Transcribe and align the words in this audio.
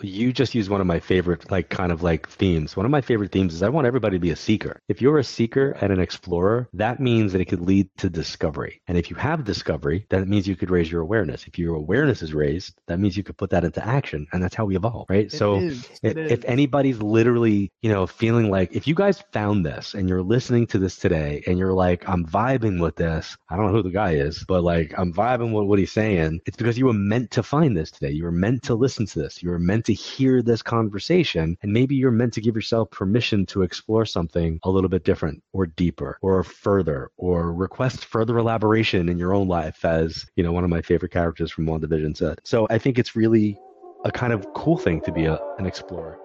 you 0.00 0.32
just 0.32 0.54
used 0.54 0.70
one 0.70 0.80
of 0.80 0.86
my 0.86 1.00
favorite, 1.00 1.50
like, 1.50 1.68
kind 1.70 1.92
of 1.92 2.02
like 2.02 2.28
themes. 2.28 2.76
One 2.76 2.86
of 2.86 2.92
my 2.92 3.00
favorite 3.00 3.32
themes 3.32 3.54
is 3.54 3.62
I 3.62 3.68
want 3.68 3.86
everybody 3.86 4.16
to 4.16 4.20
be 4.20 4.30
a 4.30 4.36
seeker. 4.36 4.80
If 4.88 5.02
you're 5.02 5.18
a 5.18 5.24
seeker 5.24 5.72
and 5.80 5.92
an 5.92 6.00
explorer, 6.00 6.68
that 6.74 7.00
means 7.00 7.32
that 7.32 7.40
it 7.40 7.46
could 7.46 7.60
lead 7.60 7.88
to 7.98 8.08
discovery. 8.08 8.80
And 8.86 8.96
if 8.96 9.10
you 9.10 9.16
have 9.16 9.44
discovery, 9.44 10.06
that 10.10 10.28
means 10.28 10.46
you 10.46 10.56
could 10.56 10.70
raise 10.70 10.90
your 10.90 11.02
awareness. 11.02 11.46
If 11.46 11.58
your 11.58 11.74
awareness 11.74 12.22
is 12.22 12.34
raised, 12.34 12.74
that 12.86 13.00
means 13.00 13.16
you 13.16 13.22
could 13.22 13.36
put 13.36 13.50
that 13.50 13.64
into 13.64 13.84
action. 13.84 14.26
And 14.32 14.42
that's 14.42 14.54
how 14.54 14.64
we 14.64 14.76
evolve, 14.76 15.06
right? 15.08 15.26
It 15.26 15.32
so 15.32 15.56
is, 15.56 15.88
if, 16.02 16.16
if 16.16 16.44
anybody's 16.44 17.00
literally, 17.02 17.72
you 17.82 17.90
know, 17.90 18.06
feeling 18.06 18.50
like 18.50 18.74
if 18.74 18.86
you 18.86 18.94
guys 18.94 19.22
found 19.32 19.66
this 19.66 19.94
and 19.94 20.08
you're 20.08 20.22
listening 20.22 20.66
to 20.68 20.78
this 20.78 20.96
today 20.96 21.42
and 21.46 21.58
you're 21.58 21.72
like, 21.72 22.08
I'm 22.08 22.24
vibing 22.24 22.80
with 22.80 22.96
this, 22.96 23.36
I 23.48 23.56
don't 23.56 23.66
know 23.66 23.72
who 23.72 23.82
the 23.82 23.90
guy 23.90 24.12
is, 24.12 24.44
but 24.46 24.62
like 24.62 24.94
I'm 24.96 25.12
vibing 25.12 25.52
with 25.52 25.66
what 25.66 25.78
he's 25.78 25.92
saying, 25.92 26.40
it's 26.46 26.56
because 26.56 26.78
you 26.78 26.86
were 26.86 26.92
meant 26.92 27.30
to 27.32 27.42
find 27.42 27.76
this 27.76 27.90
today. 27.90 28.10
You 28.10 28.24
were 28.24 28.32
meant 28.32 28.62
to 28.64 28.74
listen 28.74 29.06
to 29.06 29.18
this. 29.18 29.42
You 29.42 29.50
were 29.50 29.58
meant 29.58 29.87
to 29.88 29.94
hear 29.94 30.42
this 30.42 30.60
conversation. 30.60 31.56
And 31.62 31.72
maybe 31.72 31.96
you're 31.96 32.10
meant 32.10 32.34
to 32.34 32.42
give 32.42 32.54
yourself 32.54 32.90
permission 32.90 33.46
to 33.46 33.62
explore 33.62 34.04
something 34.04 34.60
a 34.62 34.70
little 34.70 34.90
bit 34.90 35.02
different 35.02 35.42
or 35.54 35.64
deeper 35.64 36.18
or 36.20 36.44
further 36.44 37.10
or 37.16 37.54
request 37.54 38.04
further 38.04 38.36
elaboration 38.36 39.08
in 39.08 39.18
your 39.18 39.32
own 39.32 39.48
life, 39.48 39.86
as, 39.86 40.26
you 40.36 40.44
know, 40.44 40.52
one 40.52 40.62
of 40.62 40.68
my 40.68 40.82
favorite 40.82 41.10
characters 41.10 41.50
from 41.50 41.64
WandaVision 41.64 42.14
said. 42.18 42.38
So 42.44 42.66
I 42.68 42.76
think 42.76 42.98
it's 42.98 43.16
really 43.16 43.58
a 44.04 44.12
kind 44.12 44.34
of 44.34 44.46
cool 44.52 44.76
thing 44.76 45.00
to 45.00 45.12
be 45.12 45.24
a, 45.24 45.38
an 45.58 45.64
explorer. 45.64 46.18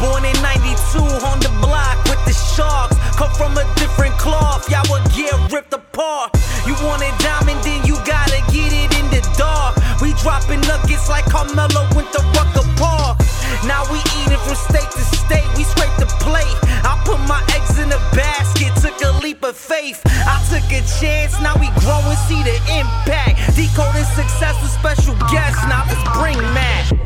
Born 0.00 0.24
in 0.24 0.42
92 0.42 0.98
on 1.28 1.38
the 1.40 1.52
block 1.60 2.02
with 2.04 2.24
the 2.24 2.32
sharks. 2.32 2.91
Come 3.22 3.54
from 3.54 3.56
a 3.56 3.62
different 3.76 4.18
cloth, 4.18 4.68
y'all 4.68 4.82
will 4.90 4.98
get 5.14 5.30
ripped 5.52 5.72
apart. 5.72 6.34
You 6.66 6.74
want 6.82 7.06
it 7.06 7.14
diamond, 7.22 7.62
then 7.62 7.86
you 7.86 7.94
gotta 8.02 8.42
get 8.50 8.74
it 8.74 8.90
in 8.98 9.06
the 9.14 9.22
dark. 9.38 9.78
We 10.02 10.12
dropping 10.14 10.58
nuggets 10.66 11.08
like 11.08 11.24
Carmelo 11.26 11.86
went 11.94 12.10
to 12.14 12.22
Rucker 12.34 12.66
Park. 12.74 13.22
Now 13.62 13.86
we 13.94 14.02
eating 14.18 14.42
from 14.42 14.58
state 14.58 14.90
to 14.90 15.02
state, 15.14 15.46
we 15.54 15.62
scrape 15.62 15.94
the 16.02 16.10
plate. 16.18 16.58
I 16.82 17.00
put 17.06 17.20
my 17.30 17.38
eggs 17.54 17.78
in 17.78 17.94
a 17.94 18.02
basket, 18.10 18.74
took 18.82 18.98
a 19.06 19.12
leap 19.22 19.44
of 19.44 19.56
faith. 19.56 20.02
I 20.26 20.42
took 20.50 20.66
a 20.74 20.82
chance, 20.98 21.38
now 21.38 21.54
we 21.62 21.70
grow 21.78 22.02
and 22.02 22.18
see 22.26 22.42
the 22.42 22.58
impact. 22.74 23.54
Decoding 23.54 24.02
success 24.18 24.58
with 24.58 24.74
special 24.74 25.14
guests, 25.30 25.62
now 25.70 25.86
let's 25.86 26.02
bring 26.18 26.42
Matt. 26.58 27.01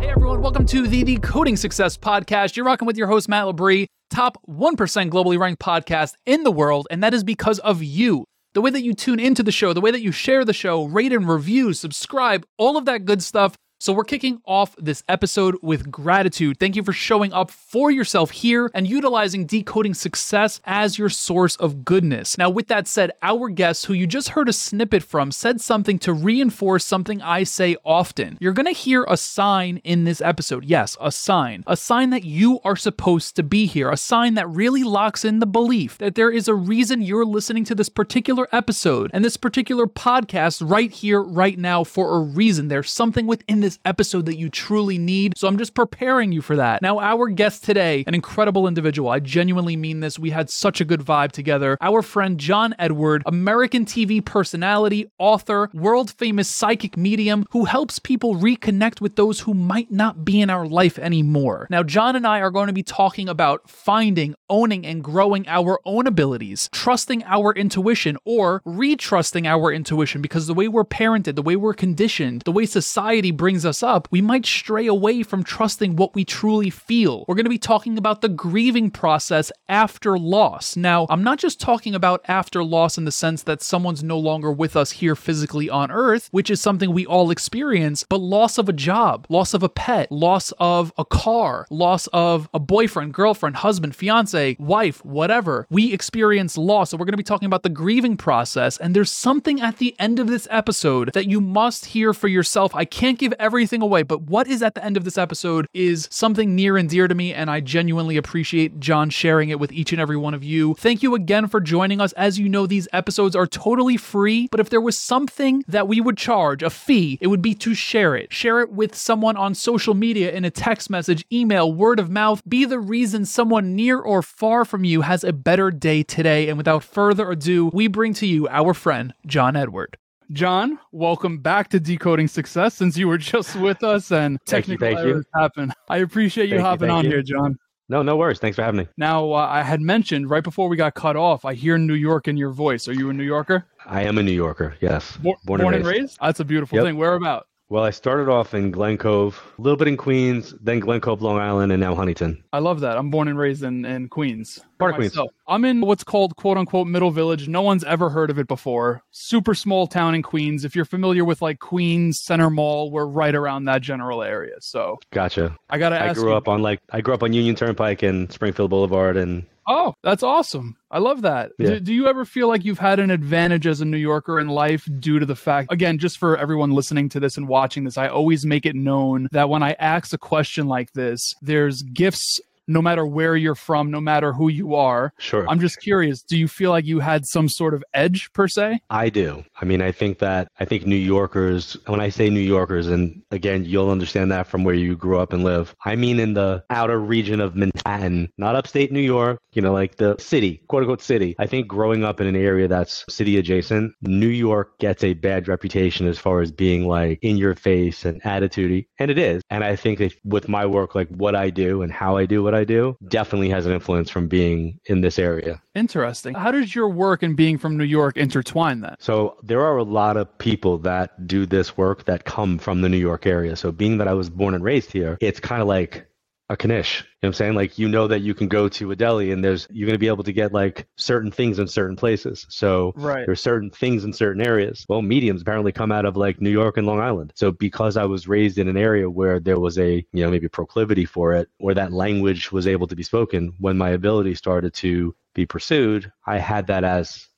Hey 0.00 0.08
everyone, 0.08 0.40
welcome 0.40 0.64
to 0.64 0.86
the 0.86 1.04
Decoding 1.04 1.58
Success 1.58 1.98
Podcast. 1.98 2.56
You're 2.56 2.64
rocking 2.64 2.86
with 2.86 2.96
your 2.96 3.06
host, 3.06 3.28
Matt 3.28 3.44
Labrie, 3.44 3.84
top 4.08 4.38
1% 4.48 4.74
globally 5.10 5.38
ranked 5.38 5.60
podcast 5.60 6.14
in 6.24 6.42
the 6.42 6.50
world, 6.50 6.88
and 6.90 7.02
that 7.02 7.12
is 7.12 7.22
because 7.22 7.58
of 7.58 7.82
you. 7.82 8.24
The 8.54 8.62
way 8.62 8.70
that 8.70 8.80
you 8.80 8.94
tune 8.94 9.20
into 9.20 9.42
the 9.42 9.52
show, 9.52 9.74
the 9.74 9.82
way 9.82 9.90
that 9.90 10.00
you 10.00 10.10
share 10.10 10.42
the 10.46 10.54
show, 10.54 10.86
rate 10.86 11.12
and 11.12 11.28
review, 11.28 11.74
subscribe, 11.74 12.46
all 12.56 12.78
of 12.78 12.86
that 12.86 13.04
good 13.04 13.22
stuff. 13.22 13.56
So, 13.82 13.94
we're 13.94 14.04
kicking 14.04 14.42
off 14.44 14.76
this 14.76 15.02
episode 15.08 15.56
with 15.62 15.90
gratitude. 15.90 16.58
Thank 16.58 16.76
you 16.76 16.82
for 16.82 16.92
showing 16.92 17.32
up 17.32 17.50
for 17.50 17.90
yourself 17.90 18.30
here 18.30 18.70
and 18.74 18.86
utilizing 18.86 19.46
decoding 19.46 19.94
success 19.94 20.60
as 20.66 20.98
your 20.98 21.08
source 21.08 21.56
of 21.56 21.82
goodness. 21.82 22.36
Now, 22.36 22.50
with 22.50 22.68
that 22.68 22.86
said, 22.86 23.12
our 23.22 23.48
guest, 23.48 23.86
who 23.86 23.94
you 23.94 24.06
just 24.06 24.28
heard 24.28 24.50
a 24.50 24.52
snippet 24.52 25.02
from, 25.02 25.32
said 25.32 25.62
something 25.62 25.98
to 26.00 26.12
reinforce 26.12 26.84
something 26.84 27.22
I 27.22 27.44
say 27.44 27.74
often. 27.82 28.36
You're 28.38 28.52
going 28.52 28.66
to 28.66 28.72
hear 28.72 29.06
a 29.08 29.16
sign 29.16 29.78
in 29.78 30.04
this 30.04 30.20
episode. 30.20 30.66
Yes, 30.66 30.98
a 31.00 31.10
sign. 31.10 31.64
A 31.66 31.74
sign 31.74 32.10
that 32.10 32.24
you 32.24 32.60
are 32.64 32.76
supposed 32.76 33.34
to 33.36 33.42
be 33.42 33.64
here. 33.64 33.90
A 33.90 33.96
sign 33.96 34.34
that 34.34 34.50
really 34.50 34.82
locks 34.84 35.24
in 35.24 35.38
the 35.38 35.46
belief 35.46 35.96
that 35.96 36.16
there 36.16 36.30
is 36.30 36.48
a 36.48 36.54
reason 36.54 37.00
you're 37.00 37.24
listening 37.24 37.64
to 37.64 37.74
this 37.74 37.88
particular 37.88 38.46
episode 38.52 39.10
and 39.14 39.24
this 39.24 39.38
particular 39.38 39.86
podcast 39.86 40.60
right 40.62 40.90
here, 40.90 41.22
right 41.22 41.58
now, 41.58 41.82
for 41.82 42.14
a 42.18 42.20
reason. 42.20 42.68
There's 42.68 42.90
something 42.90 43.26
within 43.26 43.60
this 43.60 43.69
episode 43.84 44.26
that 44.26 44.36
you 44.36 44.48
truly 44.48 44.98
need. 44.98 45.34
So 45.36 45.48
I'm 45.48 45.58
just 45.58 45.74
preparing 45.74 46.32
you 46.32 46.42
for 46.42 46.56
that. 46.56 46.82
Now, 46.82 46.98
our 46.98 47.28
guest 47.28 47.64
today, 47.64 48.04
an 48.06 48.14
incredible 48.14 48.66
individual. 48.66 49.10
I 49.10 49.20
genuinely 49.20 49.76
mean 49.76 50.00
this. 50.00 50.18
We 50.18 50.30
had 50.30 50.50
such 50.50 50.80
a 50.80 50.84
good 50.84 51.00
vibe 51.00 51.32
together. 51.32 51.76
Our 51.80 52.02
friend 52.02 52.38
John 52.38 52.74
Edward, 52.78 53.22
American 53.26 53.84
TV 53.84 54.24
personality, 54.24 55.06
author, 55.18 55.70
world 55.72 56.10
famous 56.10 56.48
psychic 56.48 56.96
medium 56.96 57.46
who 57.50 57.64
helps 57.64 57.98
people 57.98 58.36
reconnect 58.36 59.00
with 59.00 59.16
those 59.16 59.40
who 59.40 59.54
might 59.54 59.90
not 59.90 60.24
be 60.24 60.40
in 60.40 60.50
our 60.50 60.66
life 60.66 60.98
anymore. 60.98 61.66
Now, 61.70 61.82
John 61.82 62.16
and 62.16 62.26
I 62.26 62.40
are 62.40 62.50
going 62.50 62.66
to 62.66 62.72
be 62.72 62.82
talking 62.82 63.28
about 63.28 63.68
finding, 63.68 64.34
owning, 64.48 64.86
and 64.86 65.02
growing 65.02 65.46
our 65.48 65.80
own 65.84 66.06
abilities, 66.06 66.68
trusting 66.72 67.24
our 67.24 67.52
intuition, 67.54 68.16
or 68.24 68.60
retrusting 68.66 69.46
our 69.46 69.72
intuition 69.72 70.22
because 70.22 70.46
the 70.46 70.54
way 70.54 70.68
we're 70.68 70.84
parented, 70.84 71.34
the 71.36 71.42
way 71.42 71.56
we're 71.56 71.74
conditioned, 71.74 72.42
the 72.42 72.52
way 72.52 72.66
society 72.66 73.30
brings 73.30 73.59
us 73.64 73.82
up, 73.82 74.08
we 74.10 74.20
might 74.20 74.46
stray 74.46 74.86
away 74.86 75.22
from 75.22 75.42
trusting 75.42 75.96
what 75.96 76.14
we 76.14 76.24
truly 76.24 76.70
feel. 76.70 77.24
We're 77.26 77.34
going 77.34 77.44
to 77.44 77.50
be 77.50 77.58
talking 77.58 77.98
about 77.98 78.20
the 78.20 78.28
grieving 78.28 78.90
process 78.90 79.52
after 79.68 80.18
loss. 80.18 80.76
Now, 80.76 81.06
I'm 81.08 81.22
not 81.22 81.38
just 81.38 81.60
talking 81.60 81.94
about 81.94 82.22
after 82.26 82.62
loss 82.64 82.98
in 82.98 83.04
the 83.04 83.12
sense 83.12 83.42
that 83.44 83.62
someone's 83.62 84.02
no 84.02 84.18
longer 84.18 84.50
with 84.52 84.76
us 84.76 84.92
here 84.92 85.16
physically 85.16 85.68
on 85.68 85.90
earth, 85.90 86.28
which 86.30 86.50
is 86.50 86.60
something 86.60 86.92
we 86.92 87.06
all 87.06 87.30
experience, 87.30 88.04
but 88.08 88.20
loss 88.20 88.58
of 88.58 88.68
a 88.68 88.72
job, 88.72 89.26
loss 89.28 89.54
of 89.54 89.62
a 89.62 89.68
pet, 89.68 90.10
loss 90.10 90.52
of 90.58 90.92
a 90.98 91.04
car, 91.04 91.66
loss 91.70 92.06
of 92.08 92.48
a 92.52 92.58
boyfriend, 92.58 93.14
girlfriend, 93.14 93.56
husband, 93.56 93.94
fiance, 93.94 94.56
wife, 94.58 95.04
whatever. 95.04 95.66
We 95.70 95.92
experience 95.92 96.56
loss. 96.56 96.90
So 96.90 96.96
we're 96.96 97.04
going 97.04 97.12
to 97.12 97.16
be 97.18 97.22
talking 97.22 97.46
about 97.46 97.62
the 97.62 97.68
grieving 97.68 98.16
process. 98.16 98.76
And 98.76 98.94
there's 98.94 99.12
something 99.12 99.60
at 99.60 99.78
the 99.78 99.94
end 99.98 100.18
of 100.18 100.26
this 100.26 100.48
episode 100.50 101.12
that 101.14 101.28
you 101.28 101.40
must 101.40 101.86
hear 101.86 102.12
for 102.12 102.28
yourself. 102.28 102.74
I 102.74 102.84
can't 102.84 103.18
give 103.18 103.34
everything 103.50 103.82
away, 103.82 104.04
but 104.04 104.22
what 104.22 104.46
is 104.46 104.62
at 104.62 104.76
the 104.76 104.84
end 104.84 104.96
of 104.96 105.02
this 105.02 105.18
episode 105.18 105.66
is 105.74 106.06
something 106.08 106.54
near 106.54 106.76
and 106.76 106.88
dear 106.88 107.08
to 107.08 107.16
me. 107.16 107.34
And 107.34 107.50
I 107.50 107.58
genuinely 107.58 108.16
appreciate 108.16 108.78
John 108.78 109.10
sharing 109.10 109.48
it 109.48 109.58
with 109.58 109.72
each 109.72 109.90
and 109.90 110.00
every 110.00 110.16
one 110.16 110.34
of 110.34 110.44
you. 110.44 110.74
Thank 110.74 111.02
you 111.02 111.16
again 111.16 111.48
for 111.48 111.60
joining 111.60 112.00
us. 112.00 112.12
As 112.12 112.38
you 112.38 112.48
know, 112.48 112.68
these 112.68 112.86
episodes 112.92 113.34
are 113.34 113.48
totally 113.48 113.96
free, 113.96 114.46
but 114.52 114.60
if 114.60 114.70
there 114.70 114.80
was 114.80 114.96
something 114.96 115.64
that 115.66 115.88
we 115.88 116.00
would 116.00 116.16
charge, 116.16 116.62
a 116.62 116.70
fee, 116.70 117.18
it 117.20 117.26
would 117.26 117.42
be 117.42 117.54
to 117.54 117.74
share 117.74 118.14
it. 118.14 118.32
Share 118.32 118.60
it 118.60 118.70
with 118.70 118.94
someone 118.94 119.36
on 119.36 119.56
social 119.56 119.94
media 119.94 120.30
in 120.30 120.44
a 120.44 120.50
text 120.50 120.88
message, 120.88 121.26
email, 121.32 121.72
word 121.72 121.98
of 121.98 122.08
mouth. 122.08 122.48
Be 122.48 122.64
the 122.64 122.78
reason 122.78 123.24
someone 123.24 123.74
near 123.74 123.98
or 123.98 124.22
far 124.22 124.64
from 124.64 124.84
you 124.84 125.00
has 125.00 125.24
a 125.24 125.32
better 125.32 125.72
day 125.72 126.04
today. 126.04 126.48
And 126.48 126.56
without 126.56 126.84
further 126.84 127.32
ado, 127.32 127.72
we 127.74 127.88
bring 127.88 128.14
to 128.14 128.28
you 128.28 128.46
our 128.46 128.74
friend, 128.74 129.12
John 129.26 129.56
Edward. 129.56 129.96
John, 130.32 130.78
welcome 130.92 131.38
back 131.38 131.68
to 131.70 131.80
Decoding 131.80 132.28
Success 132.28 132.74
since 132.74 132.96
you 132.96 133.08
were 133.08 133.18
just 133.18 133.56
with 133.56 133.82
us 133.82 134.12
and 134.12 134.38
Thank 134.46 134.68
you, 134.68 134.78
thank 134.78 135.00
you. 135.00 135.24
happen. 135.34 135.72
I 135.88 135.98
appreciate 135.98 136.48
you 136.48 136.56
Thank 136.56 136.66
hopping 136.66 136.88
thank 136.88 136.98
on 136.98 137.04
you. 137.04 137.10
here, 137.10 137.22
John. 137.22 137.58
No, 137.88 138.02
no 138.02 138.16
worries. 138.16 138.38
Thanks 138.38 138.54
for 138.54 138.62
having 138.62 138.78
me. 138.78 138.86
Now, 138.96 139.32
uh, 139.32 139.48
I 139.50 139.62
had 139.62 139.80
mentioned 139.80 140.30
right 140.30 140.44
before 140.44 140.68
we 140.68 140.76
got 140.76 140.94
cut 140.94 141.16
off, 141.16 141.44
I 141.44 141.54
hear 141.54 141.76
New 141.76 141.94
York 141.94 142.28
in 142.28 142.36
your 142.36 142.52
voice. 142.52 142.86
Are 142.86 142.92
you 142.92 143.10
a 143.10 143.12
New 143.12 143.24
Yorker? 143.24 143.66
I 143.84 144.02
am 144.04 144.18
a 144.18 144.22
New 144.22 144.30
Yorker. 144.30 144.76
Yes. 144.80 145.16
Bor- 145.16 145.36
born, 145.44 145.60
and, 145.74 145.84
raised. 145.84 146.16
That's 146.22 146.38
a 146.38 146.44
beautiful 146.44 146.76
Yep. 146.76 146.84
thing. 146.84 146.96
Where 146.96 147.14
about? 147.14 147.48
Well, 147.70 147.84
I 147.84 147.90
started 147.90 148.28
off 148.28 148.52
in 148.52 148.72
Glen 148.72 148.98
Cove, 148.98 149.40
a 149.56 149.62
little 149.62 149.76
bit 149.76 149.86
in 149.86 149.96
Queens, 149.96 150.56
then 150.60 150.80
Glen 150.80 151.00
Cove, 151.00 151.22
Long 151.22 151.38
Island, 151.38 151.70
and 151.70 151.80
now 151.80 151.94
Huntington. 151.94 152.42
I 152.52 152.58
love 152.58 152.80
that. 152.80 152.98
I'm 152.98 153.10
born 153.10 153.28
and 153.28 153.38
raised 153.38 153.62
in, 153.62 153.84
in 153.84 154.08
Queens. 154.08 154.58
Part 154.80 154.90
of 154.90 154.96
Queens. 154.96 155.16
I'm 155.46 155.64
in 155.64 155.80
what's 155.80 156.02
called 156.02 156.34
quote 156.34 156.58
unquote 156.58 156.88
middle 156.88 157.12
village. 157.12 157.46
No 157.46 157.62
one's 157.62 157.84
ever 157.84 158.10
heard 158.10 158.28
of 158.28 158.40
it 158.40 158.48
before. 158.48 159.04
Super 159.12 159.54
small 159.54 159.86
town 159.86 160.16
in 160.16 160.22
Queens. 160.22 160.64
If 160.64 160.74
you're 160.74 160.84
familiar 160.84 161.24
with 161.24 161.42
like 161.42 161.60
Queens 161.60 162.20
Center 162.20 162.50
Mall, 162.50 162.90
we're 162.90 163.06
right 163.06 163.36
around 163.36 163.66
that 163.66 163.82
general 163.82 164.24
area. 164.24 164.56
So 164.58 164.98
Gotcha. 165.12 165.56
I 165.68 165.78
gotta 165.78 166.02
I 166.02 166.12
grew 166.12 166.30
you. 166.30 166.34
up 166.34 166.48
on 166.48 166.62
like 166.62 166.80
I 166.90 167.00
grew 167.00 167.14
up 167.14 167.22
on 167.22 167.32
Union 167.32 167.54
Turnpike 167.54 168.02
and 168.02 168.32
Springfield 168.32 168.70
Boulevard, 168.70 169.16
and 169.16 169.46
Oh, 169.66 169.94
that's 170.02 170.22
awesome. 170.22 170.76
I 170.90 170.98
love 170.98 171.22
that. 171.22 171.52
Yeah. 171.58 171.70
Do, 171.70 171.80
do 171.80 171.94
you 171.94 172.06
ever 172.08 172.24
feel 172.24 172.48
like 172.48 172.64
you've 172.64 172.78
had 172.78 172.98
an 172.98 173.10
advantage 173.10 173.66
as 173.66 173.80
a 173.80 173.84
New 173.84 173.98
Yorker 173.98 174.40
in 174.40 174.48
life 174.48 174.88
due 174.98 175.18
to 175.18 175.26
the 175.26 175.36
fact, 175.36 175.72
again, 175.72 175.98
just 175.98 176.18
for 176.18 176.36
everyone 176.36 176.72
listening 176.72 177.08
to 177.10 177.20
this 177.20 177.36
and 177.36 177.46
watching 177.46 177.84
this, 177.84 177.96
I 177.96 178.08
always 178.08 178.44
make 178.44 178.66
it 178.66 178.74
known 178.74 179.28
that 179.32 179.48
when 179.48 179.62
I 179.62 179.72
ask 179.78 180.12
a 180.12 180.18
question 180.18 180.66
like 180.66 180.92
this, 180.92 181.34
there's 181.42 181.82
gifts 181.82 182.40
no 182.70 182.80
matter 182.80 183.04
where 183.04 183.36
you're 183.36 183.54
from, 183.54 183.90
no 183.90 184.00
matter 184.00 184.32
who 184.32 184.48
you 184.48 184.74
are. 184.74 185.12
sure, 185.18 185.48
I'm 185.48 185.60
just 185.60 185.80
curious, 185.80 186.22
do 186.22 186.38
you 186.38 186.48
feel 186.48 186.70
like 186.70 186.84
you 186.84 187.00
had 187.00 187.26
some 187.26 187.48
sort 187.48 187.74
of 187.74 187.82
edge 187.92 188.32
per 188.32 188.46
se? 188.46 188.80
I 188.88 189.08
do. 189.08 189.44
I 189.60 189.64
mean, 189.64 189.82
I 189.82 189.92
think 189.92 190.20
that 190.20 190.48
I 190.60 190.64
think 190.64 190.86
New 190.86 190.96
Yorkers. 190.96 191.76
When 191.86 192.00
I 192.00 192.08
say 192.08 192.30
New 192.30 192.40
Yorkers, 192.40 192.86
and 192.86 193.22
again, 193.30 193.64
you'll 193.64 193.90
understand 193.90 194.30
that 194.30 194.46
from 194.46 194.64
where 194.64 194.74
you 194.74 194.96
grew 194.96 195.18
up 195.18 195.32
and 195.32 195.42
live. 195.42 195.74
I 195.84 195.96
mean, 195.96 196.20
in 196.20 196.34
the 196.34 196.64
outer 196.70 196.98
region 196.98 197.40
of 197.40 197.56
Manhattan, 197.56 198.30
not 198.38 198.54
upstate 198.54 198.92
New 198.92 199.00
York. 199.00 199.40
You 199.52 199.62
know, 199.62 199.72
like 199.72 199.96
the 199.96 200.16
city, 200.18 200.62
quote 200.68 200.82
unquote 200.82 201.02
city. 201.02 201.34
I 201.38 201.46
think 201.46 201.66
growing 201.66 202.04
up 202.04 202.20
in 202.20 202.26
an 202.28 202.36
area 202.36 202.68
that's 202.68 203.04
city 203.08 203.36
adjacent, 203.36 203.92
New 204.02 204.28
York 204.28 204.78
gets 204.78 205.02
a 205.02 205.14
bad 205.14 205.48
reputation 205.48 206.06
as 206.06 206.18
far 206.18 206.40
as 206.40 206.52
being 206.52 206.86
like 206.86 207.18
in 207.22 207.36
your 207.36 207.56
face 207.56 208.04
and 208.04 208.22
attitudey, 208.22 208.86
and 208.98 209.10
it 209.10 209.18
is. 209.18 209.42
And 209.50 209.64
I 209.64 209.74
think 209.74 209.98
that 209.98 210.14
with 210.24 210.48
my 210.48 210.64
work, 210.66 210.94
like 210.94 211.08
what 211.08 211.34
I 211.34 211.50
do 211.50 211.82
and 211.82 211.92
how 211.92 212.16
I 212.16 212.26
do 212.26 212.42
what 212.42 212.54
I 212.54 212.59
I 212.60 212.64
do 212.64 212.96
definitely 213.08 213.48
has 213.50 213.66
an 213.66 213.72
influence 213.72 214.10
from 214.10 214.28
being 214.28 214.78
in 214.86 215.00
this 215.00 215.18
area. 215.18 215.60
Interesting. 215.74 216.34
How 216.34 216.50
does 216.50 216.74
your 216.74 216.88
work 216.88 217.22
and 217.22 217.36
being 217.36 217.58
from 217.58 217.76
New 217.76 217.84
York 217.84 218.16
intertwine 218.16 218.80
then? 218.80 218.96
So 218.98 219.36
there 219.42 219.62
are 219.62 219.76
a 219.76 219.82
lot 219.82 220.16
of 220.16 220.36
people 220.38 220.78
that 220.78 221.26
do 221.26 221.46
this 221.46 221.76
work 221.76 222.04
that 222.04 222.24
come 222.24 222.58
from 222.58 222.82
the 222.82 222.88
New 222.88 222.98
York 222.98 223.26
area. 223.26 223.56
So 223.56 223.72
being 223.72 223.98
that 223.98 224.08
I 224.08 224.14
was 224.14 224.28
born 224.28 224.54
and 224.54 224.62
raised 224.62 224.92
here, 224.92 225.16
it's 225.20 225.40
kind 225.40 225.62
of 225.62 225.68
like 225.68 226.06
a 226.50 226.66
knish. 226.66 227.00
You 227.00 227.04
know 227.04 227.06
what 227.20 227.28
I'm 227.28 227.32
saying? 227.34 227.54
Like 227.54 227.78
you 227.78 227.88
know 227.88 228.08
that 228.08 228.20
you 228.20 228.34
can 228.34 228.48
go 228.48 228.68
to 228.68 228.90
a 228.90 228.96
deli 228.96 229.30
and 229.30 229.44
there's 229.44 229.68
you're 229.70 229.86
gonna 229.86 229.98
be 229.98 230.08
able 230.08 230.24
to 230.24 230.32
get 230.32 230.52
like 230.52 230.86
certain 230.96 231.30
things 231.30 231.58
in 231.58 231.68
certain 231.68 231.96
places. 231.96 232.46
So 232.48 232.92
right. 232.96 233.24
there's 233.24 233.40
certain 233.40 233.70
things 233.70 234.04
in 234.04 234.12
certain 234.12 234.44
areas. 234.44 234.84
Well, 234.88 235.00
mediums 235.00 235.42
apparently 235.42 235.70
come 235.70 235.92
out 235.92 236.04
of 236.04 236.16
like 236.16 236.40
New 236.40 236.50
York 236.50 236.76
and 236.76 236.86
Long 236.86 237.00
Island. 237.00 237.32
So 237.36 237.52
because 237.52 237.96
I 237.96 238.04
was 238.04 238.26
raised 238.26 238.58
in 238.58 238.68
an 238.68 238.76
area 238.76 239.08
where 239.08 239.38
there 239.38 239.60
was 239.60 239.78
a, 239.78 240.04
you 240.12 240.24
know, 240.24 240.30
maybe 240.30 240.48
proclivity 240.48 241.04
for 241.04 241.34
it, 241.34 241.48
where 241.58 241.74
that 241.74 241.92
language 241.92 242.50
was 242.50 242.66
able 242.66 242.88
to 242.88 242.96
be 242.96 243.02
spoken, 243.04 243.52
when 243.58 243.78
my 243.78 243.90
ability 243.90 244.34
started 244.34 244.74
to 244.74 245.14
be 245.34 245.46
pursued, 245.46 246.10
I 246.26 246.38
had 246.38 246.66
that 246.66 246.82
as 246.82 247.28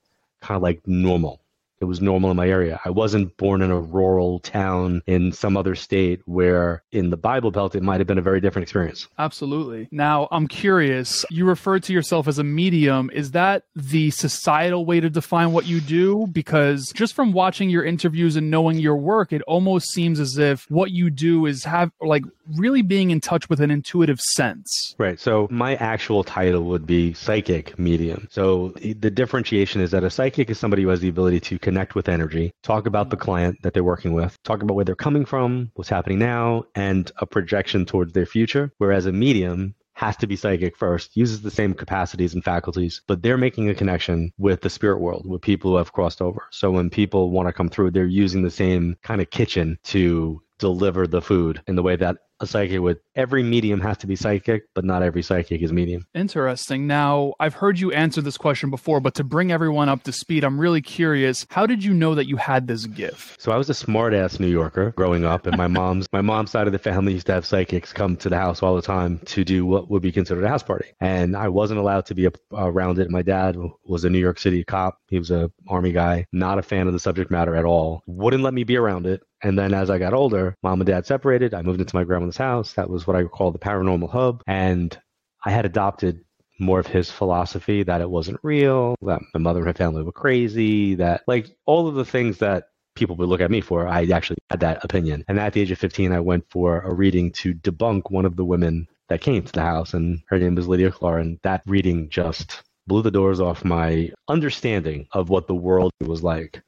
kind 0.41 0.57
of 0.57 0.63
like 0.63 0.81
normal 0.87 1.42
it 1.83 1.87
was 1.87 2.01
normal 2.01 2.31
in 2.31 2.37
my 2.37 2.49
area. 2.49 2.81
I 2.85 2.91
wasn't 2.91 3.37
born 3.37 3.61
in 3.61 3.73
a 3.73 3.81
rural 3.81 4.39
town 4.39 5.03
in 5.07 5.33
some 5.33 5.57
other 5.57 5.75
state 5.75 6.23
where 6.27 6.85
in 6.93 7.11
the 7.11 7.17
Bible 7.17 7.51
Belt 7.51 7.75
it 7.75 7.83
might 7.83 7.99
have 7.99 8.07
been 8.07 8.19
a 8.19 8.23
very 8.23 8.41
different 8.41 8.63
experience. 8.63 9.09
Absolutely. 9.19 9.89
Now, 9.91 10.29
I'm 10.31 10.47
curious, 10.47 11.25
you 11.29 11.45
referred 11.45 11.83
to 11.83 11.93
yourself 11.93 12.29
as 12.29 12.39
a 12.39 12.45
medium. 12.45 13.11
Is 13.13 13.33
that 13.33 13.65
the 13.75 14.13
societal 14.13 14.87
way 14.87 15.01
to 15.01 15.11
define 15.11 15.51
what 15.51 15.67
you 15.67 15.81
do? 15.81 16.29
Because 16.29 16.93
just 16.95 17.15
from 17.15 17.33
watching 17.33 17.69
your 17.69 17.85
interviews 17.85 18.37
and 18.37 18.49
knowing 18.49 18.79
your 18.79 18.97
work, 18.97 19.33
it 19.33 19.43
almost 19.43 19.91
seems 19.91 20.21
as 20.21 20.39
if 20.39 20.71
what 20.71 20.93
you 20.93 21.11
do 21.11 21.47
is 21.47 21.65
have 21.65 21.91
like 22.01 22.23
really 22.57 22.83
being 22.83 23.11
in 23.11 23.21
touch 23.21 23.49
with 23.49 23.61
an 23.61 23.73
intuitive 23.73 24.21
sense. 24.21 24.95
Right. 24.99 25.19
So 25.19 25.49
my 25.51 25.75
actual 25.77 26.23
title 26.23 26.63
would 26.65 26.87
be 26.87 27.13
psychic 27.15 27.77
medium. 27.77 28.29
So 28.31 28.69
the 28.79 29.11
differentiation 29.11 29.81
is 29.81 29.91
that 29.91 30.05
a 30.05 30.11
psychic 30.11 30.49
is 30.49 30.61
somebody 30.61 30.85
who 30.85 30.89
has 30.91 31.01
the 31.01 31.09
ability 31.09 31.41
to 31.41 31.59
connect 31.59 31.72
connect 31.73 31.95
with 31.95 32.09
energy, 32.09 32.53
talk 32.63 32.87
about 32.87 33.09
the 33.09 33.17
mm-hmm. 33.17 33.25
client 33.25 33.63
that 33.63 33.73
they're 33.73 33.83
working 33.83 34.13
with, 34.13 34.37
talk 34.43 34.63
about 34.63 34.75
where 34.75 34.85
they're 34.85 34.95
coming 34.95 35.25
from, 35.25 35.71
what's 35.75 35.89
happening 35.89 36.19
now, 36.19 36.65
and 36.75 37.11
a 37.17 37.27
projection 37.27 37.87
towards 37.87 38.13
their 38.13 38.27
future. 38.27 38.71
Whereas 38.77 39.07
a 39.07 39.13
medium 39.13 39.75
has 39.95 40.17
to 40.19 40.27
be 40.27 40.37
psychic 40.37 40.77
first, 40.77 41.17
uses 41.17 41.41
the 41.41 41.51
same 41.51 41.73
capacities 41.73 42.35
and 42.35 42.45
faculties, 42.45 43.01
but 43.07 43.23
they're 43.23 43.39
making 43.39 43.71
a 43.71 43.75
connection 43.75 44.33
with 44.37 44.61
the 44.61 44.71
spirit 44.71 45.01
world, 45.01 45.25
with 45.27 45.41
people 45.41 45.71
who 45.71 45.77
have 45.79 45.93
crossed 45.93 46.21
over. 46.21 46.43
So 46.51 46.71
when 46.71 46.91
people 46.91 47.31
want 47.31 47.49
to 47.49 47.53
come 47.55 47.69
through, 47.71 47.93
they're 47.93 48.05
using 48.07 48.43
the 48.43 48.51
same 48.51 48.97
kind 49.03 49.23
of 49.23 49.31
kitchen 49.31 49.79
to 49.85 50.43
deliver 50.59 51.07
the 51.07 51.23
food 51.23 51.63
in 51.67 51.77
the 51.77 51.83
way 51.83 51.97
that 51.97 52.19
a 52.43 52.47
psychic 52.47 52.81
would. 52.81 52.99
Every 53.15 53.43
medium 53.43 53.81
has 53.81 53.99
to 53.99 54.07
be 54.07 54.17
psychic, 54.17 54.65
but 54.75 54.85
not 54.85 55.03
every 55.03 55.23
psychic 55.23 55.63
is 55.63 55.73
medium. 55.73 56.07
Interesting. 56.15 56.87
Now, 56.87 57.35
I've 57.41 57.55
heard 57.55 57.79
you 57.79 57.93
answer 57.93 58.21
this 58.21 58.37
question 58.37 58.71
before, 58.71 59.01
but 59.01 59.15
to 59.15 59.25
bring 59.25 59.53
everyone 59.53 59.89
up 59.89 60.03
to 60.05 60.13
speed, 60.13 60.45
I'm 60.45 60.61
really 60.61 60.83
curious. 60.83 61.47
How 61.51 61.67
did 61.67 61.85
you 61.85 61.95
know 61.95 62.15
that 62.15 62.27
you 62.27 62.37
had 62.37 62.67
this 62.67 62.87
gift? 62.87 63.41
So 63.41 63.53
I 63.53 63.57
was 63.57 63.71
a 63.71 63.75
smart 63.75 64.15
ass 64.15 64.41
New 64.41 64.49
Yorker 64.49 64.93
growing 64.93 65.25
up, 65.25 65.47
and 65.47 65.57
my 65.57 65.67
mom's 65.69 66.07
my 66.13 66.21
mom's 66.21 66.51
side 66.51 66.67
of 66.67 66.73
the 66.73 66.79
family 66.79 67.13
used 67.13 67.27
to 67.27 67.33
have 67.33 67.47
psychics 67.47 67.93
come 67.93 68.17
to 68.17 68.29
the 68.29 68.39
house 68.39 68.63
all 68.63 68.77
the 68.77 68.83
time 68.83 69.19
to 69.27 69.45
do 69.45 69.65
what 69.65 69.91
would 69.91 70.03
be 70.03 70.13
considered 70.13 70.45
a 70.45 70.49
house 70.49 70.63
party, 70.63 70.89
and 71.01 71.37
I 71.37 71.49
wasn't 71.49 71.81
allowed 71.81 72.07
to 72.07 72.15
be 72.15 72.29
around 72.53 72.99
it. 72.99 73.11
My 73.11 73.23
dad 73.23 73.57
was 73.85 74.05
a 74.05 74.11
New 74.11 74.19
York 74.19 74.39
City 74.39 74.65
cop. 74.65 74.99
He 75.09 75.19
was 75.19 75.31
a 75.31 75.51
army 75.69 75.93
guy, 75.93 76.27
not 76.33 76.59
a 76.59 76.63
fan 76.63 76.87
of 76.87 76.93
the 76.93 76.99
subject 76.99 77.31
matter 77.31 77.55
at 77.55 77.65
all. 77.65 78.03
Wouldn't 78.07 78.43
let 78.43 78.55
me 78.55 78.65
be 78.65 78.77
around 78.77 79.07
it. 79.07 79.23
And 79.43 79.59
then 79.59 79.75
as 79.75 79.91
I 79.91 79.99
got 79.99 80.15
older, 80.15 80.57
mom 80.63 80.81
and 80.81 80.87
dad 80.87 81.05
separated. 81.05 81.53
I 81.53 81.63
moved 81.63 81.81
into 81.81 81.97
my 81.97 82.05
grandmother's 82.05 82.32
house. 82.37 82.75
That 82.75 82.91
was 82.91 83.07
what 83.07 83.17
I 83.17 83.25
call 83.25 83.51
the 83.51 83.59
paranormal 83.59 84.11
hub. 84.11 84.43
And 84.47 84.97
I 85.45 85.51
had 85.51 85.65
adopted 85.65 86.25
more 86.59 86.79
of 86.79 86.87
his 86.87 87.11
philosophy 87.11 87.83
that 87.83 88.01
it 88.01 88.11
wasn't 88.11 88.41
real, 88.43 88.95
that 89.03 89.21
my 89.35 89.41
mother 89.41 89.61
and 89.61 89.67
her 89.69 89.75
family 89.75 90.03
were 90.03 90.13
crazy, 90.13 90.95
that 90.97 91.23
like 91.27 91.51
all 91.67 91.89
of 91.89 91.95
the 91.95 92.05
things 92.05 92.39
that 92.39 92.65
people 92.95 93.17
would 93.17 93.29
look 93.29 93.41
at 93.41 93.51
me 93.51 93.61
for, 93.61 93.89
I 93.89 94.05
actually 94.13 94.39
had 94.51 94.61
that 94.61 94.85
opinion. 94.85 95.25
And 95.29 95.39
at 95.39 95.53
the 95.55 95.61
age 95.61 95.71
of 95.71 95.79
15, 95.79 96.13
I 96.13 96.21
went 96.21 96.45
for 96.51 96.81
a 96.81 96.93
reading 96.93 97.33
to 97.33 97.55
debunk 97.55 98.11
one 98.11 98.25
of 98.25 98.37
the 98.37 98.45
women 98.45 98.87
that 99.09 99.21
came 99.21 99.43
to 99.43 99.53
the 99.53 99.63
house, 99.63 99.95
and 99.95 100.21
her 100.29 100.39
name 100.39 100.55
was 100.55 100.69
Lydia 100.69 100.91
Clark. 100.91 101.23
And 101.23 101.39
that 101.43 101.63
reading 101.67 102.09
just 102.11 102.63
blew 102.87 103.03
the 103.03 103.11
doors 103.11 103.41
off 103.41 103.65
my 103.65 104.11
understanding 104.29 105.07
of 105.13 105.29
what 105.29 105.47
the 105.47 105.55
world 105.55 105.93
was 106.01 106.23
like 106.23 106.63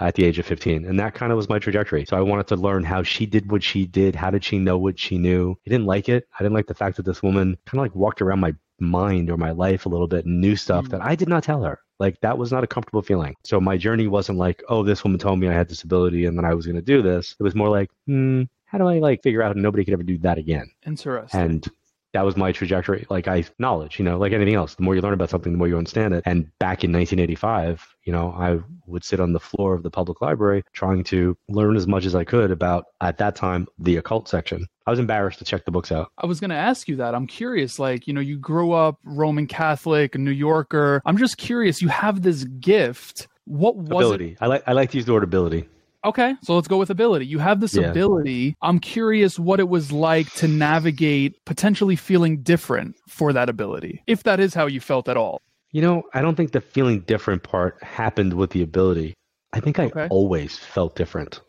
at 0.00 0.14
the 0.14 0.24
age 0.24 0.38
of 0.38 0.46
15. 0.46 0.84
And 0.84 0.98
that 0.98 1.14
kind 1.14 1.32
of 1.32 1.36
was 1.36 1.48
my 1.48 1.58
trajectory. 1.58 2.04
So 2.06 2.16
I 2.16 2.20
wanted 2.20 2.46
to 2.48 2.56
learn 2.56 2.84
how 2.84 3.02
she 3.02 3.26
did 3.26 3.50
what 3.50 3.62
she 3.62 3.86
did. 3.86 4.14
How 4.14 4.30
did 4.30 4.44
she 4.44 4.58
know 4.58 4.78
what 4.78 4.98
she 4.98 5.18
knew? 5.18 5.56
I 5.66 5.70
didn't 5.70 5.86
like 5.86 6.08
it. 6.08 6.26
I 6.38 6.42
didn't 6.42 6.54
like 6.54 6.66
the 6.66 6.74
fact 6.74 6.96
that 6.96 7.04
this 7.04 7.22
woman 7.22 7.56
kind 7.66 7.78
of 7.78 7.84
like 7.84 7.94
walked 7.94 8.22
around 8.22 8.40
my 8.40 8.54
mind 8.78 9.30
or 9.30 9.36
my 9.36 9.50
life 9.50 9.84
a 9.84 9.88
little 9.90 10.08
bit 10.08 10.24
and 10.24 10.40
knew 10.40 10.56
stuff 10.56 10.86
mm. 10.86 10.90
that 10.90 11.02
I 11.02 11.14
did 11.14 11.28
not 11.28 11.42
tell 11.42 11.62
her. 11.62 11.80
Like 11.98 12.18
that 12.22 12.38
was 12.38 12.50
not 12.50 12.64
a 12.64 12.66
comfortable 12.66 13.02
feeling. 13.02 13.36
So 13.44 13.60
my 13.60 13.76
journey 13.76 14.06
wasn't 14.06 14.38
like, 14.38 14.62
oh, 14.68 14.82
this 14.82 15.04
woman 15.04 15.20
told 15.20 15.38
me 15.38 15.48
I 15.48 15.52
had 15.52 15.68
disability 15.68 16.24
and 16.24 16.36
then 16.36 16.46
I 16.46 16.54
was 16.54 16.64
going 16.64 16.76
to 16.76 16.82
do 16.82 17.02
this. 17.02 17.36
It 17.38 17.42
was 17.42 17.54
more 17.54 17.68
like, 17.68 17.90
hmm, 18.06 18.44
how 18.64 18.78
do 18.78 18.86
I 18.86 19.00
like 19.00 19.22
figure 19.22 19.42
out 19.42 19.54
nobody 19.56 19.84
could 19.84 19.92
ever 19.94 20.02
do 20.02 20.16
that 20.18 20.38
again? 20.38 20.70
Interesting. 20.86 21.40
And 21.40 21.66
that 22.12 22.24
was 22.24 22.36
my 22.36 22.52
trajectory. 22.52 23.06
Like 23.10 23.28
I 23.28 23.44
knowledge, 23.58 23.98
you 23.98 24.04
know, 24.04 24.18
like 24.18 24.32
anything 24.32 24.54
else, 24.54 24.74
the 24.74 24.82
more 24.82 24.94
you 24.94 25.00
learn 25.00 25.14
about 25.14 25.30
something, 25.30 25.52
the 25.52 25.58
more 25.58 25.68
you 25.68 25.78
understand 25.78 26.14
it. 26.14 26.22
And 26.26 26.46
back 26.58 26.82
in 26.82 26.92
1985, 26.92 27.94
you 28.04 28.12
know, 28.12 28.30
I 28.30 28.58
would 28.86 29.04
sit 29.04 29.20
on 29.20 29.32
the 29.32 29.40
floor 29.40 29.74
of 29.74 29.82
the 29.82 29.90
public 29.90 30.20
library 30.20 30.64
trying 30.72 31.04
to 31.04 31.36
learn 31.48 31.76
as 31.76 31.86
much 31.86 32.04
as 32.04 32.14
I 32.14 32.24
could 32.24 32.50
about, 32.50 32.86
at 33.00 33.18
that 33.18 33.36
time, 33.36 33.68
the 33.78 33.96
occult 33.96 34.28
section. 34.28 34.66
I 34.86 34.90
was 34.90 34.98
embarrassed 34.98 35.38
to 35.38 35.44
check 35.44 35.64
the 35.64 35.70
books 35.70 35.92
out. 35.92 36.10
I 36.18 36.26
was 36.26 36.40
going 36.40 36.50
to 36.50 36.56
ask 36.56 36.88
you 36.88 36.96
that. 36.96 37.14
I'm 37.14 37.26
curious. 37.26 37.78
Like, 37.78 38.08
you 38.08 38.12
know, 38.12 38.20
you 38.20 38.36
grew 38.36 38.72
up 38.72 38.98
Roman 39.04 39.46
Catholic, 39.46 40.16
a 40.16 40.18
New 40.18 40.32
Yorker. 40.32 41.00
I'm 41.06 41.16
just 41.16 41.36
curious. 41.36 41.80
You 41.80 41.88
have 41.88 42.22
this 42.22 42.44
gift. 42.44 43.28
What 43.44 43.76
was 43.76 43.88
ability? 43.88 44.32
It? 44.32 44.38
I 44.40 44.46
like 44.46 44.64
I 44.66 44.72
like 44.72 44.90
to 44.90 44.96
use 44.96 45.06
the 45.06 45.12
word 45.12 45.24
ability. 45.24 45.68
Okay, 46.04 46.34
so 46.42 46.54
let's 46.54 46.68
go 46.68 46.78
with 46.78 46.88
ability. 46.88 47.26
You 47.26 47.38
have 47.38 47.60
this 47.60 47.74
yeah. 47.74 47.90
ability. 47.90 48.56
I'm 48.62 48.78
curious 48.78 49.38
what 49.38 49.60
it 49.60 49.68
was 49.68 49.92
like 49.92 50.32
to 50.34 50.48
navigate 50.48 51.34
potentially 51.44 51.96
feeling 51.96 52.42
different 52.42 52.96
for 53.06 53.32
that 53.34 53.50
ability, 53.50 54.02
if 54.06 54.22
that 54.22 54.40
is 54.40 54.54
how 54.54 54.66
you 54.66 54.80
felt 54.80 55.08
at 55.08 55.16
all. 55.16 55.42
You 55.72 55.82
know, 55.82 56.02
I 56.14 56.22
don't 56.22 56.36
think 56.36 56.52
the 56.52 56.60
feeling 56.60 57.00
different 57.00 57.42
part 57.42 57.82
happened 57.82 58.32
with 58.32 58.50
the 58.50 58.62
ability. 58.62 59.14
I 59.52 59.60
think 59.60 59.78
I 59.78 59.84
okay. 59.86 60.08
always 60.10 60.58
felt 60.58 60.96
different. 60.96 61.40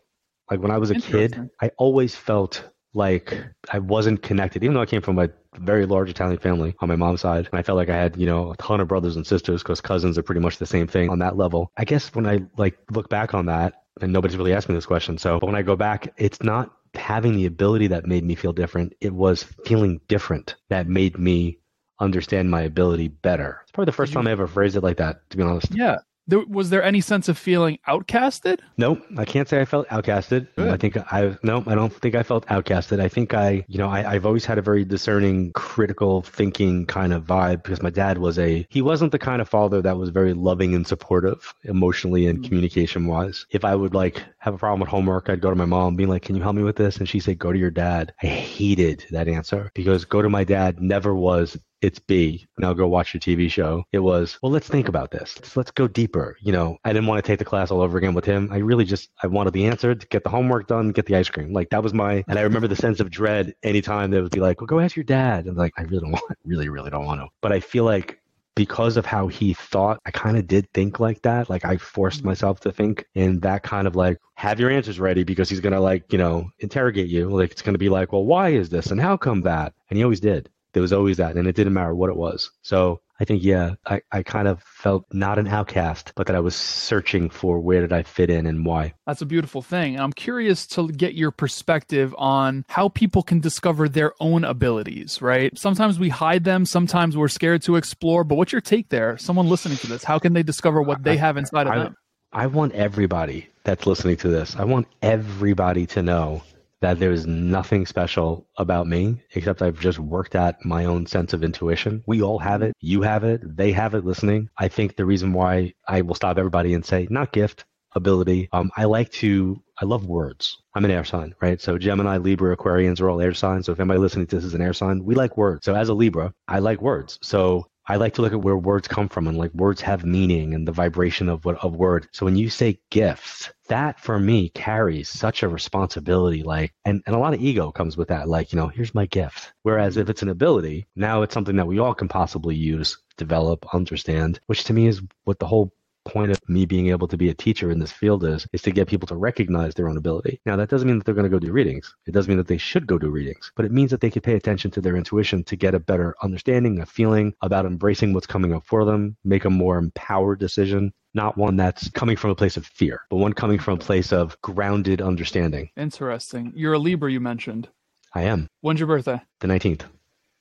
Like 0.50 0.60
when 0.60 0.70
I 0.70 0.78
was 0.78 0.90
a 0.90 0.96
kid, 0.96 1.50
I 1.62 1.70
always 1.78 2.14
felt 2.14 2.62
like 2.94 3.42
I 3.70 3.78
wasn't 3.78 4.22
connected, 4.22 4.62
even 4.62 4.74
though 4.74 4.82
I 4.82 4.86
came 4.86 5.00
from 5.00 5.18
a 5.18 5.30
very 5.56 5.86
large 5.86 6.10
Italian 6.10 6.38
family 6.38 6.74
on 6.80 6.88
my 6.88 6.96
mom's 6.96 7.22
side. 7.22 7.48
And 7.50 7.58
I 7.58 7.62
felt 7.62 7.76
like 7.76 7.88
I 7.88 7.96
had, 7.96 8.16
you 8.16 8.26
know, 8.26 8.52
a 8.52 8.56
ton 8.56 8.80
of 8.80 8.88
brothers 8.88 9.16
and 9.16 9.26
sisters 9.26 9.62
because 9.62 9.80
cousins 9.80 10.18
are 10.18 10.22
pretty 10.22 10.40
much 10.40 10.58
the 10.58 10.66
same 10.66 10.86
thing 10.86 11.08
on 11.08 11.18
that 11.20 11.36
level. 11.36 11.72
I 11.76 11.84
guess 11.84 12.14
when 12.14 12.26
I 12.26 12.40
like 12.58 12.78
look 12.90 13.08
back 13.08 13.34
on 13.34 13.46
that, 13.46 13.81
and 14.00 14.12
nobody's 14.12 14.36
really 14.36 14.54
asked 14.54 14.68
me 14.68 14.74
this 14.74 14.86
question. 14.86 15.18
So, 15.18 15.38
but 15.38 15.46
when 15.46 15.56
I 15.56 15.62
go 15.62 15.76
back, 15.76 16.12
it's 16.16 16.42
not 16.42 16.74
having 16.94 17.36
the 17.36 17.46
ability 17.46 17.88
that 17.88 18.06
made 18.06 18.24
me 18.24 18.34
feel 18.34 18.52
different. 18.52 18.94
It 19.00 19.12
was 19.12 19.44
feeling 19.64 20.00
different 20.08 20.56
that 20.68 20.88
made 20.88 21.18
me 21.18 21.58
understand 21.98 22.50
my 22.50 22.62
ability 22.62 23.08
better. 23.08 23.60
It's 23.62 23.72
probably 23.72 23.90
the 23.90 23.96
first 23.96 24.12
time 24.12 24.26
I 24.26 24.32
ever 24.32 24.46
phrased 24.46 24.76
it 24.76 24.82
like 24.82 24.98
that, 24.98 25.28
to 25.30 25.36
be 25.36 25.42
honest. 25.42 25.74
Yeah 25.74 25.98
there, 26.26 26.40
was 26.48 26.70
there 26.70 26.82
any 26.82 27.00
sense 27.00 27.28
of 27.28 27.36
feeling 27.36 27.78
outcasted? 27.88 28.60
Nope, 28.76 29.02
I 29.18 29.24
can't 29.24 29.48
say 29.48 29.60
I 29.60 29.64
felt 29.64 29.88
outcasted. 29.88 30.48
Good. 30.56 30.68
I 30.68 30.76
think 30.76 30.96
I 31.12 31.36
no, 31.42 31.64
I 31.66 31.74
don't 31.74 31.92
think 31.92 32.14
I 32.14 32.22
felt 32.22 32.46
outcasted. 32.46 33.00
I 33.00 33.08
think 33.08 33.34
I, 33.34 33.64
you 33.68 33.78
know, 33.78 33.88
I, 33.88 34.12
I've 34.12 34.26
always 34.26 34.44
had 34.44 34.58
a 34.58 34.62
very 34.62 34.84
discerning, 34.84 35.52
critical 35.52 36.22
thinking 36.22 36.86
kind 36.86 37.12
of 37.12 37.24
vibe 37.24 37.62
because 37.62 37.82
my 37.82 37.90
dad 37.90 38.18
was 38.18 38.38
a 38.38 38.66
he 38.70 38.82
wasn't 38.82 39.12
the 39.12 39.18
kind 39.18 39.42
of 39.42 39.48
father 39.48 39.82
that 39.82 39.98
was 39.98 40.10
very 40.10 40.32
loving 40.32 40.74
and 40.74 40.86
supportive 40.86 41.54
emotionally 41.64 42.26
and 42.26 42.38
mm-hmm. 42.38 42.48
communication 42.48 43.06
wise. 43.06 43.46
If 43.50 43.64
I 43.64 43.74
would 43.74 43.94
like 43.94 44.22
have 44.38 44.54
a 44.54 44.58
problem 44.58 44.80
with 44.80 44.88
homework, 44.88 45.28
I'd 45.28 45.40
go 45.40 45.50
to 45.50 45.56
my 45.56 45.64
mom, 45.64 45.96
being 45.96 46.08
like, 46.08 46.22
"Can 46.22 46.36
you 46.36 46.42
help 46.42 46.56
me 46.56 46.62
with 46.62 46.76
this?" 46.76 46.98
And 46.98 47.08
she'd 47.08 47.20
say, 47.20 47.34
"Go 47.34 47.52
to 47.52 47.58
your 47.58 47.70
dad." 47.70 48.14
I 48.22 48.26
hated 48.26 49.06
that 49.10 49.28
answer 49.28 49.70
because 49.74 50.04
go 50.04 50.22
to 50.22 50.28
my 50.28 50.44
dad 50.44 50.80
never 50.80 51.14
was 51.14 51.58
it's 51.82 51.98
B. 51.98 52.46
Now 52.58 52.72
go 52.72 52.86
watch 52.86 53.12
your 53.12 53.20
TV 53.20 53.50
show. 53.50 53.84
It 53.92 53.98
was, 53.98 54.38
well, 54.42 54.52
let's 54.52 54.68
think 54.68 54.88
about 54.88 55.10
this. 55.10 55.36
Let's, 55.36 55.56
let's 55.56 55.70
go 55.72 55.88
deeper. 55.88 56.36
You 56.40 56.52
know, 56.52 56.78
I 56.84 56.92
didn't 56.92 57.08
want 57.08 57.22
to 57.22 57.26
take 57.26 57.40
the 57.40 57.44
class 57.44 57.70
all 57.70 57.82
over 57.82 57.98
again 57.98 58.14
with 58.14 58.24
him. 58.24 58.48
I 58.52 58.58
really 58.58 58.84
just, 58.84 59.10
I 59.22 59.26
wanted 59.26 59.52
the 59.52 59.66
answer 59.66 59.94
to 59.94 60.06
get 60.06 60.22
the 60.22 60.30
homework 60.30 60.68
done, 60.68 60.92
get 60.92 61.06
the 61.06 61.16
ice 61.16 61.28
cream. 61.28 61.52
Like 61.52 61.70
that 61.70 61.82
was 61.82 61.92
my, 61.92 62.24
and 62.28 62.38
I 62.38 62.42
remember 62.42 62.68
the 62.68 62.76
sense 62.76 63.00
of 63.00 63.10
dread 63.10 63.54
anytime 63.64 64.10
they 64.10 64.20
would 64.20 64.30
be 64.30 64.40
like, 64.40 64.60
well, 64.60 64.66
go 64.66 64.78
ask 64.78 64.96
your 64.96 65.04
dad. 65.04 65.46
And 65.46 65.56
like, 65.56 65.72
I 65.76 65.82
really 65.82 66.00
don't 66.00 66.12
want, 66.12 66.38
really, 66.44 66.68
really 66.68 66.90
don't 66.90 67.04
want 67.04 67.20
to. 67.20 67.26
But 67.40 67.52
I 67.52 67.58
feel 67.58 67.84
like 67.84 68.20
because 68.54 68.96
of 68.96 69.06
how 69.06 69.26
he 69.26 69.54
thought, 69.54 69.98
I 70.06 70.10
kind 70.10 70.36
of 70.36 70.46
did 70.46 70.70
think 70.72 71.00
like 71.00 71.22
that. 71.22 71.50
Like 71.50 71.64
I 71.64 71.78
forced 71.78 72.18
mm-hmm. 72.18 72.28
myself 72.28 72.60
to 72.60 72.70
think 72.70 73.06
in 73.14 73.40
that 73.40 73.64
kind 73.64 73.88
of 73.88 73.96
like, 73.96 74.18
have 74.34 74.60
your 74.60 74.70
answers 74.70 75.00
ready 75.00 75.24
because 75.24 75.48
he's 75.48 75.60
going 75.60 75.72
to 75.72 75.80
like, 75.80 76.12
you 76.12 76.18
know, 76.18 76.48
interrogate 76.60 77.08
you. 77.08 77.28
Like 77.30 77.50
it's 77.50 77.62
going 77.62 77.74
to 77.74 77.78
be 77.78 77.88
like, 77.88 78.12
well, 78.12 78.24
why 78.24 78.50
is 78.50 78.68
this 78.68 78.86
and 78.92 79.00
how 79.00 79.16
come 79.16 79.40
that? 79.42 79.72
And 79.90 79.96
he 79.96 80.04
always 80.04 80.20
did. 80.20 80.48
There 80.72 80.82
was 80.82 80.92
always 80.92 81.18
that, 81.18 81.36
and 81.36 81.46
it 81.46 81.56
didn't 81.56 81.74
matter 81.74 81.94
what 81.94 82.10
it 82.10 82.16
was. 82.16 82.50
So 82.62 83.00
I 83.22 83.24
think, 83.24 83.44
yeah, 83.44 83.74
I, 83.86 84.02
I 84.10 84.24
kind 84.24 84.48
of 84.48 84.60
felt 84.64 85.06
not 85.12 85.38
an 85.38 85.46
outcast, 85.46 86.12
but 86.16 86.26
that 86.26 86.34
I 86.34 86.40
was 86.40 86.56
searching 86.56 87.30
for 87.30 87.60
where 87.60 87.80
did 87.80 87.92
I 87.92 88.02
fit 88.02 88.30
in 88.30 88.46
and 88.46 88.66
why. 88.66 88.94
That's 89.06 89.22
a 89.22 89.26
beautiful 89.26 89.62
thing. 89.62 90.00
I'm 90.00 90.12
curious 90.12 90.66
to 90.68 90.88
get 90.88 91.14
your 91.14 91.30
perspective 91.30 92.14
on 92.18 92.64
how 92.68 92.88
people 92.88 93.22
can 93.22 93.38
discover 93.38 93.88
their 93.88 94.12
own 94.18 94.42
abilities, 94.42 95.22
right? 95.22 95.56
Sometimes 95.56 96.00
we 96.00 96.08
hide 96.08 96.42
them, 96.42 96.66
sometimes 96.66 97.16
we're 97.16 97.28
scared 97.28 97.62
to 97.62 97.76
explore, 97.76 98.24
but 98.24 98.34
what's 98.34 98.50
your 98.50 98.60
take 98.60 98.88
there? 98.88 99.16
Someone 99.18 99.48
listening 99.48 99.78
to 99.78 99.86
this, 99.86 100.02
how 100.02 100.18
can 100.18 100.32
they 100.32 100.42
discover 100.42 100.82
what 100.82 101.04
they 101.04 101.16
have 101.16 101.36
inside 101.36 101.68
of 101.68 101.74
I, 101.74 101.78
them? 101.78 101.96
I 102.32 102.46
want 102.48 102.72
everybody 102.72 103.46
that's 103.62 103.86
listening 103.86 104.16
to 104.16 104.28
this, 104.28 104.56
I 104.56 104.64
want 104.64 104.88
everybody 105.00 105.86
to 105.86 106.02
know 106.02 106.42
that 106.82 106.98
there's 106.98 107.26
nothing 107.26 107.86
special 107.86 108.46
about 108.58 108.86
me 108.86 109.22
except 109.34 109.62
I've 109.62 109.80
just 109.80 109.98
worked 109.98 110.34
at 110.34 110.62
my 110.64 110.84
own 110.84 111.06
sense 111.06 111.32
of 111.32 111.42
intuition. 111.44 112.02
We 112.06 112.22
all 112.22 112.38
have 112.40 112.62
it. 112.62 112.74
You 112.80 113.02
have 113.02 113.24
it. 113.24 113.40
They 113.56 113.72
have 113.72 113.94
it 113.94 114.04
listening. 114.04 114.50
I 114.58 114.68
think 114.68 114.96
the 114.96 115.06
reason 115.06 115.32
why 115.32 115.74
I 115.88 116.02
will 116.02 116.14
stop 116.14 116.38
everybody 116.38 116.74
and 116.74 116.84
say, 116.84 117.06
not 117.08 117.32
gift, 117.32 117.64
ability. 117.94 118.48
Um, 118.52 118.70
I 118.76 118.84
like 118.84 119.10
to, 119.12 119.62
I 119.80 119.84
love 119.84 120.06
words. 120.06 120.58
I'm 120.74 120.84
an 120.84 120.90
air 120.90 121.04
sign, 121.04 121.34
right? 121.40 121.60
So 121.60 121.78
Gemini, 121.78 122.16
Libra, 122.16 122.56
Aquarians 122.56 123.00
are 123.00 123.08
all 123.08 123.20
air 123.20 123.34
signs. 123.34 123.66
So 123.66 123.72
if 123.72 123.80
anybody 123.80 124.00
listening 124.00 124.26
to 124.28 124.36
this 124.36 124.44
is 124.44 124.54
an 124.54 124.62
air 124.62 124.72
sign, 124.72 125.04
we 125.04 125.14
like 125.14 125.36
words. 125.36 125.64
So 125.64 125.74
as 125.74 125.88
a 125.88 125.94
Libra, 125.94 126.32
I 126.48 126.58
like 126.58 126.82
words. 126.82 127.18
So 127.22 127.66
I 127.88 127.96
like 127.96 128.14
to 128.14 128.22
look 128.22 128.32
at 128.32 128.42
where 128.42 128.56
words 128.56 128.86
come 128.86 129.08
from 129.08 129.26
and 129.26 129.36
like 129.36 129.52
words 129.54 129.80
have 129.80 130.04
meaning 130.04 130.54
and 130.54 130.66
the 130.66 130.72
vibration 130.72 131.28
of 131.28 131.44
what 131.44 131.62
of 131.64 131.74
word. 131.74 132.08
So 132.12 132.24
when 132.24 132.36
you 132.36 132.48
say 132.48 132.78
gifts, 132.90 133.50
that 133.68 133.98
for 133.98 134.18
me 134.18 134.50
carries 134.50 135.08
such 135.08 135.42
a 135.42 135.48
responsibility, 135.48 136.42
like 136.42 136.72
and, 136.84 137.02
and 137.06 137.16
a 137.16 137.18
lot 137.18 137.34
of 137.34 137.40
ego 137.40 137.72
comes 137.72 137.96
with 137.96 138.08
that. 138.08 138.28
Like, 138.28 138.52
you 138.52 138.58
know, 138.58 138.68
here's 138.68 138.94
my 138.94 139.06
gift. 139.06 139.52
Whereas 139.62 139.96
if 139.96 140.08
it's 140.08 140.22
an 140.22 140.28
ability, 140.28 140.86
now 140.94 141.22
it's 141.22 141.34
something 141.34 141.56
that 141.56 141.66
we 141.66 141.80
all 141.80 141.94
can 141.94 142.08
possibly 142.08 142.54
use, 142.54 142.98
develop, 143.16 143.66
understand, 143.74 144.38
which 144.46 144.64
to 144.64 144.72
me 144.72 144.86
is 144.86 145.02
what 145.24 145.38
the 145.38 145.46
whole 145.46 145.72
point 146.04 146.30
of 146.30 146.40
me 146.48 146.66
being 146.66 146.88
able 146.88 147.08
to 147.08 147.16
be 147.16 147.28
a 147.28 147.34
teacher 147.34 147.70
in 147.70 147.78
this 147.78 147.92
field 147.92 148.24
is 148.24 148.46
is 148.52 148.62
to 148.62 148.70
get 148.70 148.88
people 148.88 149.06
to 149.08 149.16
recognize 149.16 149.74
their 149.74 149.88
own 149.88 149.96
ability. 149.96 150.40
Now 150.46 150.56
that 150.56 150.68
doesn't 150.68 150.86
mean 150.88 150.98
that 150.98 151.04
they're 151.04 151.14
going 151.14 151.30
to 151.30 151.30
go 151.30 151.38
do 151.38 151.52
readings. 151.52 151.94
It 152.06 152.12
doesn't 152.12 152.28
mean 152.28 152.38
that 152.38 152.48
they 152.48 152.58
should 152.58 152.86
go 152.86 152.98
do 152.98 153.10
readings, 153.10 153.52
but 153.56 153.64
it 153.64 153.72
means 153.72 153.90
that 153.90 154.00
they 154.00 154.10
could 154.10 154.22
pay 154.22 154.34
attention 154.34 154.70
to 154.72 154.80
their 154.80 154.96
intuition 154.96 155.44
to 155.44 155.56
get 155.56 155.74
a 155.74 155.80
better 155.80 156.14
understanding, 156.22 156.80
a 156.80 156.86
feeling 156.86 157.34
about 157.42 157.66
embracing 157.66 158.12
what's 158.12 158.26
coming 158.26 158.52
up 158.52 158.64
for 158.66 158.84
them, 158.84 159.16
make 159.24 159.44
a 159.44 159.50
more 159.50 159.78
empowered 159.78 160.38
decision, 160.38 160.92
not 161.14 161.36
one 161.36 161.56
that's 161.56 161.90
coming 161.90 162.16
from 162.16 162.30
a 162.30 162.34
place 162.34 162.56
of 162.56 162.66
fear, 162.66 163.02
but 163.10 163.16
one 163.16 163.32
coming 163.32 163.58
from 163.58 163.74
a 163.74 163.78
place 163.78 164.12
of 164.12 164.40
grounded 164.42 165.00
understanding. 165.00 165.70
Interesting. 165.76 166.52
You're 166.54 166.74
a 166.74 166.78
Libra 166.78 167.12
you 167.12 167.20
mentioned. 167.20 167.68
I 168.14 168.22
am. 168.22 168.48
When's 168.60 168.80
your 168.80 168.86
birthday? 168.86 169.20
The 169.40 169.48
19th. 169.48 169.82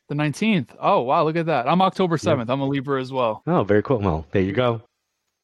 The 0.10 0.16
19th. 0.16 0.70
Oh, 0.80 1.02
wow, 1.02 1.24
look 1.24 1.38
at 1.38 1.46
that. 1.46 1.70
I'm 1.70 1.82
October 1.82 2.18
7th. 2.18 2.50
I'm 2.50 2.60
a 2.60 2.68
Libra 2.68 3.00
as 3.00 3.14
well. 3.14 3.44
Oh, 3.48 3.64
very 3.64 3.82
cool. 3.82 4.00
Well, 4.00 4.26
there 4.32 4.42
you 4.42 4.52
go. 4.52 4.82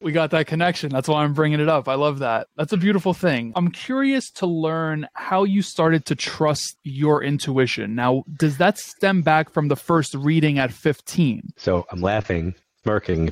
We 0.00 0.12
got 0.12 0.30
that 0.30 0.46
connection. 0.46 0.90
That's 0.90 1.08
why 1.08 1.24
I'm 1.24 1.34
bringing 1.34 1.58
it 1.58 1.68
up. 1.68 1.88
I 1.88 1.94
love 1.94 2.20
that. 2.20 2.46
That's 2.56 2.72
a 2.72 2.76
beautiful 2.76 3.14
thing. 3.14 3.52
I'm 3.56 3.70
curious 3.70 4.30
to 4.32 4.46
learn 4.46 5.08
how 5.14 5.42
you 5.44 5.60
started 5.60 6.04
to 6.06 6.14
trust 6.14 6.76
your 6.84 7.22
intuition. 7.22 7.96
Now, 7.96 8.22
does 8.38 8.58
that 8.58 8.78
stem 8.78 9.22
back 9.22 9.50
from 9.50 9.68
the 9.68 9.76
first 9.76 10.14
reading 10.14 10.58
at 10.58 10.72
15? 10.72 11.50
So 11.56 11.84
I'm 11.90 12.00
laughing, 12.00 12.54
smirking 12.84 13.30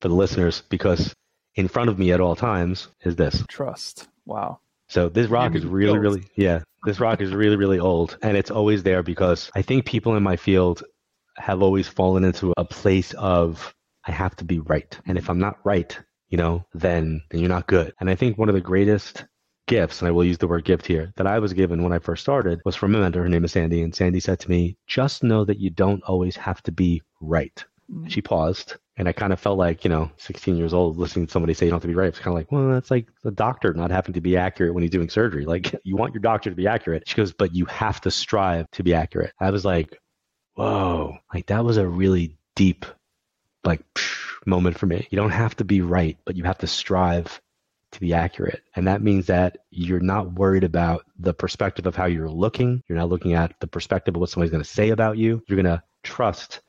for 0.00 0.08
the 0.08 0.14
listeners 0.14 0.62
because 0.68 1.14
in 1.54 1.68
front 1.68 1.88
of 1.88 1.98
me 1.98 2.10
at 2.10 2.20
all 2.20 2.34
times 2.34 2.88
is 3.02 3.16
this. 3.16 3.44
Trust. 3.48 4.08
Wow. 4.26 4.58
So 4.88 5.08
this 5.08 5.28
rock 5.28 5.54
is 5.54 5.66
really, 5.66 5.98
really, 5.98 6.24
yeah, 6.34 6.60
this 6.84 6.98
rock 6.98 7.20
is 7.20 7.32
really, 7.32 7.56
really 7.56 7.78
old. 7.78 8.16
And 8.22 8.36
it's 8.36 8.50
always 8.50 8.82
there 8.82 9.02
because 9.02 9.50
I 9.54 9.62
think 9.62 9.84
people 9.84 10.16
in 10.16 10.22
my 10.22 10.36
field 10.36 10.82
have 11.36 11.62
always 11.62 11.86
fallen 11.86 12.24
into 12.24 12.52
a 12.56 12.64
place 12.64 13.12
of, 13.14 13.72
I 14.06 14.12
have 14.12 14.34
to 14.36 14.44
be 14.44 14.58
right. 14.60 14.98
And 15.06 15.18
if 15.18 15.28
I'm 15.28 15.38
not 15.38 15.58
right, 15.64 15.98
you 16.28 16.38
know, 16.38 16.64
then, 16.74 17.22
then 17.30 17.40
you're 17.40 17.48
not 17.48 17.66
good. 17.66 17.94
And 18.00 18.10
I 18.10 18.14
think 18.14 18.36
one 18.38 18.48
of 18.48 18.54
the 18.54 18.60
greatest 18.60 19.24
gifts, 19.66 20.00
and 20.00 20.08
I 20.08 20.10
will 20.10 20.24
use 20.24 20.38
the 20.38 20.48
word 20.48 20.64
gift 20.64 20.86
here, 20.86 21.12
that 21.16 21.26
I 21.26 21.38
was 21.38 21.52
given 21.52 21.82
when 21.82 21.92
I 21.92 21.98
first 21.98 22.22
started 22.22 22.60
was 22.64 22.76
from 22.76 22.94
a 22.94 22.98
mentor. 22.98 23.22
Her 23.22 23.28
name 23.28 23.44
is 23.44 23.52
Sandy. 23.52 23.82
And 23.82 23.94
Sandy 23.94 24.20
said 24.20 24.40
to 24.40 24.50
me, 24.50 24.76
just 24.86 25.22
know 25.22 25.44
that 25.44 25.58
you 25.58 25.70
don't 25.70 26.02
always 26.04 26.36
have 26.36 26.62
to 26.64 26.72
be 26.72 27.02
right. 27.20 27.64
Mm-hmm. 27.90 28.08
She 28.08 28.20
paused. 28.20 28.76
And 28.96 29.08
I 29.08 29.12
kind 29.12 29.32
of 29.32 29.38
felt 29.38 29.58
like, 29.58 29.84
you 29.84 29.90
know, 29.90 30.10
16 30.16 30.56
years 30.56 30.74
old, 30.74 30.96
listening 30.96 31.26
to 31.26 31.32
somebody 31.32 31.54
say 31.54 31.66
you 31.66 31.70
don't 31.70 31.76
have 31.76 31.82
to 31.82 31.88
be 31.88 31.94
right. 31.94 32.08
It's 32.08 32.18
kind 32.18 32.32
of 32.32 32.34
like, 32.34 32.50
well, 32.50 32.68
that's 32.68 32.90
like 32.90 33.06
the 33.22 33.30
doctor 33.30 33.72
not 33.72 33.92
having 33.92 34.12
to 34.14 34.20
be 34.20 34.36
accurate 34.36 34.74
when 34.74 34.82
he's 34.82 34.90
doing 34.90 35.08
surgery. 35.08 35.44
Like, 35.44 35.74
you 35.84 35.96
want 35.96 36.14
your 36.14 36.20
doctor 36.20 36.50
to 36.50 36.56
be 36.56 36.66
accurate. 36.66 37.08
She 37.08 37.14
goes, 37.14 37.32
but 37.32 37.54
you 37.54 37.64
have 37.66 38.00
to 38.02 38.10
strive 38.10 38.68
to 38.72 38.82
be 38.82 38.94
accurate. 38.94 39.32
I 39.40 39.50
was 39.50 39.64
like, 39.64 39.96
whoa, 40.54 41.16
like 41.32 41.46
that 41.46 41.64
was 41.64 41.76
a 41.76 41.86
really 41.86 42.36
deep, 42.56 42.84
like, 43.64 43.82
psh, 43.94 44.34
moment 44.48 44.78
for 44.78 44.86
me. 44.86 45.06
You 45.10 45.16
don't 45.16 45.30
have 45.30 45.56
to 45.56 45.64
be 45.64 45.80
right, 45.80 46.16
but 46.24 46.36
you 46.36 46.44
have 46.44 46.58
to 46.58 46.66
strive 46.66 47.40
to 47.92 48.00
be 48.00 48.12
accurate. 48.12 48.62
And 48.76 48.86
that 48.86 49.02
means 49.02 49.26
that 49.26 49.58
you're 49.70 50.00
not 50.00 50.32
worried 50.32 50.64
about 50.64 51.04
the 51.18 51.32
perspective 51.32 51.86
of 51.86 51.96
how 51.96 52.06
you're 52.06 52.28
looking. 52.28 52.82
You're 52.88 52.98
not 52.98 53.08
looking 53.08 53.34
at 53.34 53.54
the 53.60 53.66
perspective 53.66 54.14
of 54.14 54.20
what 54.20 54.30
somebody's 54.30 54.50
going 54.50 54.62
to 54.62 54.68
say 54.68 54.90
about 54.90 55.16
you. 55.16 55.42
You're 55.46 55.62
going 55.62 55.76
to 55.76 55.82
trust 56.02 56.60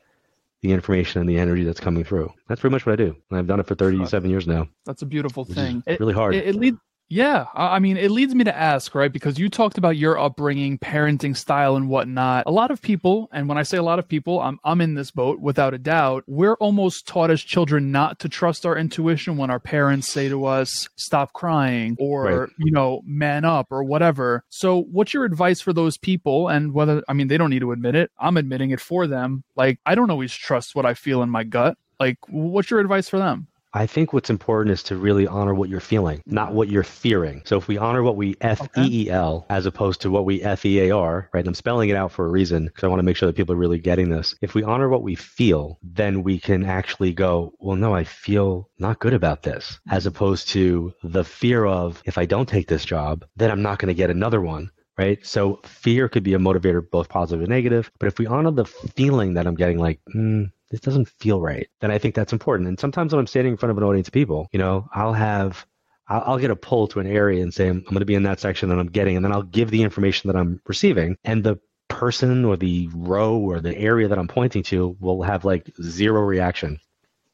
the 0.62 0.72
information 0.72 1.22
and 1.22 1.30
the 1.30 1.38
energy 1.38 1.64
that's 1.64 1.80
coming 1.80 2.04
through. 2.04 2.34
That's 2.48 2.62
pretty 2.62 2.74
much 2.74 2.86
what 2.86 2.94
I 2.94 2.96
do. 2.98 3.16
And 3.30 3.40
I've 3.40 3.48
done 3.48 3.60
it 3.60 3.68
for 3.68 3.76
37 3.76 4.30
years 4.30 4.48
now. 4.48 4.68
That's 4.86 5.02
a 5.02 5.06
beautiful 5.06 5.46
thing. 5.46 5.84
It's 5.88 6.00
really 6.00 6.14
hard. 6.14 6.36
It, 6.36 6.48
it, 6.48 6.56
lead, 6.56 6.76
yeah, 7.12 7.48
I 7.56 7.80
mean, 7.80 7.98
it 7.98 8.12
leads 8.12 8.36
me 8.36 8.44
to 8.44 8.56
ask, 8.56 8.94
right? 8.94 9.12
Because 9.12 9.40
you 9.40 9.50
talked 9.50 9.80
about 9.80 9.98
your 9.98 10.20
upbringing, 10.20 10.78
parenting 10.78 11.36
style, 11.36 11.76
and 11.76 11.90
whatnot. 11.90 12.44
A 12.46 12.52
lot 12.52 12.70
of 12.70 12.84
people, 12.84 13.30
and 13.32 13.50
when 13.50 13.58
I 13.58 13.64
say 13.64 13.78
a 13.78 13.84
lot 13.84 13.98
of 13.98 14.08
people, 14.08 14.40
I'm 14.40 14.60
I'm 14.64 14.80
in 14.80 14.94
this 14.94 15.10
boat 15.10 15.40
without 15.40 15.74
a 15.74 15.80
doubt. 15.80 16.24
We're 16.28 16.54
almost 16.56 17.08
taught 17.08 17.32
as 17.32 17.42
children 17.42 17.92
not 17.92 18.20
to 18.20 18.30
trust 18.30 18.64
our 18.64 18.78
intuition 18.78 19.38
when 19.38 19.50
our 19.50 19.60
parents 19.60 20.08
say 20.08 20.30
to 20.30 20.46
us, 20.46 20.88
"Stop 20.98 21.34
crying," 21.34 21.98
or 22.00 22.24
right. 22.26 22.50
you 22.60 22.72
know, 22.72 23.02
"Man 23.06 23.44
up," 23.44 23.72
or 23.72 23.84
whatever. 23.84 24.44
So, 24.50 24.84
what's 24.84 25.12
your 25.12 25.26
advice 25.26 25.62
for 25.62 25.74
those 25.74 25.98
people? 25.98 26.48
And 26.48 26.74
whether 26.74 27.04
I 27.10 27.14
mean, 27.14 27.28
they 27.28 27.38
don't 27.38 27.50
need 27.50 27.62
to 27.62 27.72
admit 27.72 27.96
it. 27.96 28.12
I'm 28.20 28.38
admitting 28.38 28.70
it 28.70 28.80
for 28.80 29.08
them. 29.08 29.44
Like, 29.56 29.80
I 29.84 29.96
don't 29.96 30.12
always 30.12 30.34
trust 30.34 30.76
what 30.76 30.86
I 30.86 30.94
feel 30.94 31.24
in 31.24 31.32
my 31.32 31.44
gut. 31.44 31.76
Like, 32.00 32.20
what's 32.30 32.70
your 32.70 32.80
advice 32.80 33.10
for 33.10 33.18
them? 33.18 33.48
I 33.74 33.86
think 33.86 34.14
what's 34.14 34.32
important 34.32 34.74
is 34.74 34.84
to 34.84 34.96
really 34.96 35.28
honor 35.28 35.54
what 35.54 35.70
you're 35.70 35.80
feeling, 35.80 36.24
not 36.26 36.54
what 36.54 36.70
you're 36.70 36.84
fearing. 36.84 37.44
So 37.46 37.58
if 37.58 37.68
we 37.68 37.78
honor 37.78 38.02
what 38.02 38.16
we 38.16 38.36
F 38.42 38.68
E 38.78 39.06
E 39.06 39.10
L 39.12 39.46
as 39.50 39.66
opposed 39.68 40.02
to 40.02 40.10
what 40.10 40.26
we 40.26 40.42
F 40.42 40.66
E 40.66 40.80
A 40.88 40.92
R, 40.92 41.30
right? 41.32 41.40
And 41.40 41.48
I'm 41.48 41.54
spelling 41.54 41.90
it 41.90 41.96
out 41.96 42.12
for 42.12 42.26
a 42.26 42.30
reason 42.30 42.66
because 42.66 42.84
I 42.84 42.88
want 42.88 43.00
to 43.00 43.04
make 43.04 43.16
sure 43.16 43.28
that 43.28 43.36
people 43.36 43.54
are 43.54 43.60
really 43.60 43.78
getting 43.78 44.10
this. 44.10 44.34
If 44.42 44.56
we 44.56 44.64
honor 44.64 44.90
what 44.90 45.04
we 45.04 45.16
feel, 45.16 45.78
then 45.84 46.24
we 46.24 46.40
can 46.40 46.66
actually 46.66 47.14
go, 47.14 47.54
well, 47.60 47.78
no, 47.78 47.94
I 47.94 48.06
feel 48.06 48.70
not 48.80 49.00
good 49.00 49.14
about 49.14 49.44
this, 49.44 49.80
as 49.90 50.08
opposed 50.08 50.50
to 50.50 50.94
the 51.04 51.24
fear 51.24 51.66
of 51.66 52.02
if 52.06 52.18
I 52.18 52.26
don't 52.26 52.50
take 52.50 52.68
this 52.68 52.86
job, 52.86 53.26
then 53.36 53.52
I'm 53.52 53.62
not 53.62 53.78
going 53.78 53.90
to 53.90 53.94
get 53.94 54.10
another 54.10 54.42
one 54.42 54.72
right? 54.98 55.26
So 55.26 55.62
fear 55.64 56.10
could 56.10 56.24
be 56.24 56.34
a 56.34 56.40
motivator, 56.40 56.84
both 56.92 57.08
positive 57.08 57.40
and 57.40 57.50
negative. 57.50 57.90
But 58.00 58.08
if 58.08 58.20
we 58.20 58.28
honor 58.28 58.52
the 58.52 58.66
feeling 58.66 59.36
that 59.36 59.48
I'm 59.48 59.56
getting, 59.56 59.78
like, 59.78 60.02
mm, 60.14 60.52
this 60.70 60.80
doesn't 60.80 61.10
feel 61.10 61.42
right, 61.42 61.68
then 61.82 61.92
I 61.92 61.98
think 61.98 62.16
that's 62.16 62.34
important. 62.34 62.68
And 62.68 62.80
sometimes 62.80 63.14
when 63.14 63.20
I'm 63.20 63.28
standing 63.28 63.54
in 63.54 63.58
front 63.58 63.72
of 63.72 63.78
an 63.78 63.84
audience 63.84 64.08
of 64.08 64.14
people, 64.14 64.48
you 64.52 64.60
know, 64.60 64.88
I'll 64.94 65.14
have 65.14 65.66
I'll, 66.08 66.24
I'll 66.26 66.40
get 66.40 66.52
a 66.52 66.56
pull 66.56 66.88
to 66.90 67.00
an 67.00 67.08
area 67.08 67.42
and 67.42 67.54
say 67.54 67.68
I'm, 67.68 67.78
I'm 67.78 67.94
going 67.94 68.00
to 68.00 68.06
be 68.06 68.16
in 68.16 68.24
that 68.24 68.40
section 68.40 68.70
that 68.70 68.80
I'm 68.80 68.88
getting, 68.88 69.16
and 69.16 69.24
then 69.24 69.32
I'll 69.32 69.44
give 69.44 69.72
the 69.72 69.84
information 69.84 70.28
that 70.30 70.38
I'm 70.38 70.62
receiving, 70.68 71.18
and 71.24 71.44
the 71.44 71.60
person 71.88 72.46
or 72.46 72.56
the 72.56 72.90
row 72.94 73.38
or 73.38 73.60
the 73.60 73.78
area 73.78 74.08
that 74.08 74.18
I'm 74.20 74.28
pointing 74.28 74.64
to 74.64 74.96
will 75.00 75.24
have 75.24 75.44
like 75.44 75.72
zero 75.82 76.22
reaction. 76.22 76.80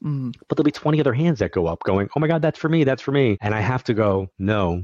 Mm. 0.04 0.34
But 0.48 0.56
there'll 0.56 0.64
be 0.64 0.72
20 0.72 1.00
other 1.00 1.14
hands 1.14 1.38
that 1.38 1.52
go 1.52 1.66
up 1.66 1.82
going, 1.84 2.08
oh 2.16 2.20
my 2.20 2.26
God, 2.26 2.42
that's 2.42 2.58
for 2.58 2.68
me, 2.68 2.84
that's 2.84 3.02
for 3.02 3.12
me. 3.12 3.38
And 3.40 3.54
I 3.54 3.60
have 3.60 3.84
to 3.84 3.94
go, 3.94 4.28
no, 4.38 4.82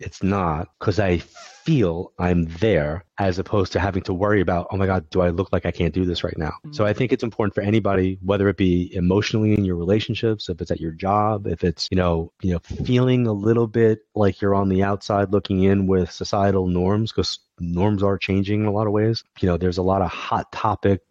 it's 0.00 0.22
not 0.22 0.68
because 0.78 0.98
I 0.98 1.18
feel 1.18 2.12
I'm 2.18 2.46
there 2.58 3.04
as 3.18 3.38
opposed 3.38 3.72
to 3.72 3.80
having 3.80 4.02
to 4.04 4.14
worry 4.14 4.40
about, 4.40 4.66
oh 4.70 4.76
my 4.76 4.86
God, 4.86 5.08
do 5.10 5.20
I 5.20 5.28
look 5.28 5.52
like 5.52 5.66
I 5.66 5.70
can't 5.70 5.94
do 5.94 6.04
this 6.04 6.24
right 6.24 6.36
now? 6.38 6.48
Mm-hmm. 6.48 6.72
So 6.72 6.86
I 6.86 6.92
think 6.92 7.12
it's 7.12 7.22
important 7.22 7.54
for 7.54 7.60
anybody, 7.60 8.18
whether 8.22 8.48
it 8.48 8.56
be 8.56 8.92
emotionally 8.94 9.52
in 9.52 9.64
your 9.64 9.76
relationships, 9.76 10.48
if 10.48 10.60
it's 10.60 10.70
at 10.70 10.80
your 10.80 10.92
job, 10.92 11.46
if 11.46 11.62
it's, 11.62 11.86
you 11.90 11.96
know, 11.96 12.32
you 12.42 12.52
know, 12.52 12.60
feeling 12.84 13.26
a 13.26 13.32
little 13.32 13.66
bit 13.66 14.00
like 14.14 14.40
you're 14.40 14.54
on 14.54 14.68
the 14.68 14.82
outside 14.82 15.32
looking 15.32 15.62
in 15.62 15.86
with 15.86 16.10
societal 16.10 16.66
norms, 16.66 17.12
because 17.12 17.38
norms 17.58 18.02
are 18.02 18.16
changing 18.16 18.60
in 18.60 18.66
a 18.66 18.72
lot 18.72 18.86
of 18.86 18.92
ways. 18.92 19.22
You 19.40 19.48
know, 19.48 19.58
there's 19.58 19.78
a 19.78 19.82
lot 19.82 20.02
of 20.02 20.10
hot 20.10 20.50
topic 20.52 21.02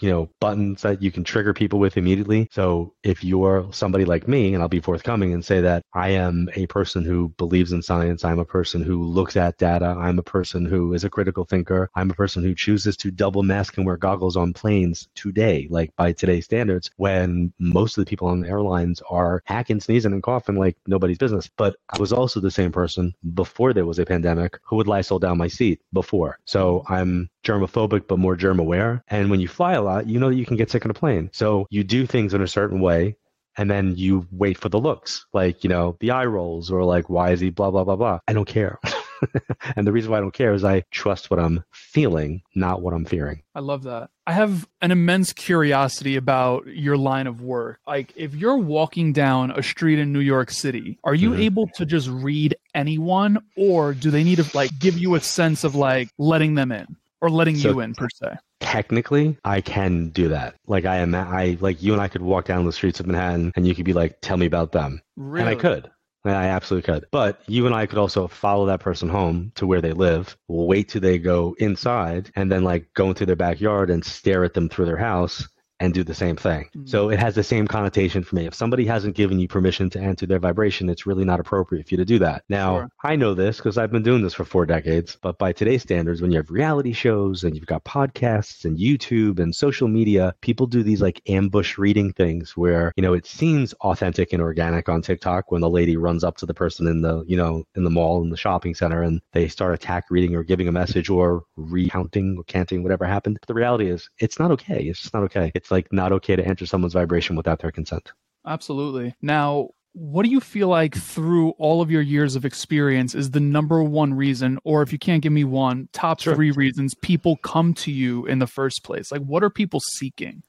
you 0.00 0.10
know, 0.10 0.28
buttons 0.40 0.82
that 0.82 1.02
you 1.02 1.10
can 1.10 1.24
trigger 1.24 1.54
people 1.54 1.78
with 1.78 1.96
immediately. 1.96 2.48
So 2.52 2.94
if 3.02 3.22
you're 3.22 3.68
somebody 3.72 4.04
like 4.04 4.26
me, 4.26 4.54
and 4.54 4.62
I'll 4.62 4.68
be 4.68 4.80
forthcoming 4.80 5.32
and 5.32 5.44
say 5.44 5.60
that 5.60 5.84
I 5.92 6.10
am 6.10 6.48
a 6.54 6.66
person 6.66 7.04
who 7.04 7.28
believes 7.36 7.72
in 7.72 7.82
science, 7.82 8.24
I'm 8.24 8.38
a 8.38 8.44
person 8.44 8.82
who 8.82 9.04
looks 9.04 9.36
at 9.36 9.58
data, 9.58 9.96
I'm 9.98 10.18
a 10.18 10.22
person 10.22 10.64
who 10.64 10.94
is 10.94 11.04
a 11.04 11.10
critical 11.10 11.44
thinker, 11.44 11.90
I'm 11.94 12.10
a 12.10 12.14
person 12.14 12.42
who 12.42 12.54
chooses 12.54 12.96
to 12.98 13.10
double 13.10 13.42
mask 13.42 13.76
and 13.76 13.86
wear 13.86 13.96
goggles 13.96 14.36
on 14.36 14.52
planes 14.52 15.08
today, 15.14 15.68
like 15.70 15.94
by 15.96 16.12
today's 16.12 16.46
standards, 16.46 16.90
when 16.96 17.52
most 17.58 17.96
of 17.96 18.04
the 18.04 18.08
people 18.08 18.28
on 18.28 18.40
the 18.40 18.48
airlines 18.48 19.02
are 19.08 19.42
hacking, 19.44 19.80
sneezing, 19.80 20.12
and 20.12 20.22
coughing 20.22 20.56
like 20.56 20.76
nobody's 20.86 21.18
business. 21.18 21.48
But 21.56 21.76
I 21.90 21.98
was 21.98 22.12
also 22.12 22.40
the 22.40 22.50
same 22.50 22.72
person 22.72 23.14
before 23.34 23.72
there 23.72 23.86
was 23.86 23.98
a 23.98 24.06
pandemic 24.06 24.58
who 24.64 24.76
would 24.76 24.88
lie 24.88 24.94
Lysol 25.04 25.18
down 25.18 25.38
my 25.38 25.48
seat 25.48 25.80
before. 25.92 26.38
So 26.44 26.84
I'm 26.88 27.28
germophobic, 27.44 28.06
but 28.08 28.18
more 28.18 28.36
germ 28.36 28.58
aware. 28.58 29.02
And 29.08 29.30
when 29.30 29.40
you 29.40 29.48
fly 29.48 29.74
lot, 29.84 30.08
you 30.08 30.18
know 30.18 30.28
that 30.30 30.36
you 30.36 30.46
can 30.46 30.56
get 30.56 30.70
sick 30.70 30.84
on 30.84 30.90
a 30.90 30.94
plane. 30.94 31.30
So 31.32 31.66
you 31.70 31.84
do 31.84 32.06
things 32.06 32.34
in 32.34 32.42
a 32.42 32.48
certain 32.48 32.80
way 32.80 33.16
and 33.56 33.70
then 33.70 33.94
you 33.96 34.26
wait 34.32 34.58
for 34.58 34.68
the 34.68 34.80
looks, 34.80 35.26
like, 35.32 35.62
you 35.62 35.70
know, 35.70 35.96
the 36.00 36.10
eye 36.10 36.24
rolls 36.26 36.70
or 36.72 36.82
like, 36.84 37.08
why 37.08 37.30
is 37.30 37.38
he 37.40 37.50
blah, 37.50 37.70
blah, 37.70 37.84
blah, 37.84 37.94
blah. 37.96 38.18
I 38.26 38.32
don't 38.32 38.46
care. 38.48 38.80
and 39.76 39.86
the 39.86 39.92
reason 39.92 40.10
why 40.10 40.18
I 40.18 40.20
don't 40.20 40.34
care 40.34 40.52
is 40.52 40.64
I 40.64 40.82
trust 40.90 41.30
what 41.30 41.38
I'm 41.38 41.62
feeling, 41.72 42.42
not 42.56 42.82
what 42.82 42.92
I'm 42.94 43.04
fearing. 43.04 43.42
I 43.54 43.60
love 43.60 43.84
that. 43.84 44.10
I 44.26 44.32
have 44.32 44.66
an 44.82 44.90
immense 44.90 45.32
curiosity 45.32 46.16
about 46.16 46.66
your 46.66 46.96
line 46.96 47.26
of 47.28 47.42
work. 47.42 47.78
Like, 47.86 48.12
if 48.16 48.34
you're 48.34 48.56
walking 48.56 49.12
down 49.12 49.52
a 49.52 49.62
street 49.62 49.98
in 50.00 50.12
New 50.12 50.20
York 50.20 50.50
City, 50.50 50.98
are 51.04 51.14
you 51.14 51.30
Mhm. 51.30 51.38
able 51.40 51.66
to 51.76 51.86
just 51.86 52.08
read 52.08 52.56
anyone, 52.74 53.38
or 53.56 53.94
do 53.94 54.10
they 54.10 54.24
need 54.24 54.36
to 54.38 54.56
like 54.56 54.70
give 54.80 54.98
you 54.98 55.14
a 55.14 55.20
sense 55.20 55.62
of 55.62 55.74
like 55.76 56.08
letting 56.18 56.54
them 56.56 56.72
in 56.72 56.96
or 57.20 57.30
letting 57.30 57.56
So- 57.56 57.70
you 57.70 57.80
in 57.80 57.94
per 57.94 58.08
se? 58.10 58.34
Technically, 58.64 59.36
I 59.44 59.60
can 59.60 60.08
do 60.08 60.28
that. 60.28 60.56
Like 60.66 60.84
I 60.84 60.96
am, 60.96 61.14
I 61.14 61.56
like 61.60 61.82
you 61.82 61.92
and 61.92 62.02
I 62.02 62.08
could 62.08 62.22
walk 62.22 62.46
down 62.46 62.64
the 62.64 62.72
streets 62.72 62.98
of 62.98 63.06
Manhattan, 63.06 63.52
and 63.56 63.66
you 63.66 63.74
could 63.74 63.84
be 63.84 63.92
like, 63.92 64.18
"Tell 64.20 64.36
me 64.36 64.46
about 64.46 64.72
them," 64.72 65.00
Really? 65.16 65.50
and 65.50 65.58
I 65.58 65.60
could. 65.60 65.90
And 66.24 66.34
I 66.34 66.46
absolutely 66.46 66.90
could. 66.90 67.04
But 67.10 67.42
you 67.46 67.66
and 67.66 67.74
I 67.74 67.84
could 67.84 67.98
also 67.98 68.26
follow 68.26 68.64
that 68.66 68.80
person 68.80 69.10
home 69.10 69.52
to 69.56 69.66
where 69.66 69.82
they 69.82 69.92
live, 69.92 70.36
wait 70.48 70.88
till 70.88 71.02
they 71.02 71.18
go 71.18 71.54
inside, 71.58 72.32
and 72.34 72.50
then 72.50 72.64
like 72.64 72.86
go 72.94 73.08
into 73.08 73.26
their 73.26 73.36
backyard 73.36 73.90
and 73.90 74.02
stare 74.02 74.42
at 74.42 74.54
them 74.54 74.70
through 74.70 74.86
their 74.86 74.96
house 74.96 75.46
and 75.84 75.94
do 75.94 76.02
the 76.02 76.14
same 76.14 76.36
thing. 76.36 76.68
Mhm. 76.76 76.88
So 76.88 77.10
it 77.10 77.18
has 77.18 77.34
the 77.34 77.42
same 77.42 77.66
connotation 77.66 78.22
for 78.24 78.36
me. 78.36 78.46
If 78.46 78.54
somebody 78.54 78.86
hasn't 78.86 79.14
given 79.16 79.38
you 79.38 79.46
permission 79.48 79.90
to 79.90 80.00
enter 80.00 80.26
their 80.26 80.38
vibration, 80.38 80.88
it's 80.88 81.06
really 81.06 81.24
not 81.24 81.40
appropriate 81.40 81.86
for 81.88 81.94
you 81.94 81.98
to 81.98 82.04
do 82.04 82.18
that. 82.20 82.42
Now, 82.48 82.78
Sure. 82.78 82.88
I 83.04 83.16
know 83.16 83.34
this 83.34 83.58
because 83.58 83.76
I've 83.78 83.92
been 83.92 84.02
doing 84.02 84.22
this 84.22 84.34
for 84.34 84.44
four 84.44 84.64
decades, 84.66 85.18
but 85.20 85.38
by 85.38 85.52
today's 85.52 85.82
standards, 85.82 86.22
when 86.22 86.30
you 86.30 86.38
have 86.38 86.50
reality 86.50 86.92
shows 86.92 87.44
and 87.44 87.54
you've 87.54 87.66
got 87.66 87.84
podcasts 87.84 88.64
and 88.64 88.78
YouTube 88.78 89.38
and 89.38 89.54
social 89.54 89.88
media, 89.88 90.34
people 90.40 90.66
do 90.66 90.82
these 90.82 91.02
like 91.02 91.20
ambush 91.28 91.76
reading 91.78 92.12
things 92.12 92.56
where, 92.56 92.92
you 92.96 93.02
know, 93.02 93.12
it 93.12 93.26
seems 93.26 93.74
authentic 93.74 94.32
and 94.32 94.40
organic 94.42 94.88
on 94.88 95.02
TikTok 95.02 95.52
when 95.52 95.60
the 95.60 95.70
lady 95.70 95.96
runs 95.96 96.24
up 96.24 96.36
to 96.38 96.46
the 96.46 96.54
person 96.54 96.86
in 96.86 97.02
the, 97.02 97.24
you 97.26 97.36
know, 97.36 97.64
in 97.74 97.84
the 97.84 97.90
mall, 97.90 98.22
in 98.22 98.30
the 98.30 98.36
shopping 98.36 98.74
center, 98.74 99.02
and 99.02 99.20
they 99.32 99.48
start 99.48 99.74
attack 99.74 100.04
reading 100.10 100.34
or 100.34 100.42
giving 100.42 100.68
a 100.68 100.72
message 100.72 101.10
or 101.10 101.44
recounting 101.56 102.36
or 102.38 102.44
canting 102.44 102.82
whatever 102.82 103.04
happened. 103.04 103.38
But 103.40 103.48
the 103.48 103.54
reality 103.54 103.88
is, 103.88 104.08
it's 104.18 104.38
not 104.38 104.50
okay. 104.52 104.84
It's 104.84 105.00
just 105.02 105.14
not 105.14 105.24
okay. 105.24 105.52
It's 105.54 105.70
like 105.74 105.92
not 105.92 106.12
okay 106.12 106.36
to 106.36 106.44
enter 106.46 106.64
someone's 106.66 106.94
vibration 106.94 107.36
without 107.36 107.58
their 107.60 107.70
consent. 107.72 108.12
Absolutely. 108.46 109.14
Now, 109.20 109.68
what 109.92 110.24
do 110.24 110.28
you 110.30 110.40
feel 110.40 110.68
like 110.68 110.94
through 110.96 111.50
all 111.50 111.80
of 111.80 111.90
your 111.90 112.02
years 112.02 112.34
of 112.34 112.44
experience 112.44 113.14
is 113.14 113.30
the 113.30 113.40
number 113.40 113.82
one 113.82 114.12
reason, 114.14 114.58
or 114.64 114.82
if 114.82 114.92
you 114.92 114.98
can't 114.98 115.22
give 115.22 115.32
me 115.32 115.44
one, 115.44 115.88
top 115.92 116.20
Sure. 116.20 116.34
three 116.34 116.50
reasons 116.50 116.94
people 117.00 117.36
come 117.36 117.74
to 117.74 117.92
you 117.92 118.26
in 118.26 118.38
the 118.40 118.46
first 118.46 118.82
place? 118.84 119.12
Like, 119.12 119.22
what 119.22 119.44
are 119.44 119.50
people 119.50 119.80
seeking? 119.80 120.42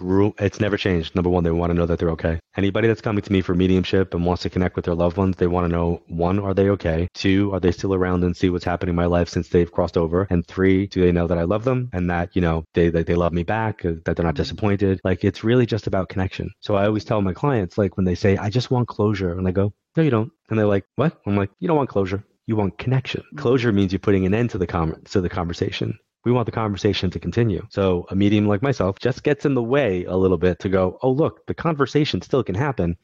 It's 0.00 0.60
never 0.60 0.76
changed. 0.76 1.14
Number 1.14 1.30
one, 1.30 1.44
they 1.44 1.50
want 1.50 1.70
to 1.70 1.74
know 1.74 1.86
that 1.86 1.98
they're 1.98 2.10
okay. 2.10 2.40
Anybody 2.56 2.88
that's 2.88 3.00
coming 3.00 3.22
to 3.22 3.32
me 3.32 3.40
for 3.40 3.54
mediumship 3.54 4.14
and 4.14 4.24
wants 4.24 4.42
to 4.42 4.50
connect 4.50 4.76
with 4.76 4.84
their 4.84 4.94
loved 4.94 5.16
ones, 5.16 5.36
they 5.36 5.46
want 5.46 5.64
to 5.64 5.72
know 5.72 6.02
one, 6.08 6.38
are 6.38 6.54
they 6.54 6.70
okay? 6.70 7.08
Two, 7.14 7.52
are 7.52 7.60
they 7.60 7.72
still 7.72 7.94
around 7.94 8.24
and 8.24 8.36
see 8.36 8.50
what's 8.50 8.64
happening 8.64 8.90
in 8.90 8.96
my 8.96 9.06
life 9.06 9.28
since 9.28 9.48
they've 9.48 9.70
crossed 9.70 9.96
over? 9.96 10.26
And 10.30 10.46
three, 10.46 10.86
do 10.86 11.00
they 11.00 11.12
know 11.12 11.26
that 11.26 11.38
I 11.38 11.42
love 11.42 11.64
them 11.64 11.90
and 11.92 12.10
that, 12.10 12.34
you 12.34 12.42
know, 12.42 12.64
they, 12.74 12.90
that 12.90 13.06
they 13.06 13.14
love 13.14 13.32
me 13.32 13.42
back, 13.42 13.84
uh, 13.84 13.94
that 14.04 14.16
they're 14.16 14.26
not 14.26 14.36
disappointed? 14.36 15.00
Like, 15.04 15.24
it's 15.24 15.44
really 15.44 15.66
just 15.66 15.86
about 15.86 16.08
connection. 16.08 16.50
So 16.60 16.76
I 16.76 16.86
always 16.86 17.04
tell 17.04 17.20
my 17.22 17.32
clients, 17.32 17.76
like, 17.76 17.96
when 17.96 18.04
they 18.04 18.14
say, 18.14 18.36
I 18.36 18.50
just 18.50 18.70
want 18.70 18.88
closure, 18.88 19.32
and 19.32 19.46
I 19.48 19.50
go, 19.50 19.72
no, 19.96 20.02
you 20.02 20.10
don't. 20.10 20.30
And 20.50 20.58
they're 20.58 20.66
like, 20.66 20.84
what? 20.96 21.20
I'm 21.26 21.36
like, 21.36 21.50
you 21.60 21.68
don't 21.68 21.76
want 21.76 21.88
closure. 21.88 22.24
You 22.46 22.56
want 22.56 22.78
connection. 22.78 23.22
Closure 23.36 23.72
means 23.72 23.92
you're 23.92 24.00
putting 24.00 24.26
an 24.26 24.34
end 24.34 24.50
to 24.50 24.58
the 24.58 24.66
com- 24.66 25.00
to 25.06 25.20
the 25.22 25.30
conversation. 25.30 25.98
We 26.24 26.32
want 26.32 26.46
the 26.46 26.52
conversation 26.52 27.10
to 27.10 27.18
continue. 27.18 27.66
So 27.70 28.06
a 28.10 28.14
medium 28.14 28.46
like 28.46 28.62
myself 28.62 28.98
just 28.98 29.22
gets 29.22 29.44
in 29.44 29.54
the 29.54 29.62
way 29.62 30.04
a 30.04 30.16
little 30.16 30.38
bit 30.38 30.58
to 30.60 30.68
go, 30.68 30.98
oh, 31.02 31.10
look, 31.10 31.46
the 31.46 31.54
conversation 31.54 32.22
still 32.22 32.42
can 32.42 32.54
happen. 32.54 32.96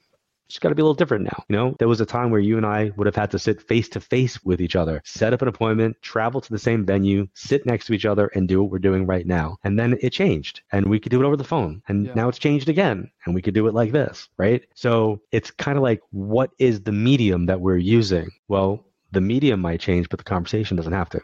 It's 0.48 0.58
got 0.58 0.70
to 0.70 0.74
be 0.74 0.82
a 0.82 0.84
little 0.84 0.94
different 0.94 1.24
now. 1.24 1.44
You 1.48 1.56
know, 1.56 1.76
there 1.78 1.86
was 1.86 2.00
a 2.00 2.06
time 2.06 2.30
where 2.30 2.40
you 2.40 2.56
and 2.56 2.66
I 2.66 2.90
would 2.96 3.06
have 3.06 3.14
had 3.14 3.30
to 3.30 3.38
sit 3.38 3.62
face 3.62 3.88
to 3.90 4.00
face 4.00 4.42
with 4.44 4.60
each 4.60 4.74
other, 4.74 5.00
set 5.04 5.32
up 5.32 5.42
an 5.42 5.48
appointment, 5.48 5.96
travel 6.02 6.40
to 6.40 6.50
the 6.50 6.58
same 6.58 6.84
venue, 6.84 7.28
sit 7.34 7.66
next 7.66 7.86
to 7.86 7.92
each 7.92 8.04
other, 8.04 8.26
and 8.34 8.48
do 8.48 8.60
what 8.60 8.72
we're 8.72 8.80
doing 8.80 9.06
right 9.06 9.24
now. 9.24 9.58
And 9.62 9.78
then 9.78 9.96
it 10.00 10.10
changed, 10.10 10.62
and 10.72 10.86
we 10.86 10.98
could 10.98 11.12
do 11.12 11.22
it 11.22 11.26
over 11.26 11.36
the 11.36 11.44
phone. 11.44 11.82
And 11.86 12.06
Yeah. 12.06 12.14
now 12.14 12.28
it's 12.28 12.38
changed 12.38 12.68
again, 12.68 13.08
and 13.24 13.34
we 13.34 13.42
could 13.42 13.54
do 13.54 13.68
it 13.68 13.74
like 13.74 13.92
this, 13.92 14.28
right? 14.38 14.64
So 14.74 15.20
it's 15.30 15.52
kind 15.52 15.76
of 15.76 15.84
like, 15.84 16.00
what 16.10 16.50
is 16.58 16.80
the 16.80 16.90
medium 16.90 17.46
that 17.46 17.60
we're 17.60 17.76
using? 17.76 18.28
Well, 18.48 18.84
the 19.12 19.20
medium 19.20 19.60
might 19.60 19.78
change, 19.78 20.08
but 20.08 20.18
the 20.18 20.24
conversation 20.24 20.76
doesn't 20.76 20.92
have 20.92 21.10
to. 21.10 21.20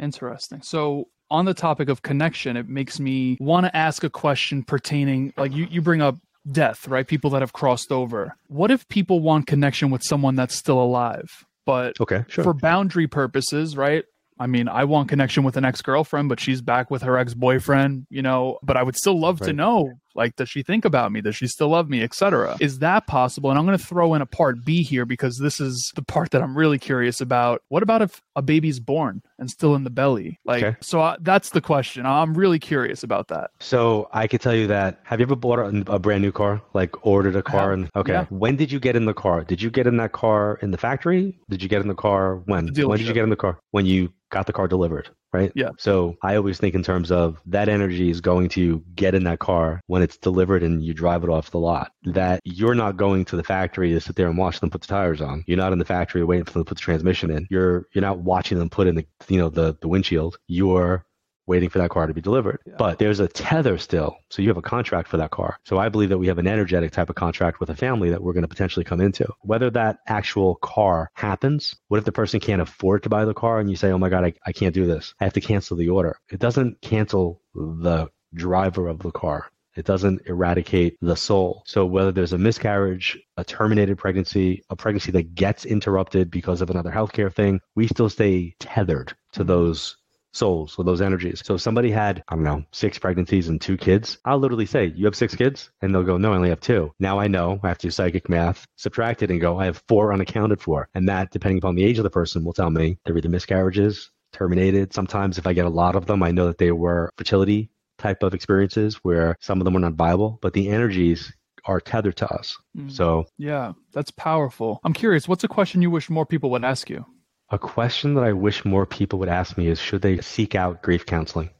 Interesting. 0.00 0.62
So, 0.62 1.06
on 1.30 1.44
the 1.44 1.54
topic 1.54 1.88
of 1.88 2.02
connection, 2.02 2.56
it 2.56 2.68
makes 2.68 3.00
me 3.00 3.36
want 3.40 3.66
to 3.66 3.76
ask 3.76 4.04
a 4.04 4.10
question 4.10 4.62
pertaining, 4.62 5.32
like 5.36 5.52
you, 5.52 5.66
you 5.70 5.80
bring 5.80 6.02
up 6.02 6.16
death, 6.50 6.86
right? 6.88 7.06
People 7.06 7.30
that 7.30 7.42
have 7.42 7.52
crossed 7.52 7.90
over. 7.90 8.36
What 8.48 8.70
if 8.70 8.86
people 8.88 9.20
want 9.20 9.46
connection 9.46 9.90
with 9.90 10.02
someone 10.02 10.36
that's 10.36 10.54
still 10.54 10.80
alive, 10.80 11.28
but 11.64 11.98
Okay, 12.00 12.24
sure. 12.28 12.44
for 12.44 12.52
boundary 12.54 13.06
purposes, 13.06 13.76
right? 13.76 14.04
I 14.38 14.46
mean, 14.46 14.68
I 14.68 14.84
want 14.84 15.08
connection 15.08 15.44
with 15.44 15.56
an 15.56 15.64
ex 15.64 15.80
girlfriend, 15.80 16.28
but 16.28 16.40
she's 16.40 16.60
back 16.60 16.90
with 16.90 17.02
her 17.02 17.16
ex 17.16 17.34
boyfriend, 17.34 18.06
you 18.10 18.20
know, 18.20 18.58
but 18.62 18.76
I 18.76 18.82
would 18.82 18.96
still 18.96 19.18
love 19.18 19.38
to 19.40 19.52
know, 19.52 19.92
like, 20.14 20.36
does 20.36 20.48
she 20.48 20.62
think 20.62 20.84
about 20.84 21.12
me? 21.12 21.20
Does 21.20 21.36
she 21.36 21.46
still 21.46 21.68
love 21.68 21.88
me, 21.88 22.02
etc. 22.02 22.56
Is 22.60 22.78
that 22.80 23.06
possible? 23.06 23.50
And 23.50 23.58
I'm 23.58 23.66
going 23.66 23.78
to 23.78 23.84
throw 23.84 24.14
in 24.14 24.22
a 24.22 24.26
part 24.26 24.64
B 24.64 24.82
here 24.82 25.04
because 25.04 25.38
this 25.38 25.60
is 25.60 25.92
the 25.94 26.02
part 26.02 26.30
that 26.30 26.42
I'm 26.42 26.56
really 26.56 26.78
curious 26.78 27.20
about. 27.20 27.62
What 27.68 27.82
about 27.82 28.02
if 28.02 28.22
a 28.36 28.42
baby's 28.42 28.80
born 28.80 29.22
and 29.38 29.50
still 29.50 29.74
in 29.74 29.84
the 29.84 29.90
belly? 29.90 30.38
Like, 30.44 30.62
Okay. 30.62 30.76
so 30.80 31.00
I, 31.00 31.16
that's 31.20 31.50
the 31.50 31.60
question. 31.60 32.06
I'm 32.06 32.34
really 32.34 32.58
curious 32.58 33.02
about 33.02 33.28
that. 33.28 33.50
So 33.60 34.08
I 34.12 34.26
could 34.26 34.40
tell 34.40 34.54
you 34.54 34.66
that. 34.68 35.00
Have 35.04 35.20
you 35.20 35.24
ever 35.26 35.36
bought 35.36 35.58
a, 35.58 35.84
a 35.92 35.98
brand 35.98 36.22
new 36.22 36.32
car? 36.32 36.62
Like 36.74 37.06
ordered 37.06 37.36
a 37.36 37.42
car? 37.42 37.72
And 37.72 37.90
okay, 37.96 38.12
yeah. 38.12 38.26
when 38.30 38.56
did 38.56 38.70
you 38.70 38.80
get 38.80 38.96
in 38.96 39.04
the 39.04 39.14
car? 39.14 39.44
Did 39.44 39.60
you 39.60 39.70
get 39.70 39.86
in 39.86 39.96
that 39.98 40.12
car 40.12 40.58
in 40.62 40.70
the 40.70 40.78
factory? 40.78 41.38
Did 41.50 41.62
you 41.62 41.68
get 41.68 41.80
in 41.82 41.88
the 41.88 41.94
car 41.94 42.36
when? 42.46 42.66
When 42.68 42.98
did 42.98 43.06
you 43.06 43.14
get 43.14 43.24
in 43.24 43.30
the 43.30 43.36
car? 43.36 43.58
When 43.72 43.86
you 43.86 44.12
got 44.30 44.46
the 44.46 44.52
car 44.52 44.66
delivered, 44.66 45.08
right? 45.34 45.52
Yeah. 45.54 45.70
So 45.78 46.16
I 46.22 46.36
always 46.36 46.58
think 46.58 46.74
in 46.74 46.82
terms 46.82 47.10
of 47.10 47.40
that 47.46 47.68
energy 47.68 48.08
is 48.08 48.20
going 48.20 48.48
to 48.50 48.82
get 48.94 49.14
in 49.14 49.24
that 49.24 49.40
car 49.40 49.80
when 49.88 50.00
it's 50.00 50.16
delivered 50.16 50.62
and 50.62 50.82
you 50.82 50.94
drive 50.94 51.24
it 51.24 51.30
off 51.30 51.50
the 51.50 51.58
lot. 51.58 51.92
That 52.04 52.40
you're 52.44 52.74
not 52.74 52.96
going 52.96 53.24
to 53.26 53.36
the 53.36 53.42
factory 53.42 53.92
to 53.92 54.00
sit 54.00 54.16
there 54.16 54.28
and 54.28 54.38
watch 54.38 54.60
them 54.60 54.70
put 54.70 54.80
the 54.80 54.86
tires 54.86 55.20
on. 55.20 55.44
You're 55.46 55.58
not 55.58 55.72
in 55.72 55.78
the 55.78 55.84
factory 55.84 56.22
waiting 56.22 56.44
for 56.44 56.52
them 56.52 56.64
to 56.64 56.68
put 56.68 56.78
the 56.78 56.82
transmission 56.82 57.30
in. 57.30 57.46
You're 57.50 57.88
you're 57.92 58.02
not 58.02 58.20
watching 58.20 58.58
them 58.58 58.70
put 58.70 58.86
in 58.86 58.94
the 58.94 59.06
you 59.28 59.38
know 59.38 59.50
the 59.50 59.76
the 59.80 59.88
windshield. 59.88 60.38
You're 60.46 61.04
waiting 61.46 61.68
for 61.68 61.78
that 61.78 61.90
car 61.90 62.06
to 62.06 62.14
be 62.14 62.20
delivered. 62.20 62.60
Yeah. 62.66 62.74
But 62.78 62.98
there's 62.98 63.20
a 63.20 63.28
tether 63.28 63.78
still. 63.78 64.16
So 64.30 64.42
you 64.42 64.48
have 64.48 64.56
a 64.56 64.62
contract 64.62 65.08
for 65.08 65.16
that 65.18 65.30
car. 65.30 65.58
So 65.64 65.78
I 65.78 65.88
believe 65.88 66.08
that 66.08 66.18
we 66.18 66.26
have 66.26 66.38
an 66.38 66.46
energetic 66.46 66.92
type 66.92 67.10
of 67.10 67.16
contract 67.16 67.60
with 67.60 67.70
a 67.70 67.76
family 67.76 68.10
that 68.10 68.22
we're 68.22 68.32
going 68.32 68.42
to 68.42 68.48
potentially 68.48 68.84
come 68.84 69.00
into. 69.00 69.26
Whether 69.42 69.70
that 69.70 69.98
actual 70.06 70.56
car 70.56 71.10
happens, 71.14 71.74
what 71.88 71.98
if 71.98 72.04
the 72.04 72.12
person 72.12 72.40
can't 72.40 72.62
afford 72.62 73.02
to 73.02 73.08
buy 73.08 73.24
the 73.24 73.34
car 73.34 73.60
and 73.60 73.68
you 73.70 73.76
say, 73.76 73.90
oh 73.90 73.98
my 73.98 74.08
God, 74.08 74.24
I, 74.24 74.34
I 74.46 74.52
can't 74.52 74.74
do 74.74 74.86
this. 74.86 75.14
I 75.20 75.24
have 75.24 75.32
to 75.34 75.40
cancel 75.40 75.76
the 75.76 75.88
order. 75.88 76.18
It 76.30 76.40
doesn't 76.40 76.80
cancel 76.80 77.40
the 77.54 78.08
driver 78.34 78.88
of 78.88 78.98
the 79.00 79.12
car. 79.12 79.48
It 79.76 79.84
doesn't 79.84 80.22
eradicate 80.26 80.96
the 81.00 81.16
soul. 81.16 81.64
So 81.66 81.84
whether 81.84 82.12
there's 82.12 82.32
a 82.32 82.38
miscarriage, 82.38 83.18
a 83.36 83.44
terminated 83.44 83.98
pregnancy, 83.98 84.62
a 84.70 84.76
pregnancy 84.76 85.10
that 85.12 85.34
gets 85.34 85.64
interrupted 85.64 86.30
because 86.30 86.60
of 86.60 86.70
another 86.70 86.92
healthcare 86.92 87.32
thing, 87.34 87.60
we 87.74 87.88
still 87.88 88.08
stay 88.08 88.54
tethered 88.60 89.12
to 89.32 89.42
Mhm. 89.42 89.48
those 89.48 89.96
souls 90.34 90.74
or 90.78 90.84
those 90.84 91.00
energies. 91.00 91.42
So 91.44 91.54
if 91.54 91.60
somebody 91.60 91.90
had, 91.90 92.22
I 92.28 92.34
don't 92.34 92.44
know, 92.44 92.64
six 92.72 92.98
pregnancies 92.98 93.48
and 93.48 93.60
two 93.60 93.76
kids, 93.76 94.18
I'll 94.24 94.38
literally 94.38 94.66
say, 94.66 94.92
You 94.96 95.06
have 95.06 95.16
six 95.16 95.34
kids? 95.34 95.70
And 95.80 95.94
they'll 95.94 96.02
go, 96.02 96.16
No, 96.16 96.32
I 96.32 96.36
only 96.36 96.48
have 96.50 96.60
two. 96.60 96.92
Now 96.98 97.18
I 97.18 97.28
know 97.28 97.60
I 97.62 97.68
have 97.68 97.78
to 97.78 97.86
do 97.86 97.90
psychic 97.90 98.28
math, 98.28 98.66
subtract 98.76 99.22
it 99.22 99.30
and 99.30 99.40
go, 99.40 99.58
I 99.58 99.66
have 99.66 99.82
four 99.88 100.12
unaccounted 100.12 100.60
for. 100.60 100.88
And 100.94 101.08
that, 101.08 101.30
depending 101.30 101.58
upon 101.58 101.74
the 101.74 101.84
age 101.84 101.98
of 101.98 102.04
the 102.04 102.10
person, 102.10 102.44
will 102.44 102.52
tell 102.52 102.70
me 102.70 102.98
they're 103.04 103.16
either 103.16 103.28
miscarriages, 103.28 104.10
terminated. 104.32 104.92
Sometimes 104.92 105.38
if 105.38 105.46
I 105.46 105.52
get 105.52 105.66
a 105.66 105.70
lot 105.70 105.96
of 105.96 106.06
them, 106.06 106.22
I 106.22 106.32
know 106.32 106.46
that 106.46 106.58
they 106.58 106.72
were 106.72 107.10
fertility 107.16 107.70
type 107.98 108.22
of 108.22 108.34
experiences 108.34 108.96
where 108.96 109.36
some 109.40 109.60
of 109.60 109.64
them 109.64 109.74
were 109.74 109.80
not 109.80 109.94
viable, 109.94 110.38
but 110.42 110.52
the 110.52 110.68
energies 110.68 111.32
are 111.66 111.80
tethered 111.80 112.16
to 112.16 112.28
us. 112.28 112.58
Mm. 112.76 112.90
So 112.90 113.24
Yeah, 113.38 113.72
that's 113.92 114.10
powerful. 114.10 114.80
I'm 114.84 114.92
curious, 114.92 115.26
what's 115.26 115.44
a 115.44 115.48
question 115.48 115.80
you 115.80 115.90
wish 115.90 116.10
more 116.10 116.26
people 116.26 116.50
would 116.50 116.64
ask 116.64 116.90
you? 116.90 117.06
A 117.54 117.58
question 117.58 118.14
that 118.14 118.24
I 118.24 118.32
wish 118.32 118.64
more 118.64 118.84
people 118.84 119.20
would 119.20 119.28
ask 119.28 119.56
me 119.56 119.68
is 119.68 119.78
should 119.78 120.02
they 120.02 120.20
seek 120.20 120.56
out 120.56 120.82
grief 120.82 121.06
counseling? 121.06 121.50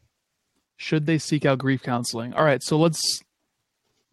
Should 0.77 1.07
they 1.07 1.19
seek 1.19 1.47
out 1.47 1.59
grief 1.59 1.85
counseling? 1.85 2.35
All 2.35 2.45
right, 2.45 2.63
so 2.63 2.77
let's 2.77 3.23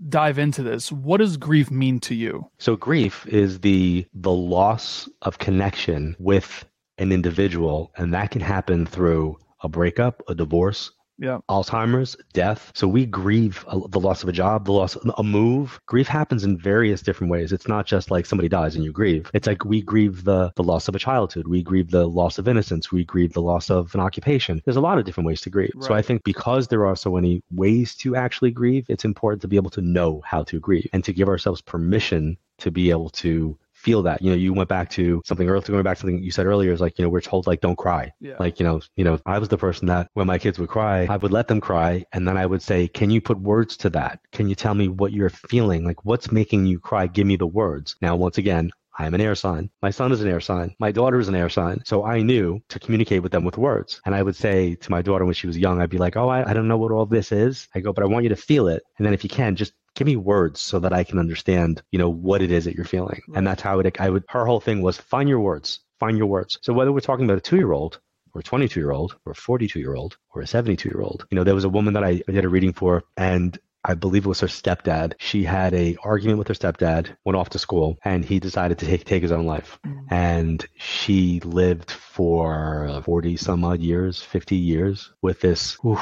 dive 0.08 0.38
into 0.38 0.62
this. 0.62 0.92
What 0.92 1.18
does 1.18 1.38
grief 1.38 1.72
mean 1.72 2.00
to 2.02 2.14
you? 2.14 2.50
So 2.60 2.76
grief 2.76 3.26
is 3.28 3.62
the 3.62 4.06
the 4.14 4.32
loss 4.32 5.10
of 5.24 5.40
connection 5.40 6.16
with 6.20 6.66
an 7.00 7.12
individual 7.12 7.92
and 7.98 8.14
that 8.14 8.30
can 8.30 8.42
happen 8.42 8.86
through 8.86 9.38
a 9.64 9.68
breakup, 9.68 10.22
a 10.28 10.36
divorce, 10.36 10.92
Yeah. 11.18 11.40
Alzheimer's, 11.50 12.16
death. 12.34 12.72
So 12.74 12.88
we 12.88 13.06
grieve 13.06 13.64
a, 13.68 13.80
the 13.90 14.00
loss 14.00 14.24
of 14.24 14.30
a 14.30 14.32
job, 14.32 14.66
the 14.66 14.72
loss 14.72 14.96
of 14.96 15.12
a 15.18 15.24
move. 15.24 15.80
Grief 15.86 16.08
happens 16.08 16.44
in 16.44 16.58
various 16.58 17.02
different 17.02 17.32
ways. 17.32 17.52
It's 17.52 17.68
not 17.68 17.86
just 17.86 18.10
like 18.10 18.26
somebody 18.26 18.50
dies 18.50 18.76
and 18.76 18.84
you 18.84 18.92
grieve. 18.92 19.30
It's 19.34 19.48
like 19.48 19.64
we 19.64 19.82
grieve 19.82 20.24
the 20.24 20.52
the 20.56 20.64
loss 20.64 20.88
of 20.88 20.96
a 20.96 21.00
childhood, 21.00 21.48
we 21.48 21.62
grieve 21.62 21.92
the 21.92 22.08
loss 22.08 22.40
of 22.40 22.48
innocence, 22.48 22.92
we 22.92 23.06
grieve 23.06 23.34
the 23.34 23.42
loss 23.42 23.70
of 23.70 23.94
an 23.94 24.02
occupation. 24.02 24.62
There's 24.66 24.78
a 24.78 24.82
lot 24.82 24.98
of 24.98 25.06
different 25.06 25.28
ways 25.28 25.42
to 25.42 25.50
grieve. 25.50 25.74
So 25.80 25.94
I 25.94 26.02
think 26.02 26.24
because 26.24 26.68
there 26.68 26.86
are 26.86 26.96
so 26.96 27.12
many 27.14 27.44
ways 27.52 27.96
to 27.98 28.16
actually 28.16 28.52
grieve, 28.52 28.86
it's 28.90 29.06
important 29.06 29.42
to 29.44 29.48
be 29.48 29.56
able 29.56 29.70
to 29.72 29.82
know 29.82 30.22
how 30.26 30.44
to 30.44 30.60
grieve 30.60 30.90
and 30.94 31.04
to 31.04 31.14
give 31.14 31.28
ourselves 31.28 31.62
permission 31.62 32.38
to 32.60 32.72
be 32.72 32.90
able 32.90 33.10
to 33.10 33.58
feel 33.82 34.04
that. 34.04 34.22
You 34.22 34.32
know, 34.32 34.38
you 34.38 34.54
went 34.54 34.70
back 34.70 34.90
to 34.92 35.22
something 35.26 35.50
earlier, 35.50 35.62
going 35.62 35.84
back 35.84 35.98
to 35.98 36.02
something 36.02 36.24
you 36.24 36.32
said 36.32 36.46
earlier 36.46 36.72
is 36.72 36.82
like, 36.82 36.98
you 36.98 37.04
know, 37.04 37.10
we're 37.10 37.22
told 37.22 37.48
like 37.48 37.62
don't 37.62 37.78
cry. 37.78 38.12
Yeah. 38.20 38.36
Like, 38.40 38.60
you 38.60 38.66
know, 38.66 38.82
you 38.96 39.04
know, 39.04 39.20
I 39.26 39.40
was 39.40 39.50
the 39.50 39.58
person 39.58 39.88
that 39.88 40.08
when 40.14 40.28
my 40.28 40.38
kids 40.38 40.60
would 40.60 40.70
cry, 40.70 41.08
I 41.10 41.18
would 41.18 41.32
let 41.32 41.48
them 41.48 41.62
cry 41.62 42.06
and 42.14 42.28
then 42.28 42.38
I 42.38 42.46
would 42.46 42.62
say, 42.62 42.88
"Can 42.88 43.10
you 43.10 43.22
put 43.22 43.40
words 43.40 43.78
to 43.78 43.90
that? 43.92 44.20
Can 44.32 44.48
you 44.48 44.56
tell 44.56 44.74
me 44.74 44.88
what 44.88 45.12
you're 45.14 45.30
feeling? 45.30 45.86
Like 45.86 46.06
what's 46.06 46.32
making 46.32 46.66
you 46.66 46.80
cry? 46.80 47.08
Give 47.08 47.26
me 47.26 47.36
the 47.36 47.48
words." 47.48 47.96
Now, 48.02 48.16
once 48.16 48.38
again, 48.38 48.72
I 48.98 49.06
am 49.08 49.14
an 49.14 49.22
air 49.22 49.36
sign. 49.36 49.70
My 49.82 49.90
son 49.90 50.12
is 50.12 50.22
an 50.22 50.30
air 50.30 50.40
sign. 50.42 50.76
My 50.80 50.92
daughter 50.92 51.20
is 51.20 51.28
an 51.28 51.36
air 51.36 51.50
sign. 51.50 51.82
So 51.86 52.04
I 52.04 52.22
knew 52.22 52.62
to 52.70 52.80
communicate 52.80 53.24
with 53.24 53.32
them 53.32 53.44
with 53.44 53.58
words. 53.58 54.02
And 54.06 54.14
I 54.14 54.22
would 54.22 54.36
say 54.36 54.76
to 54.76 54.92
my 54.92 55.02
daughter 55.02 55.26
when 55.26 55.34
she 55.34 55.48
was 55.48 55.58
young, 55.58 55.82
I'd 55.82 55.90
be 55.90 55.98
like, 55.98 56.18
Oh, 56.18 56.30
I, 56.30 56.50
I 56.50 56.54
don't 56.54 56.68
know 56.68 56.78
what 56.78 56.92
all 56.92 57.06
this 57.06 57.32
is. 57.32 57.68
I 57.74 57.80
go, 57.80 57.94
but 57.94 58.04
I 58.04 58.08
want 58.08 58.24
you 58.24 58.30
to 58.30 58.36
feel 58.36 58.68
it. 58.68 58.84
And 58.98 59.06
then 59.06 59.14
if 59.14 59.24
you 59.24 59.30
can, 59.30 59.56
just 59.56 59.74
give 59.96 60.08
me 60.08 60.16
words 60.16 60.62
so 60.62 60.80
that 60.80 60.94
I 60.94 61.04
can 61.04 61.20
understand, 61.20 61.82
you 61.92 62.00
know, 62.00 62.10
what 62.10 62.42
it 62.42 62.52
is 62.52 62.66
that 62.66 62.76
you're 62.76 62.86
feeling. 62.86 63.22
Right. 63.28 63.38
And 63.38 63.48
that's 63.48 63.62
how 63.62 63.80
it, 63.80 64.00
I 64.00 64.10
would, 64.10 64.24
her 64.30 64.46
whole 64.46 64.60
thing 64.60 64.82
was 64.82 64.98
find 64.98 65.28
your 65.28 65.40
words, 65.40 65.80
find 66.00 66.18
your 66.18 66.28
words. 66.28 66.60
So 66.62 66.74
whether 66.74 66.92
we're 66.92 67.02
talking 67.02 67.26
about 67.26 67.38
a 67.38 67.42
two 67.42 67.58
year 67.58 67.72
old 67.72 68.00
or 68.34 68.40
a 68.40 68.44
22 68.44 68.80
year 68.80 68.92
old 68.92 69.16
or 69.26 69.34
a 69.34 69.36
42 69.36 69.80
year 69.80 69.96
old 69.96 70.18
or 70.34 70.42
a 70.42 70.48
72 70.48 70.90
year 70.90 71.02
old, 71.02 71.26
you 71.30 71.36
know, 71.36 71.44
there 71.44 71.56
was 71.56 71.66
a 71.66 71.70
woman 71.70 71.94
that 71.94 72.04
I 72.04 72.22
did 72.28 72.46
a 72.46 72.50
reading 72.50 72.74
for 72.74 73.04
and 73.18 73.58
I 73.84 73.96
believe 73.96 74.26
it 74.26 74.30
was 74.30 74.42
her 74.42 74.48
stepdad. 74.48 75.14
She 75.18 75.44
had 75.44 75.74
a 75.74 75.98
argument 76.04 76.38
with 76.38 76.48
her 76.50 76.54
stepdad, 76.54 77.16
went 77.26 77.36
off 77.36 77.50
to 77.52 77.60
school, 77.60 77.98
and 78.04 78.24
he 78.24 78.40
decided 78.40 78.78
to 78.80 78.86
take, 78.86 79.06
take 79.06 79.24
his 79.24 79.32
own 79.32 79.46
life. 79.46 79.80
Mm. 79.86 80.04
And 80.12 80.66
she 80.76 81.40
lived 81.40 81.90
for 81.90 83.02
40 83.04 83.38
some 83.38 83.64
odd 83.64 83.80
years, 83.80 84.22
50 84.22 84.56
years 84.56 85.12
with 85.22 85.42
this 85.42 85.76
whew, 85.82 86.00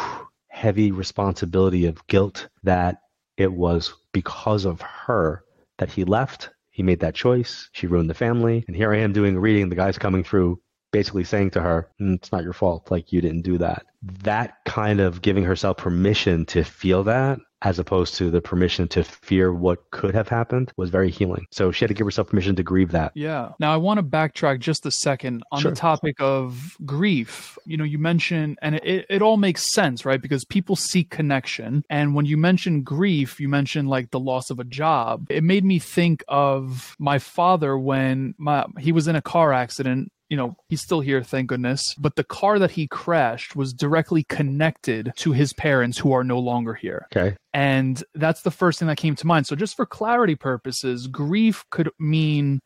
heavy 0.50 0.92
responsibility 0.92 1.86
of 1.86 2.06
guilt 2.08 2.50
that 2.64 2.98
it 3.38 3.52
was 3.52 3.94
because 4.12 4.66
of 4.66 4.82
her 4.82 5.44
that 5.78 5.92
he 5.92 6.04
left. 6.04 6.50
He 6.72 6.84
made 6.84 7.00
that 7.00 7.16
choice. 7.16 7.70
She 7.72 7.88
ruined 7.88 8.10
the 8.10 8.14
family. 8.14 8.66
And 8.68 8.76
here 8.76 8.94
I 8.94 8.98
am 8.98 9.14
doing 9.14 9.38
a 9.38 9.40
reading. 9.40 9.70
The 9.70 9.76
guy's 9.76 9.98
coming 9.98 10.24
through 10.24 10.60
basically 10.92 11.24
saying 11.24 11.52
to 11.52 11.62
her, 11.62 11.90
"Mm, 12.02 12.16
it's 12.16 12.32
not 12.32 12.44
your 12.44 12.54
fault. 12.54 12.92
Like 12.92 13.14
you 13.14 13.22
didn't 13.22 13.44
do 13.44 13.58
that. 13.60 13.86
That 14.24 14.56
kind 14.66 15.00
of 15.00 15.22
giving 15.22 15.44
herself 15.44 15.78
permission 15.78 16.46
to 16.48 16.64
feel 16.64 17.04
that 17.04 17.40
as 17.62 17.78
opposed 17.80 18.16
to 18.16 18.32
the 18.32 18.42
permission 18.42 18.88
to 18.88 19.04
fear 19.04 19.54
what 19.54 19.92
could 19.92 20.14
have 20.16 20.30
happened 20.30 20.72
was 20.78 20.90
very 20.90 21.10
healing. 21.12 21.46
So 21.52 21.72
she 21.72 21.84
had 21.84 21.90
to 21.90 21.94
give 21.94 22.08
herself 22.08 22.30
permission 22.30 22.56
to 22.56 22.64
grieve 22.64 22.92
that. 22.92 23.12
Yeah. 23.16 23.50
Now 23.60 23.74
I 23.74 23.78
want 23.78 23.98
to 23.98 24.04
backtrack 24.04 24.60
just 24.60 24.86
a 24.86 24.92
second 24.92 25.44
on 25.52 25.62
Sure. 25.62 25.72
the 25.72 25.76
topic 25.78 26.16
of 26.20 26.78
grief. 26.86 27.58
You 27.66 27.76
know, 27.78 27.84
you 27.84 27.98
mentioned, 27.98 28.58
and 28.62 28.76
it, 28.76 29.06
it 29.10 29.22
all 29.22 29.38
makes 29.38 29.74
sense, 29.74 30.06
right? 30.06 30.22
Because 30.22 30.46
people 30.46 30.76
seek 30.76 31.10
connection. 31.10 31.84
And 31.90 32.16
when 32.16 32.26
you 32.26 32.38
mention 32.38 32.82
grief, 32.82 33.40
you 33.40 33.50
mentioned 33.50 33.90
like 33.90 34.12
the 34.12 34.20
loss 34.20 34.50
of 34.50 34.60
a 34.60 34.64
job. 34.64 35.28
It 35.30 35.44
made 35.44 35.66
me 35.66 35.80
think 35.80 36.24
of 36.28 36.96
my 36.98 37.20
father 37.20 37.78
when 37.78 38.36
my 38.38 38.66
he 38.80 38.92
was 38.92 39.08
in 39.08 39.16
a 39.16 39.22
car 39.22 39.52
accident. 39.52 40.12
You 40.30 40.38
know, 40.38 40.56
he's 40.68 40.82
still 40.82 41.02
here, 41.02 41.24
thank 41.24 41.48
goodness. 41.48 41.96
But 41.98 42.16
the 42.16 42.24
car 42.24 42.60
that 42.60 42.72
he 42.72 42.88
crashed 42.88 43.56
was 43.56 43.74
directly 43.74 44.24
connected 44.24 45.12
to 45.18 45.32
his 45.32 45.54
parents 45.54 45.98
who 45.98 46.14
are 46.14 46.24
no 46.24 46.40
longer 46.40 46.76
here. 46.76 47.08
Okay. 47.16 47.36
And 47.54 48.04
that's 48.14 48.44
the 48.44 48.52
first 48.52 48.80
thing 48.80 48.88
that 48.88 48.98
came 48.98 49.16
to 49.16 49.28
mind. 49.28 49.48
So, 49.48 49.56
just 49.56 49.76
for 49.76 49.86
clarity 49.86 50.36
purposes, 50.36 51.08
grief 51.08 51.66
could 51.72 51.90
mean 52.00 52.62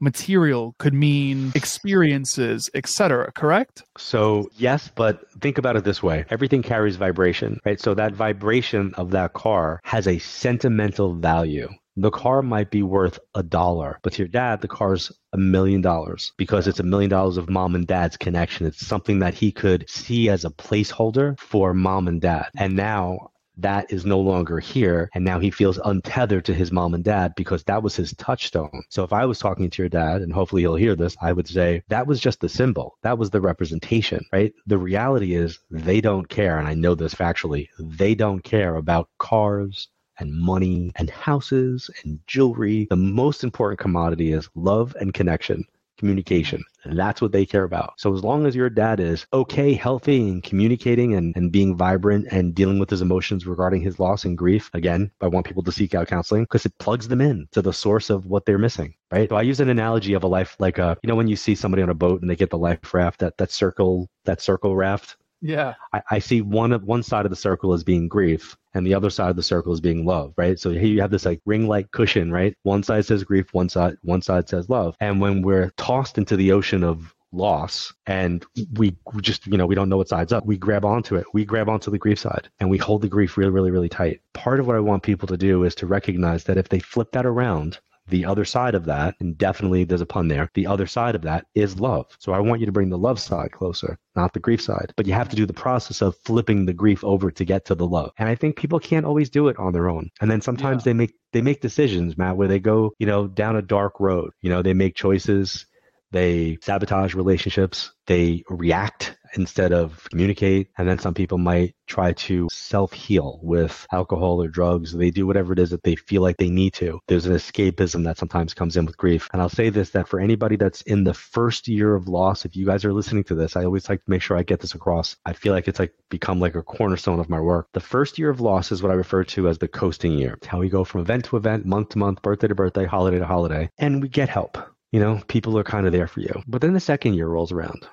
material, 0.00 0.74
could 0.78 0.92
mean 0.92 1.52
experiences, 1.54 2.68
etc. 2.74 3.30
Correct? 3.32 3.84
So, 3.96 4.50
yes, 4.56 4.90
but 4.94 5.30
think 5.40 5.58
about 5.58 5.76
it 5.76 5.84
this 5.84 6.02
way 6.02 6.24
everything 6.30 6.62
carries 6.62 6.96
vibration, 6.96 7.60
right? 7.64 7.80
So, 7.80 7.94
that 7.94 8.12
vibration 8.12 8.92
of 8.94 9.10
that 9.12 9.32
car 9.34 9.80
has 9.84 10.08
a 10.08 10.18
sentimental 10.18 11.14
value. 11.14 11.68
The 11.96 12.10
car 12.10 12.40
might 12.42 12.70
be 12.70 12.82
worth 12.82 13.18
a 13.34 13.42
dollar, 13.42 13.98
but 14.02 14.14
to 14.14 14.22
your 14.22 14.28
dad, 14.28 14.60
the 14.60 14.68
car's 14.68 15.12
a 15.34 15.36
million 15.36 15.82
dollars 15.82 16.32
because 16.38 16.66
it's 16.66 16.80
a 16.80 16.84
million 16.84 17.10
dollars 17.10 17.36
of 17.36 17.50
mom 17.50 17.74
and 17.74 17.86
dad's 17.86 18.16
connection. 18.16 18.66
It's 18.66 18.86
something 18.86 19.18
that 19.18 19.34
he 19.34 19.52
could 19.52 19.88
see 19.90 20.30
as 20.30 20.44
a 20.44 20.50
placeholder 20.50 21.38
for 21.38 21.74
mom 21.74 22.08
and 22.08 22.20
dad. 22.20 22.48
And 22.56 22.76
now 22.76 23.32
that 23.58 23.92
is 23.92 24.06
no 24.06 24.18
longer 24.18 24.58
here. 24.58 25.10
And 25.14 25.24
now 25.24 25.38
he 25.38 25.50
feels 25.50 25.78
untethered 25.84 26.44
to 26.46 26.54
his 26.54 26.72
mom 26.72 26.94
and 26.94 27.04
dad 27.04 27.34
because 27.36 27.62
that 27.64 27.82
was 27.82 27.94
his 27.94 28.14
touchstone. 28.14 28.82
So 28.88 29.04
if 29.04 29.12
I 29.12 29.26
was 29.26 29.38
talking 29.38 29.68
to 29.68 29.82
your 29.82 29.88
dad, 29.88 30.22
and 30.22 30.32
hopefully 30.32 30.62
he'll 30.62 30.74
hear 30.74 30.96
this, 30.96 31.16
I 31.20 31.32
would 31.32 31.48
say 31.48 31.82
that 31.88 32.06
was 32.06 32.20
just 32.20 32.40
the 32.40 32.48
symbol. 32.48 32.96
That 33.02 33.18
was 33.18 33.30
the 33.30 33.40
representation, 33.40 34.24
right? 34.32 34.52
The 34.66 34.78
reality 34.78 35.34
is 35.34 35.58
they 35.70 36.00
don't 36.00 36.28
care. 36.28 36.58
And 36.58 36.66
I 36.66 36.74
know 36.74 36.94
this 36.94 37.14
factually. 37.14 37.68
They 37.78 38.14
don't 38.14 38.42
care 38.42 38.76
about 38.76 39.10
cars 39.18 39.88
and 40.18 40.32
money 40.32 40.92
and 40.96 41.10
houses 41.10 41.90
and 42.04 42.20
jewelry. 42.26 42.86
The 42.90 42.96
most 42.96 43.44
important 43.44 43.80
commodity 43.80 44.32
is 44.32 44.48
love 44.54 44.96
and 45.00 45.14
connection 45.14 45.64
communication. 46.02 46.64
And 46.82 46.98
that's 46.98 47.22
what 47.22 47.30
they 47.30 47.46
care 47.46 47.62
about. 47.62 47.94
So 47.96 48.12
as 48.12 48.24
long 48.24 48.44
as 48.44 48.56
your 48.56 48.68
dad 48.68 48.98
is 48.98 49.24
okay, 49.32 49.72
healthy, 49.72 50.28
and 50.28 50.42
communicating 50.42 51.14
and, 51.14 51.32
and 51.36 51.52
being 51.52 51.76
vibrant 51.76 52.26
and 52.32 52.56
dealing 52.56 52.80
with 52.80 52.90
his 52.90 53.02
emotions 53.02 53.46
regarding 53.46 53.82
his 53.82 54.00
loss 54.00 54.24
and 54.24 54.36
grief, 54.36 54.68
again, 54.74 55.12
I 55.20 55.28
want 55.28 55.46
people 55.46 55.62
to 55.62 55.70
seek 55.70 55.94
out 55.94 56.08
counseling 56.08 56.42
because 56.42 56.66
it 56.66 56.76
plugs 56.78 57.06
them 57.06 57.20
in 57.20 57.46
to 57.52 57.62
the 57.62 57.72
source 57.72 58.10
of 58.10 58.26
what 58.26 58.44
they're 58.46 58.58
missing. 58.58 58.94
Right. 59.12 59.28
So 59.28 59.36
I 59.36 59.42
use 59.42 59.60
an 59.60 59.68
analogy 59.68 60.14
of 60.14 60.24
a 60.24 60.26
life 60.26 60.56
like 60.58 60.78
a, 60.78 60.96
you 61.02 61.08
know, 61.08 61.14
when 61.14 61.28
you 61.28 61.36
see 61.36 61.54
somebody 61.54 61.84
on 61.84 61.90
a 61.90 61.94
boat 61.94 62.20
and 62.20 62.28
they 62.28 62.36
get 62.36 62.50
the 62.50 62.58
life 62.58 62.92
raft, 62.92 63.20
that 63.20 63.36
that 63.38 63.52
circle, 63.52 64.08
that 64.24 64.40
circle 64.40 64.74
raft. 64.74 65.16
Yeah. 65.42 65.74
I, 65.92 66.02
I 66.12 66.18
see 66.20 66.40
one 66.40 66.72
of 66.72 66.84
one 66.84 67.02
side 67.02 67.26
of 67.26 67.30
the 67.30 67.36
circle 67.36 67.74
as 67.74 67.82
being 67.82 68.08
grief 68.08 68.56
and 68.74 68.86
the 68.86 68.94
other 68.94 69.10
side 69.10 69.30
of 69.30 69.36
the 69.36 69.42
circle 69.42 69.72
is 69.72 69.80
being 69.80 70.06
love, 70.06 70.32
right? 70.36 70.58
So 70.58 70.70
here 70.70 70.84
you 70.84 71.00
have 71.00 71.10
this 71.10 71.26
like 71.26 71.40
ring 71.44 71.66
like 71.66 71.90
cushion, 71.90 72.30
right? 72.30 72.56
One 72.62 72.82
side 72.84 73.04
says 73.04 73.24
grief, 73.24 73.52
one 73.52 73.68
side 73.68 73.96
one 74.02 74.22
side 74.22 74.48
says 74.48 74.70
love. 74.70 74.96
And 75.00 75.20
when 75.20 75.42
we're 75.42 75.70
tossed 75.76 76.16
into 76.16 76.36
the 76.36 76.52
ocean 76.52 76.84
of 76.84 77.14
loss 77.32 77.92
and 78.06 78.44
we 78.74 78.94
just 79.22 79.46
you 79.46 79.56
know 79.56 79.66
we 79.66 79.74
don't 79.74 79.88
know 79.88 79.96
what 79.96 80.08
side's 80.08 80.34
up 80.34 80.44
we 80.44 80.58
grab 80.58 80.84
onto 80.84 81.16
it 81.16 81.24
we 81.32 81.46
grab 81.46 81.66
onto 81.66 81.90
the 81.90 81.96
grief 81.96 82.18
side 82.18 82.50
and 82.60 82.68
we 82.68 82.76
hold 82.76 83.00
the 83.00 83.08
grief 83.08 83.38
really 83.38 83.50
really 83.50 83.70
really 83.70 83.88
tight 83.88 84.20
part 84.34 84.60
of 84.60 84.66
what 84.66 84.76
i 84.76 84.80
want 84.80 85.02
people 85.02 85.26
to 85.26 85.38
do 85.38 85.64
is 85.64 85.74
to 85.74 85.86
recognize 85.86 86.44
that 86.44 86.58
if 86.58 86.68
they 86.68 86.78
flip 86.78 87.10
that 87.12 87.24
around 87.24 87.78
the 88.08 88.24
other 88.24 88.44
side 88.44 88.74
of 88.74 88.84
that, 88.86 89.14
and 89.20 89.38
definitely 89.38 89.84
there's 89.84 90.00
a 90.00 90.06
pun 90.06 90.28
there, 90.28 90.50
the 90.54 90.66
other 90.66 90.86
side 90.86 91.14
of 91.14 91.22
that 91.22 91.46
is 91.54 91.78
love. 91.80 92.06
So 92.18 92.32
I 92.32 92.40
want 92.40 92.60
you 92.60 92.66
to 92.66 92.72
bring 92.72 92.90
the 92.90 92.98
love 92.98 93.20
side 93.20 93.52
closer, 93.52 93.98
not 94.16 94.32
the 94.32 94.40
grief 94.40 94.60
side. 94.60 94.92
But 94.96 95.06
you 95.06 95.12
have 95.12 95.28
to 95.28 95.36
do 95.36 95.46
the 95.46 95.52
process 95.52 96.02
of 96.02 96.16
flipping 96.24 96.66
the 96.66 96.72
grief 96.72 97.04
over 97.04 97.30
to 97.30 97.44
get 97.44 97.64
to 97.66 97.74
the 97.74 97.86
love. 97.86 98.12
And 98.18 98.28
I 98.28 98.34
think 98.34 98.56
people 98.56 98.80
can't 98.80 99.06
always 99.06 99.30
do 99.30 99.48
it 99.48 99.58
on 99.58 99.72
their 99.72 99.88
own. 99.88 100.10
And 100.20 100.30
then 100.30 100.40
sometimes 100.40 100.82
Yeah. 100.82 100.92
they 100.92 100.94
make 100.94 101.14
they 101.32 101.40
make 101.40 101.62
decisions, 101.62 102.18
Matt, 102.18 102.36
where 102.36 102.48
they 102.48 102.58
go, 102.60 102.92
you 102.98 103.06
know, 103.06 103.26
down 103.26 103.56
a 103.56 103.62
dark 103.62 103.98
road. 104.00 104.32
You 104.42 104.50
know, 104.50 104.60
they 104.60 104.74
make 104.74 104.94
choices, 104.94 105.64
they 106.10 106.58
sabotage 106.60 107.14
relationships, 107.14 107.92
they 108.06 108.42
react 108.50 109.16
instead 109.34 109.72
of 109.72 110.06
communicate. 110.10 110.68
And 110.78 110.88
then 110.88 110.98
some 110.98 111.14
people 111.14 111.38
might 111.38 111.74
try 111.86 112.12
to 112.12 112.48
self 112.50 112.92
heal 112.92 113.40
with 113.42 113.86
alcohol 113.92 114.42
or 114.42 114.48
drugs. 114.48 114.92
They 114.92 115.10
do 115.10 115.26
whatever 115.26 115.52
it 115.52 115.58
is 115.58 115.70
that 115.70 115.82
they 115.82 115.96
feel 115.96 116.22
like 116.22 116.36
they 116.36 116.50
need 116.50 116.74
to. 116.74 117.00
There's 117.08 117.26
an 117.26 117.34
escapism 117.34 118.04
that 118.04 118.18
sometimes 118.18 118.54
comes 118.54 118.76
in 118.76 118.86
with 118.86 118.96
grief. 118.96 119.28
And 119.32 119.42
I'll 119.42 119.48
say 119.48 119.70
this 119.70 119.90
that 119.90 120.08
for 120.08 120.20
anybody 120.20 120.56
that's 120.56 120.82
in 120.82 121.04
the 121.04 121.14
first 121.14 121.68
year 121.68 121.94
of 121.94 122.08
loss, 122.08 122.44
if 122.44 122.56
you 122.56 122.66
guys 122.66 122.84
are 122.84 122.92
listening 122.92 123.24
to 123.24 123.34
this, 123.34 123.56
I 123.56 123.64
always 123.64 123.88
like 123.88 124.04
to 124.04 124.10
make 124.10 124.22
sure 124.22 124.36
I 124.36 124.42
get 124.42 124.60
this 124.60 124.74
across. 124.74 125.16
I 125.24 125.32
feel 125.32 125.52
like 125.52 125.68
it's 125.68 125.78
like 125.78 125.94
become 126.10 126.40
like 126.40 126.54
a 126.54 126.62
cornerstone 126.62 127.20
of 127.20 127.28
my 127.28 127.40
work. 127.40 127.68
The 127.72 127.80
first 127.80 128.18
year 128.18 128.30
of 128.30 128.40
loss 128.40 128.72
is 128.72 128.82
what 128.82 128.92
I 128.92 128.94
refer 128.94 129.24
to 129.24 129.48
as 129.48 129.58
the 129.58 129.68
coasting 129.68 130.12
year. 130.12 130.34
It's 130.34 130.46
how 130.46 130.58
we 130.58 130.68
go 130.68 130.84
from 130.84 131.00
event 131.00 131.26
to 131.26 131.36
event, 131.36 131.66
month 131.66 131.90
to 131.90 131.98
month, 131.98 132.22
birthday 132.22 132.48
to 132.48 132.54
birthday, 132.54 132.84
holiday 132.84 133.18
to 133.18 133.26
holiday, 133.26 133.70
and 133.78 134.02
we 134.02 134.08
get 134.08 134.28
help. 134.28 134.58
You 134.92 135.00
know, 135.00 135.22
people 135.26 135.58
are 135.58 135.64
kind 135.64 135.86
of 135.86 135.92
there 135.92 136.06
for 136.06 136.20
you. 136.20 136.42
But 136.46 136.60
then 136.60 136.74
the 136.74 136.80
second 136.80 137.14
year 137.14 137.26
rolls 137.26 137.50
around 137.50 137.86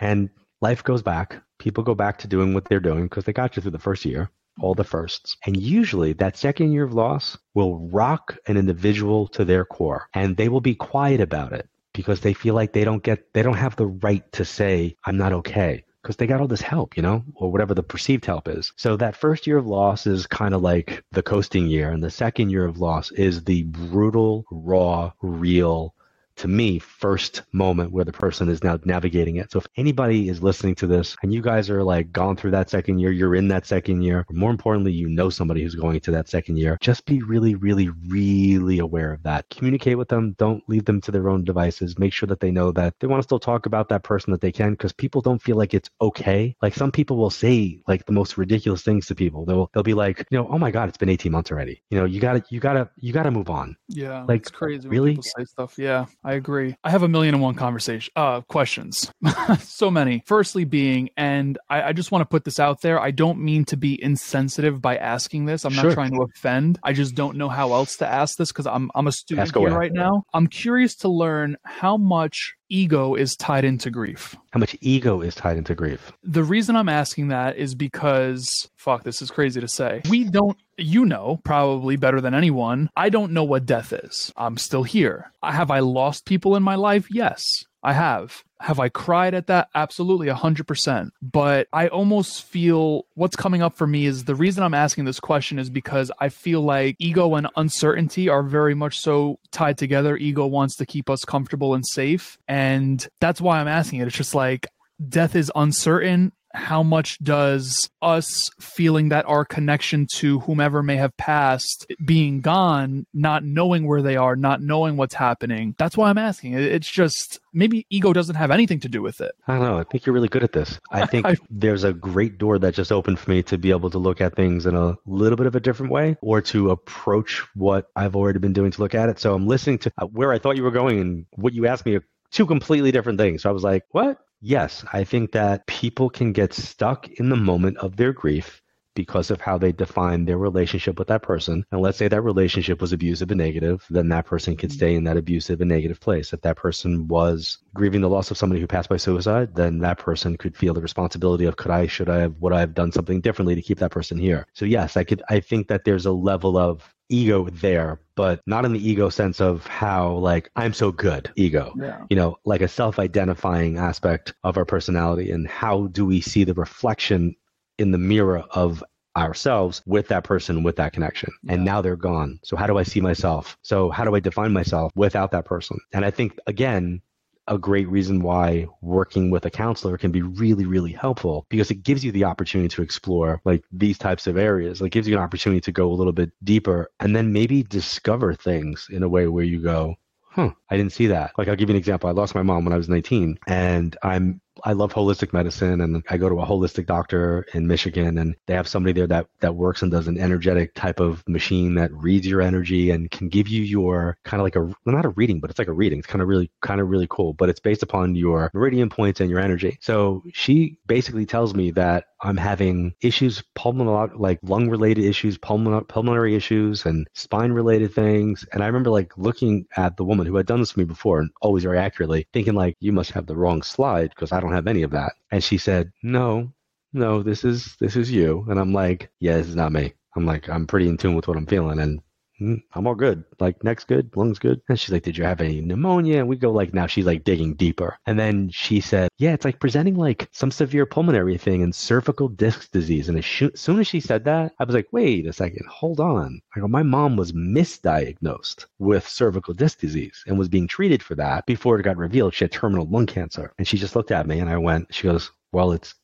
and 0.00 0.30
life 0.60 0.84
goes 0.84 1.02
back. 1.02 1.42
People 1.58 1.84
go 1.84 1.94
back 1.94 2.18
to 2.18 2.28
doing 2.28 2.54
what 2.54 2.68
they're 2.68 2.80
doing 2.80 3.04
because 3.04 3.24
they 3.24 3.32
got 3.32 3.56
you 3.56 3.62
through 3.62 3.70
the 3.70 3.78
first 3.78 4.04
year, 4.04 4.30
all 4.60 4.74
the 4.74 4.84
firsts. 4.84 5.36
And 5.46 5.56
usually 5.56 6.12
that 6.14 6.36
second 6.36 6.72
year 6.72 6.84
of 6.84 6.94
loss 6.94 7.36
will 7.54 7.88
rock 7.88 8.36
an 8.46 8.56
individual 8.56 9.26
to 9.28 9.44
their 9.44 9.64
core 9.64 10.08
and 10.14 10.36
they 10.36 10.48
will 10.48 10.60
be 10.60 10.74
quiet 10.74 11.20
about 11.20 11.52
it 11.52 11.68
because 11.92 12.20
they 12.20 12.34
feel 12.34 12.54
like 12.54 12.72
they 12.72 12.84
don't 12.84 13.02
get, 13.02 13.32
they 13.32 13.42
don't 13.42 13.54
have 13.54 13.76
the 13.76 13.86
right 13.86 14.30
to 14.32 14.44
say, 14.44 14.96
I'm 15.04 15.16
not 15.16 15.32
okay. 15.32 15.84
Because 16.02 16.16
they 16.16 16.26
got 16.26 16.40
all 16.40 16.48
this 16.48 16.62
help, 16.62 16.96
you 16.96 17.02
know, 17.02 17.22
or 17.34 17.52
whatever 17.52 17.74
the 17.74 17.82
perceived 17.82 18.24
help 18.24 18.48
is. 18.48 18.72
So 18.76 18.96
that 18.96 19.14
first 19.16 19.46
year 19.46 19.58
of 19.58 19.66
loss 19.66 20.06
is 20.06 20.26
kind 20.26 20.54
of 20.54 20.62
like 20.62 21.04
the 21.12 21.22
coasting 21.22 21.66
year. 21.66 21.90
And 21.90 22.02
the 22.02 22.10
second 22.10 22.48
year 22.48 22.64
of 22.64 22.78
loss 22.78 23.10
is 23.10 23.44
the 23.44 23.64
brutal, 23.64 24.46
raw, 24.50 25.12
real, 25.20 25.94
to 26.40 26.48
me, 26.48 26.78
first 26.78 27.42
moment 27.52 27.92
where 27.92 28.04
the 28.04 28.12
person 28.12 28.48
is 28.48 28.64
now 28.64 28.78
navigating 28.84 29.36
it. 29.36 29.52
So 29.52 29.58
if 29.58 29.66
anybody 29.76 30.30
is 30.30 30.42
listening 30.42 30.74
to 30.76 30.86
this 30.86 31.14
and 31.22 31.34
you 31.34 31.42
guys 31.42 31.68
are 31.68 31.82
like 31.82 32.12
gone 32.12 32.34
through 32.36 32.52
that 32.52 32.70
second 32.70 32.98
year, 32.98 33.10
you're 33.12 33.34
in 33.34 33.48
that 33.48 33.66
second 33.66 34.00
year, 34.00 34.24
or 34.26 34.34
more 34.34 34.50
importantly, 34.50 34.90
you 34.92 35.06
know 35.08 35.28
somebody 35.28 35.62
who's 35.62 35.74
going 35.74 36.00
to 36.00 36.10
that 36.12 36.28
second 36.30 36.56
year, 36.56 36.78
just 36.80 37.04
be 37.04 37.20
really, 37.20 37.56
really, 37.56 37.90
really 38.08 38.78
aware 38.78 39.12
of 39.12 39.22
that. 39.24 39.50
Communicate 39.50 39.98
with 39.98 40.08
them. 40.08 40.34
Don't 40.38 40.66
leave 40.66 40.86
them 40.86 41.02
to 41.02 41.10
their 41.10 41.28
own 41.28 41.44
devices. 41.44 41.98
Make 41.98 42.14
sure 42.14 42.26
that 42.28 42.40
they 42.40 42.50
know 42.50 42.72
that 42.72 42.94
they 43.00 43.06
want 43.06 43.20
to 43.22 43.24
still 43.24 43.38
talk 43.38 43.66
about 43.66 43.90
that 43.90 44.02
person 44.02 44.30
that 44.32 44.40
they 44.40 44.52
can 44.52 44.70
because 44.72 44.92
people 44.94 45.20
don't 45.20 45.42
feel 45.42 45.56
like 45.56 45.74
it's 45.74 45.90
okay. 46.00 46.56
Like 46.62 46.74
some 46.74 46.90
people 46.90 47.18
will 47.18 47.28
say 47.30 47.82
like 47.86 48.06
the 48.06 48.12
most 48.12 48.38
ridiculous 48.38 48.82
things 48.82 49.06
to 49.08 49.14
people. 49.14 49.44
They'll 49.44 49.70
they'll 49.74 49.82
be 49.82 49.94
like, 49.94 50.26
you 50.30 50.38
know, 50.38 50.48
oh 50.50 50.58
my 50.58 50.70
God, 50.70 50.88
it's 50.88 50.96
been 50.98 51.10
18 51.10 51.30
months 51.30 51.50
already. 51.50 51.82
You 51.90 51.98
know, 51.98 52.06
you 52.06 52.18
gotta 52.18 52.42
you 52.48 52.60
gotta 52.60 52.88
you 52.96 53.12
gotta 53.12 53.30
move 53.30 53.50
on. 53.50 53.76
Yeah, 53.88 54.24
Like, 54.24 54.40
it's 54.40 54.50
crazy. 54.50 54.88
really? 54.88 55.10
people 55.10 55.24
say 55.24 55.44
stuff. 55.44 55.74
Yeah, 55.76 56.06
I 56.24 56.29
agree. 56.32 56.76
I 56.84 56.90
have 56.90 57.02
a 57.02 57.08
million 57.08 57.34
and 57.34 57.42
one 57.42 57.54
conversation 57.54 58.12
uh 58.16 58.40
questions. 58.42 59.10
so 59.60 59.90
many. 59.90 60.22
Firstly, 60.26 60.64
being, 60.64 61.10
and 61.16 61.58
I, 61.68 61.82
I 61.82 61.92
just 61.92 62.10
want 62.12 62.22
to 62.22 62.26
put 62.26 62.44
this 62.44 62.58
out 62.60 62.80
there. 62.82 63.00
I 63.00 63.10
don't 63.10 63.40
mean 63.40 63.64
to 63.66 63.76
be 63.76 64.02
insensitive 64.02 64.80
by 64.80 64.96
asking 64.96 65.46
this. 65.46 65.64
I'm 65.64 65.72
Sure. 65.72 65.84
not 65.84 65.94
trying 65.94 66.10
to 66.12 66.22
offend. 66.34 66.78
I 66.82 66.92
just 66.92 67.14
don't 67.14 67.36
know 67.36 67.48
how 67.48 67.72
else 67.72 67.96
to 67.98 68.06
ask 68.06 68.36
this 68.36 68.52
because 68.52 68.66
I'm 68.66 68.90
I'm 68.94 69.06
a 69.06 69.12
student 69.12 69.46
Ask 69.48 69.56
here 69.56 69.68
away. 69.68 69.76
right 69.76 69.92
now. 69.92 70.24
I'm 70.34 70.46
curious 70.46 70.94
to 70.96 71.08
learn 71.08 71.56
how 71.64 71.96
much 71.96 72.54
ego 72.68 73.14
is 73.14 73.34
tied 73.36 73.64
into 73.64 73.90
grief. 73.90 74.36
How 74.52 74.60
much 74.60 74.76
ego 74.80 75.20
is 75.22 75.34
tied 75.34 75.56
into 75.56 75.74
grief? 75.74 76.12
The 76.22 76.44
reason 76.44 76.76
I'm 76.76 76.88
asking 76.88 77.28
that 77.28 77.56
is 77.56 77.74
because, 77.74 78.70
fuck, 78.76 79.02
this 79.02 79.20
is 79.22 79.30
crazy 79.30 79.60
to 79.60 79.66
say. 79.68 80.02
We 80.08 80.24
don't, 80.24 80.56
you 80.82 81.04
know, 81.04 81.40
probably 81.44 81.96
better 81.96 82.20
than 82.20 82.34
anyone. 82.34 82.90
I 82.96 83.08
don't 83.08 83.32
know 83.32 83.44
what 83.44 83.66
death 83.66 83.92
is. 83.92 84.32
I'm 84.36 84.56
still 84.56 84.82
here. 84.82 85.32
Have 85.42 85.70
I 85.70 85.80
lost 85.80 86.26
people 86.26 86.56
in 86.56 86.62
my 86.62 86.74
life? 86.74 87.06
Yes, 87.10 87.44
I 87.82 87.92
have. 87.92 88.42
Have 88.60 88.78
I 88.78 88.90
cried 88.90 89.32
at 89.34 89.46
that? 89.46 89.68
Absolutely, 89.74 90.26
100%. 90.26 91.10
But 91.22 91.66
I 91.72 91.88
almost 91.88 92.44
feel 92.44 93.06
what's 93.14 93.36
coming 93.36 93.62
up 93.62 93.76
for 93.76 93.86
me 93.86 94.04
is 94.04 94.24
the 94.24 94.34
reason 94.34 94.62
I'm 94.62 94.74
asking 94.74 95.06
this 95.06 95.20
question 95.20 95.58
is 95.58 95.70
because 95.70 96.12
I 96.20 96.28
feel 96.28 96.60
like 96.60 96.96
ego 96.98 97.34
and 97.36 97.48
uncertainty 97.56 98.28
are 98.28 98.42
very 98.42 98.74
much 98.74 98.98
so 98.98 99.38
tied 99.50 99.78
together. 99.78 100.16
Ego 100.16 100.46
wants 100.46 100.76
to 100.76 100.86
keep 100.86 101.08
us 101.08 101.24
comfortable 101.24 101.72
and 101.74 101.86
safe. 101.86 102.36
And 102.48 103.06
that's 103.20 103.40
why 103.40 103.60
I'm 103.60 103.68
asking 103.68 104.00
it. 104.00 104.08
It's 104.08 104.16
just 104.16 104.34
like, 104.34 104.66
death 105.08 105.34
is 105.34 105.50
uncertain 105.56 106.32
how 106.52 106.82
much 106.82 107.18
does 107.22 107.88
us 108.02 108.50
feeling 108.60 109.10
that 109.10 109.24
our 109.26 109.44
connection 109.44 110.06
to 110.16 110.40
whomever 110.40 110.82
may 110.82 110.96
have 110.96 111.16
passed 111.16 111.86
being 112.04 112.40
gone 112.40 113.06
not 113.14 113.44
knowing 113.44 113.86
where 113.86 114.02
they 114.02 114.16
are 114.16 114.34
not 114.36 114.60
knowing 114.60 114.96
what's 114.96 115.14
happening 115.14 115.74
that's 115.78 115.96
why 115.96 116.10
i'm 116.10 116.18
asking 116.18 116.54
it's 116.54 116.90
just 116.90 117.38
maybe 117.52 117.86
ego 117.90 118.12
doesn't 118.12 118.34
have 118.36 118.50
anything 118.50 118.80
to 118.80 118.88
do 118.88 119.00
with 119.02 119.20
it 119.20 119.32
I 119.46 119.54
don't 119.54 119.62
know. 119.64 119.78
I 119.78 119.84
think 119.84 120.06
you're 120.06 120.14
really 120.14 120.28
good 120.28 120.44
at 120.44 120.52
this. 120.52 120.78
I 120.92 121.06
think 121.06 121.26
I- 121.26 121.36
there's 121.50 121.82
a 121.84 121.92
great 121.92 122.38
door 122.38 122.58
that 122.58 122.74
just 122.74 122.92
opened 122.92 123.18
for 123.18 123.30
me 123.30 123.42
to 123.44 123.58
be 123.58 123.70
able 123.70 123.90
to 123.90 123.98
look 123.98 124.20
at 124.20 124.36
things 124.36 124.64
in 124.66 124.74
a 124.76 124.96
little 125.06 125.36
bit 125.36 125.46
of 125.46 125.54
a 125.56 125.60
different 125.60 125.90
way 125.90 126.16
or 126.22 126.40
to 126.42 126.70
approach 126.70 127.42
what 127.54 127.88
I've 127.96 128.14
already 128.14 128.38
been 128.38 128.52
doing 128.52 128.70
to 128.70 128.80
look 128.80 128.94
at 128.94 129.08
it. 129.08 129.18
So 129.18 129.34
I'm 129.34 129.46
listening 129.48 129.78
to 129.78 129.92
uh, 129.98 130.06
where 130.06 130.32
I 130.32 130.38
thought 130.38 130.56
you 130.56 130.62
were 130.62 130.70
going 130.70 131.00
and 131.00 131.26
what 131.32 131.52
you 131.52 131.66
asked 131.66 131.84
me 131.86 131.96
are 131.96 132.04
two 132.30 132.46
completely 132.46 132.92
different 132.92 133.18
things. 133.18 133.42
So 133.42 133.50
I 133.50 133.52
was 133.52 133.64
like, 133.64 133.84
what? 133.90 134.18
Yes, 134.42 134.84
I 134.92 135.04
think 135.04 135.32
that 135.32 135.66
people 135.66 136.10
can 136.10 136.32
get 136.32 136.52
stuck 136.52 137.08
in 137.08 137.28
the 137.28 137.36
moment 137.36 137.78
of 137.78 137.96
their 137.96 138.12
grief 138.12 138.60
because 139.00 139.30
of 139.30 139.40
how 139.40 139.56
they 139.56 139.72
define 139.72 140.26
their 140.26 140.36
relationship 140.36 140.98
with 140.98 141.08
that 141.08 141.22
person. 141.22 141.64
And 141.72 141.80
let's 141.80 141.96
say 141.96 142.06
that 142.06 142.20
relationship 142.20 142.82
was 142.82 142.92
abusive 142.92 143.30
and 143.30 143.38
negative, 143.38 143.86
then 143.88 144.10
that 144.10 144.26
person 144.26 144.58
could 144.58 144.70
stay 144.70 144.94
in 144.94 145.04
that 145.04 145.16
abusive 145.16 145.62
and 145.62 145.70
negative 145.70 146.00
place. 146.00 146.34
If 146.34 146.42
that 146.42 146.58
person 146.58 147.08
was 147.08 147.56
grieving 147.72 148.02
the 148.02 148.10
loss 148.10 148.30
of 148.30 148.36
somebody 148.36 148.60
who 148.60 148.66
passed 148.66 148.90
by 148.90 148.98
suicide, 148.98 149.54
then 149.54 149.78
that 149.78 149.96
person 149.96 150.36
could 150.36 150.54
feel 150.54 150.74
the 150.74 150.82
responsibility 150.82 151.46
of 151.46 151.56
could 151.56 151.70
I, 151.70 151.86
should 151.86 152.10
I 152.10 152.18
have, 152.18 152.34
would 152.40 152.52
I 152.52 152.60
have 152.60 152.74
done 152.74 152.92
something 152.92 153.22
differently 153.22 153.54
to 153.54 153.62
keep 153.62 153.78
that 153.78 153.90
person 153.90 154.18
here? 154.18 154.46
So 154.52 154.66
yes, 154.66 154.98
I 154.98 155.04
could, 155.04 155.22
I 155.30 155.40
think 155.40 155.68
that 155.68 155.84
there's 155.86 156.04
a 156.04 156.12
level 156.12 156.58
of 156.58 156.94
ego 157.08 157.48
there, 157.50 158.00
but 158.16 158.40
not 158.46 158.66
in 158.66 158.74
the 158.74 158.88
ego 158.88 159.08
sense 159.08 159.40
of 159.40 159.66
how 159.66 160.12
like 160.12 160.50
I'm 160.54 160.72
so 160.72 160.92
good 160.92 161.32
ego 161.34 161.72
yeah 161.76 162.04
you 162.08 162.16
know, 162.16 162.36
like 162.44 162.60
a 162.60 162.68
self 162.68 163.00
identifying 163.00 163.78
aspect 163.78 164.34
of 164.44 164.56
our 164.56 164.64
personality 164.64 165.32
and 165.32 165.48
how 165.48 165.88
do 165.88 166.06
we 166.06 166.20
see 166.20 166.44
the 166.44 166.54
reflection 166.54 167.34
in 167.80 167.92
the 167.92 167.98
mirror 167.98 168.44
of 168.50 168.84
ourselves 169.16 169.82
with 169.86 170.08
that 170.08 170.24
person, 170.24 170.62
with 170.62 170.76
that 170.76 170.92
connection. 170.92 171.32
And 171.48 171.64
now 171.64 171.80
they're 171.80 171.96
gone. 171.96 172.38
So 172.42 172.56
how 172.56 172.66
do 172.66 172.78
I 172.78 172.82
see 172.82 173.00
myself? 173.00 173.56
So 173.62 173.90
how 173.90 174.04
do 174.04 174.14
I 174.14 174.20
define 174.20 174.52
myself 174.52 174.92
without 174.94 175.30
that 175.32 175.44
person? 175.44 175.78
And 175.92 176.04
I 176.04 176.10
think, 176.10 176.38
again, 176.46 177.02
a 177.48 177.58
great 177.58 177.88
reason 177.88 178.22
why 178.22 178.66
working 178.80 179.30
with 179.30 179.44
a 179.44 179.50
counselor 179.50 179.98
can 179.98 180.12
be 180.12 180.22
really, 180.22 180.66
really 180.66 180.92
helpful 180.92 181.46
because 181.48 181.70
it 181.70 181.82
gives 181.82 182.04
you 182.04 182.12
the 182.12 182.24
opportunity 182.24 182.68
to 182.68 182.82
explore 182.82 183.40
like 183.44 183.64
these 183.72 183.98
types 183.98 184.28
of 184.28 184.36
areas. 184.36 184.80
It 184.80 184.90
gives 184.90 185.08
you 185.08 185.16
an 185.16 185.22
opportunity 185.22 185.60
to 185.62 185.72
go 185.72 185.90
a 185.90 185.94
little 185.94 186.12
bit 186.12 186.30
deeper 186.44 186.90
and 187.00 187.14
then 187.14 187.32
maybe 187.32 187.64
discover 187.64 188.34
things 188.34 188.86
in 188.90 189.02
a 189.02 189.08
way 189.08 189.26
where 189.26 189.44
you 189.44 189.60
go, 189.60 189.96
huh, 190.22 190.50
I 190.70 190.76
didn't 190.76 190.92
see 190.92 191.08
that. 191.08 191.32
Like 191.36 191.48
I'll 191.48 191.56
give 191.56 191.68
you 191.68 191.74
an 191.74 191.78
example. 191.78 192.08
I 192.08 192.12
lost 192.12 192.34
my 192.34 192.42
mom 192.42 192.64
when 192.64 192.72
I 192.72 192.76
was 192.76 192.88
19 192.88 193.38
and 193.46 193.96
I'm 194.02 194.40
I 194.64 194.72
love 194.72 194.92
holistic 194.92 195.32
medicine 195.32 195.80
and 195.80 196.02
I 196.08 196.16
go 196.16 196.28
to 196.28 196.40
a 196.40 196.46
holistic 196.46 196.86
doctor 196.86 197.46
in 197.54 197.66
Michigan 197.66 198.18
and 198.18 198.34
they 198.46 198.54
have 198.54 198.68
somebody 198.68 198.92
there 198.92 199.06
that 199.06 199.26
that 199.40 199.54
works 199.54 199.82
and 199.82 199.90
does 199.90 200.08
an 200.08 200.18
energetic 200.18 200.74
type 200.74 201.00
of 201.00 201.22
machine 201.28 201.74
that 201.74 201.92
reads 201.92 202.26
your 202.26 202.42
energy 202.42 202.90
and 202.90 203.10
can 203.10 203.28
give 203.28 203.48
you 203.48 203.62
your 203.62 204.18
kind 204.24 204.40
of 204.40 204.44
like 204.44 204.56
a 204.56 204.62
well, 204.62 204.76
not 204.86 205.04
a 205.04 205.10
reading 205.10 205.40
but 205.40 205.50
it's 205.50 205.58
like 205.58 205.68
a 205.68 205.72
reading. 205.72 205.98
It's 205.98 206.06
kind 206.06 206.22
of 206.22 206.28
really 206.28 206.50
kind 206.60 206.80
of 206.80 206.88
really 206.88 207.06
cool, 207.08 207.32
but 207.32 207.48
it's 207.48 207.60
based 207.60 207.82
upon 207.82 208.14
your 208.14 208.50
meridian 208.54 208.90
points 208.90 209.20
and 209.20 209.30
your 209.30 209.40
energy. 209.40 209.78
So 209.80 210.24
she 210.32 210.78
basically 210.86 211.26
tells 211.26 211.54
me 211.54 211.70
that 211.72 212.04
I'm 212.22 212.36
having 212.36 212.94
issues 213.00 213.42
pulmonary 213.54 214.10
like 214.16 214.38
lung 214.42 214.68
related 214.68 215.04
issues, 215.04 215.38
pulmonary 215.38 215.84
pulmonary 215.84 216.34
issues 216.34 216.84
and 216.84 217.08
spine 217.14 217.52
related 217.52 217.94
things 217.94 218.46
and 218.52 218.62
I 218.62 218.66
remember 218.66 218.90
like 218.90 219.16
looking 219.16 219.66
at 219.76 219.96
the 219.96 220.04
woman 220.04 220.26
who 220.26 220.36
had 220.36 220.46
done 220.46 220.59
this 220.60 220.72
for 220.72 220.80
me 220.80 220.84
before 220.84 221.20
and 221.20 221.30
always 221.42 221.64
very 221.64 221.78
accurately 221.78 222.26
thinking 222.32 222.54
like 222.54 222.76
you 222.80 222.92
must 222.92 223.10
have 223.12 223.26
the 223.26 223.36
wrong 223.36 223.62
slide 223.62 224.10
because 224.10 224.32
I 224.32 224.40
don't 224.40 224.52
have 224.52 224.66
any 224.66 224.82
of 224.82 224.90
that. 224.92 225.14
And 225.30 225.42
she 225.42 225.58
said, 225.58 225.92
"No, 226.02 226.52
no, 226.92 227.22
this 227.22 227.44
is 227.44 227.76
this 227.80 227.96
is 227.96 228.10
you." 228.10 228.46
And 228.48 228.58
I'm 228.58 228.72
like, 228.72 229.10
"Yeah, 229.20 229.36
this 229.36 229.48
is 229.48 229.56
not 229.56 229.72
me." 229.72 229.94
I'm 230.16 230.26
like, 230.26 230.48
"I'm 230.48 230.66
pretty 230.66 230.88
in 230.88 230.96
tune 230.96 231.14
with 231.14 231.28
what 231.28 231.36
I'm 231.36 231.46
feeling 231.46 231.80
and 231.80 232.00
"Mm, 232.40 232.62
I'm 232.72 232.86
all 232.86 232.94
good. 232.94 233.24
Like 233.38 233.62
neck's 233.62 233.84
good, 233.84 234.16
lungs 234.16 234.38
good." 234.38 234.60
And 234.68 234.78
she's 234.78 234.92
like, 234.92 235.02
"Did 235.02 235.18
you 235.18 235.24
have 235.24 235.40
any 235.40 235.60
pneumonia?" 235.60 236.18
And 236.20 236.28
we 236.28 236.36
go 236.36 236.50
like 236.50 236.72
now 236.72 236.86
she's 236.86 237.04
like 237.04 237.22
digging 237.24 237.54
deeper. 237.54 237.98
And 238.06 238.18
then 238.18 238.48
she 238.50 238.80
said, 238.80 239.10
"Yeah, 239.18 239.34
it's 239.34 239.44
like 239.44 239.60
presenting 239.60 239.94
like 239.94 240.28
some 240.32 240.50
severe 240.50 240.86
pulmonary 240.86 241.36
thing 241.38 241.62
and 241.62 241.74
cervical 241.74 242.28
disc 242.28 242.70
disease." 242.72 243.08
And 243.08 243.18
as 243.18 243.26
soon 243.60 243.78
as 243.78 243.86
she 243.86 244.00
said 244.00 244.24
that, 244.24 244.52
I 244.58 244.64
was 244.64 244.74
like, 244.74 244.88
"Wait 244.92 245.26
a 245.26 245.32
second, 245.32 245.66
hold 245.68 246.00
on." 246.00 246.40
I 246.56 246.60
go, 246.60 246.68
"My 246.68 246.82
mom 246.82 247.16
was 247.16 247.32
misdiagnosed 247.32 248.66
with 248.78 249.06
cervical 249.06 249.54
disc 249.54 249.78
disease 249.78 250.24
and 250.26 250.38
was 250.38 250.48
being 250.48 250.66
treated 250.66 251.02
for 251.02 251.14
that 251.16 251.46
before 251.46 251.78
it 251.78 251.82
got 251.84 251.96
revealed 251.96 252.34
she 252.34 252.44
had 252.44 252.52
terminal 252.52 252.86
lung 252.88 253.06
cancer." 253.06 253.52
And 253.58 253.68
she 253.68 253.76
just 253.76 253.94
looked 253.94 254.10
at 254.10 254.26
me 254.26 254.38
and 254.40 254.48
I 254.48 254.56
went, 254.56 254.94
she 254.94 255.08
goes, 255.08 255.30
"Well, 255.52 255.72
it's 255.72 255.94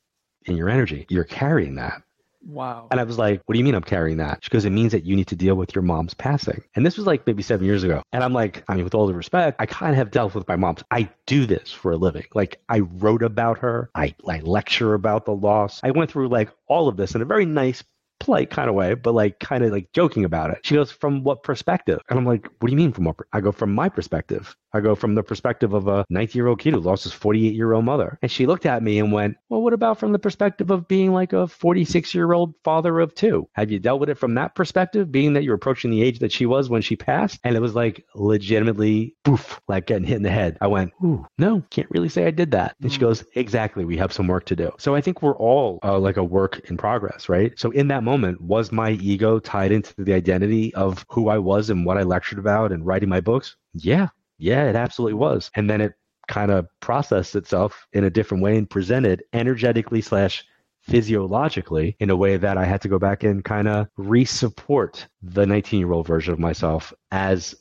in 0.45 0.55
your 0.55 0.69
energy. 0.69 1.05
You're 1.09 1.23
carrying 1.23 1.75
that." 1.75 2.03
Wow 2.47 2.87
And 2.91 2.99
I 2.99 3.03
was 3.03 3.17
like, 3.17 3.41
what 3.45 3.53
do 3.53 3.59
you 3.59 3.65
mean 3.65 3.75
I'm 3.75 3.83
carrying 3.83 4.17
that? 4.17 4.39
She 4.41 4.49
goes, 4.49 4.65
it 4.65 4.71
means 4.71 4.91
that 4.93 5.03
you 5.03 5.15
need 5.15 5.27
to 5.27 5.35
deal 5.35 5.55
with 5.55 5.75
your 5.75 5.81
mom's 5.81 6.13
passing. 6.13 6.63
And 6.75 6.85
this 6.85 6.97
was 6.97 7.05
like 7.05 7.27
maybe 7.27 7.43
seven 7.43 7.65
years 7.65 7.83
ago. 7.83 8.01
And 8.13 8.23
I'm 8.23 8.33
like, 8.33 8.63
I 8.67 8.75
mean, 8.75 8.83
with 8.83 8.95
all 8.95 9.07
due 9.07 9.13
respect, 9.13 9.57
I 9.59 9.65
kind 9.65 9.91
of 9.91 9.97
have 9.97 10.11
dealt 10.11 10.33
with 10.33 10.47
my 10.47 10.55
mom's. 10.55 10.83
I 10.91 11.09
do 11.25 11.45
this 11.45 11.71
for 11.71 11.91
a 11.91 11.97
living. 11.97 12.25
Like 12.33 12.59
I 12.69 12.79
wrote 12.79 13.23
about 13.23 13.59
her. 13.59 13.89
I, 13.93 14.15
I 14.27 14.39
lecture 14.39 14.93
about 14.93 15.25
the 15.25 15.35
loss. 15.35 15.81
I 15.83 15.91
went 15.91 16.11
through 16.11 16.29
like 16.29 16.49
all 16.67 16.87
of 16.87 16.97
this 16.97 17.15
in 17.15 17.21
a 17.21 17.25
very 17.25 17.45
nice, 17.45 17.83
polite 18.19 18.49
kind 18.49 18.67
of 18.67 18.73
way, 18.75 18.95
but 18.95 19.13
like 19.13 19.39
kind 19.39 19.63
of 19.63 19.71
like 19.71 19.91
joking 19.93 20.25
about 20.25 20.49
it. 20.49 20.59
She 20.63 20.73
goes, 20.73 20.91
from 20.91 21.23
what 21.23 21.43
perspective? 21.43 21.99
And 22.09 22.17
I'm 22.17 22.25
like, 22.25 22.47
what 22.59 22.67
do 22.67 22.71
you 22.71 22.77
mean 22.77 22.91
from 22.91 23.05
what? 23.05 23.17
per-" 23.17 23.27
I 23.31 23.41
go, 23.41 23.51
from 23.51 23.75
my 23.75 23.89
perspective. 23.89 24.55
I 24.73 24.81
go 24.81 24.95
from 24.95 25.15
the 25.15 25.23
perspective 25.23 25.73
of 25.73 25.87
a 25.87 26.05
19 26.09 26.39
year 26.39 26.47
old 26.47 26.59
kid 26.59 26.73
who 26.73 26.79
lost 26.79 27.03
his 27.03 27.13
48 27.13 27.53
year 27.53 27.73
old 27.73 27.85
mother. 27.85 28.17
And 28.21 28.31
she 28.31 28.45
looked 28.45 28.65
at 28.65 28.83
me 28.83 28.99
and 28.99 29.11
went, 29.11 29.37
Well, 29.49 29.61
what 29.61 29.73
about 29.73 29.99
from 29.99 30.11
the 30.11 30.19
perspective 30.19 30.71
of 30.71 30.87
being 30.87 31.13
like 31.13 31.33
a 31.33 31.47
46 31.47 32.13
year 32.13 32.31
old 32.33 32.53
father 32.63 32.99
of 32.99 33.15
two? 33.15 33.47
Have 33.53 33.71
you 33.71 33.79
dealt 33.79 33.99
with 33.99 34.09
it 34.09 34.17
from 34.17 34.35
that 34.35 34.55
perspective, 34.55 35.11
being 35.11 35.33
that 35.33 35.43
you're 35.43 35.55
approaching 35.55 35.91
the 35.91 36.03
age 36.03 36.19
that 36.19 36.31
she 36.31 36.45
was 36.45 36.69
when 36.69 36.81
she 36.81 36.95
passed? 36.95 37.39
And 37.43 37.55
it 37.55 37.61
was 37.61 37.75
like 37.75 38.05
legitimately, 38.15 39.15
poof, 39.23 39.59
like 39.67 39.87
getting 39.87 40.07
hit 40.07 40.15
in 40.17 40.23
the 40.23 40.29
head. 40.29 40.57
I 40.61 40.67
went, 40.67 40.91
Ooh, 41.03 41.25
no, 41.37 41.63
can't 41.69 41.89
really 41.91 42.09
say 42.09 42.25
I 42.25 42.31
did 42.31 42.51
that. 42.51 42.75
And 42.81 42.91
she 42.91 42.97
Mm. 42.97 43.01
goes, 43.01 43.25
Exactly. 43.35 43.85
We 43.85 43.97
have 43.97 44.13
some 44.13 44.27
work 44.27 44.45
to 44.45 44.55
do. 44.55 44.71
So 44.77 44.95
I 44.95 45.01
think 45.01 45.21
we're 45.21 45.35
all 45.37 45.79
uh, 45.83 45.97
like 45.99 46.17
a 46.17 46.23
work 46.23 46.69
in 46.69 46.77
progress, 46.77 47.29
right? 47.29 47.57
So 47.57 47.71
in 47.71 47.87
that 47.89 48.03
moment, 48.03 48.41
was 48.41 48.71
my 48.71 48.91
ego 48.91 49.39
tied 49.39 49.71
into 49.71 49.93
the 49.97 50.13
identity 50.13 50.73
of 50.73 51.05
who 51.09 51.29
I 51.29 51.37
was 51.37 51.69
and 51.69 51.85
what 51.85 51.97
I 51.97 52.03
lectured 52.03 52.39
about 52.39 52.71
and 52.71 52.85
writing 52.85 53.09
my 53.09 53.21
books? 53.21 53.55
Yeah. 53.73 54.07
Yeah, 54.37 54.69
it 54.69 54.75
absolutely 54.75 55.15
was. 55.15 55.51
And 55.55 55.69
then 55.69 55.81
it 55.81 55.93
kind 56.27 56.51
of 56.51 56.67
processed 56.79 57.35
itself 57.35 57.87
in 57.93 58.03
a 58.03 58.09
different 58.09 58.43
way 58.43 58.57
and 58.57 58.69
presented 58.69 59.23
energetically 59.33 60.01
slash 60.01 60.45
physiologically 60.81 61.95
in 61.99 62.09
a 62.09 62.15
way 62.15 62.37
that 62.37 62.57
I 62.57 62.65
had 62.65 62.81
to 62.81 62.87
go 62.87 62.99
back 62.99 63.23
and 63.23 63.43
kind 63.43 63.67
of 63.67 63.87
re-support 63.97 65.07
the 65.21 65.45
19 65.45 65.79
year 65.79 65.91
old 65.91 66.07
version 66.07 66.33
of 66.33 66.39
myself 66.39 66.93
as 67.11 67.55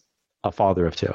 a 0.45 0.53
father 0.53 0.87
of 0.87 0.97
two. 0.97 1.13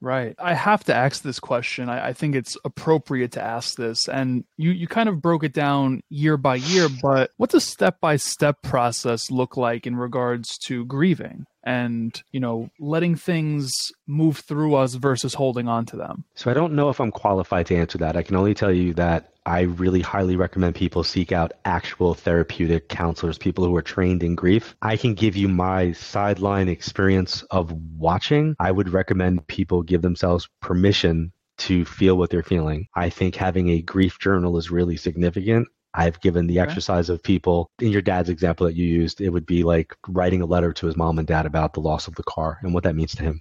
Right. 0.00 0.34
I 0.38 0.52
have 0.52 0.84
to 0.84 0.94
ask 0.94 1.22
this 1.22 1.40
question. 1.40 1.88
I, 1.88 2.08
I, 2.08 2.12
think 2.12 2.34
it's 2.34 2.58
appropriate 2.64 3.32
to 3.32 3.42
ask 3.42 3.76
this. 3.76 4.06
And 4.06 4.44
you, 4.58 4.70
you 4.70 4.86
kind 4.86 5.08
of 5.08 5.22
broke 5.22 5.44
it 5.44 5.54
down 5.54 6.02
year 6.10 6.36
by 6.36 6.56
year, 6.56 6.88
but 7.00 7.30
what's 7.38 7.54
a 7.54 7.60
step 7.60 8.00
by 8.00 8.16
step 8.16 8.60
process 8.60 9.30
look 9.30 9.56
like 9.56 9.86
in 9.86 9.96
regards 9.96 10.58
to 10.58 10.84
grieving? 10.84 11.46
And 11.64 12.22
you 12.30 12.38
know 12.38 12.70
letting 12.78 13.16
things 13.16 13.72
move 14.06 14.38
through 14.38 14.74
us 14.74 14.94
versus 14.94 15.34
holding 15.34 15.66
on 15.66 15.84
to 15.84 15.96
them 15.96 16.24
so 16.34 16.50
i 16.50 16.54
don't 16.54 16.74
know 16.74 16.88
if 16.90 17.00
i'm 17.00 17.10
qualified 17.10 17.66
to 17.66 17.74
answer 17.74 17.98
that 17.98 18.16
i 18.16 18.22
can 18.22 18.36
only 18.36 18.54
tell 18.54 18.72
you 18.72 18.94
that 18.94 19.30
I 19.46 19.62
really 19.62 20.00
highly 20.00 20.36
recommend 20.36 20.74
people 20.74 21.04
seek 21.04 21.30
out 21.30 21.52
actual 21.66 22.14
therapeutic 22.14 22.88
counselors, 22.88 23.36
people 23.36 23.62
who 23.62 23.76
are 23.76 23.82
trained 23.82 24.22
in 24.22 24.34
grief. 24.34 24.74
I 24.80 24.96
can 24.96 25.12
give 25.12 25.36
you 25.36 25.48
my 25.48 25.92
sideline 25.92 26.68
experience 26.68 27.42
of 27.50 27.70
watching. 27.98 28.56
I 28.58 28.70
would 28.70 28.88
recommend 28.88 29.46
people 29.46 29.82
give 29.82 30.00
themselves 30.00 30.48
permission 30.62 31.30
to 31.58 31.84
feel 31.84 32.16
what 32.16 32.30
they're 32.30 32.42
feeling. 32.42 32.88
I 32.94 33.10
think 33.10 33.36
having 33.36 33.68
a 33.68 33.82
grief 33.82 34.18
journal 34.18 34.56
is 34.56 34.70
really 34.70 34.96
significant. 34.96 35.68
I've 35.94 36.20
given 36.20 36.46
the 36.46 36.60
okay. 36.60 36.68
exercise 36.68 37.08
of 37.08 37.22
people 37.22 37.70
in 37.80 37.88
your 37.88 38.02
dad's 38.02 38.28
example 38.28 38.66
that 38.66 38.74
you 38.74 38.84
used, 38.84 39.20
it 39.20 39.30
would 39.30 39.46
be 39.46 39.62
like 39.62 39.96
writing 40.08 40.42
a 40.42 40.46
letter 40.46 40.72
to 40.72 40.86
his 40.86 40.96
mom 40.96 41.18
and 41.18 41.26
dad 41.26 41.46
about 41.46 41.72
the 41.72 41.80
loss 41.80 42.08
of 42.08 42.16
the 42.16 42.24
car 42.24 42.58
and 42.62 42.74
what 42.74 42.82
that 42.84 42.96
means 42.96 43.14
to 43.14 43.22
him. 43.22 43.40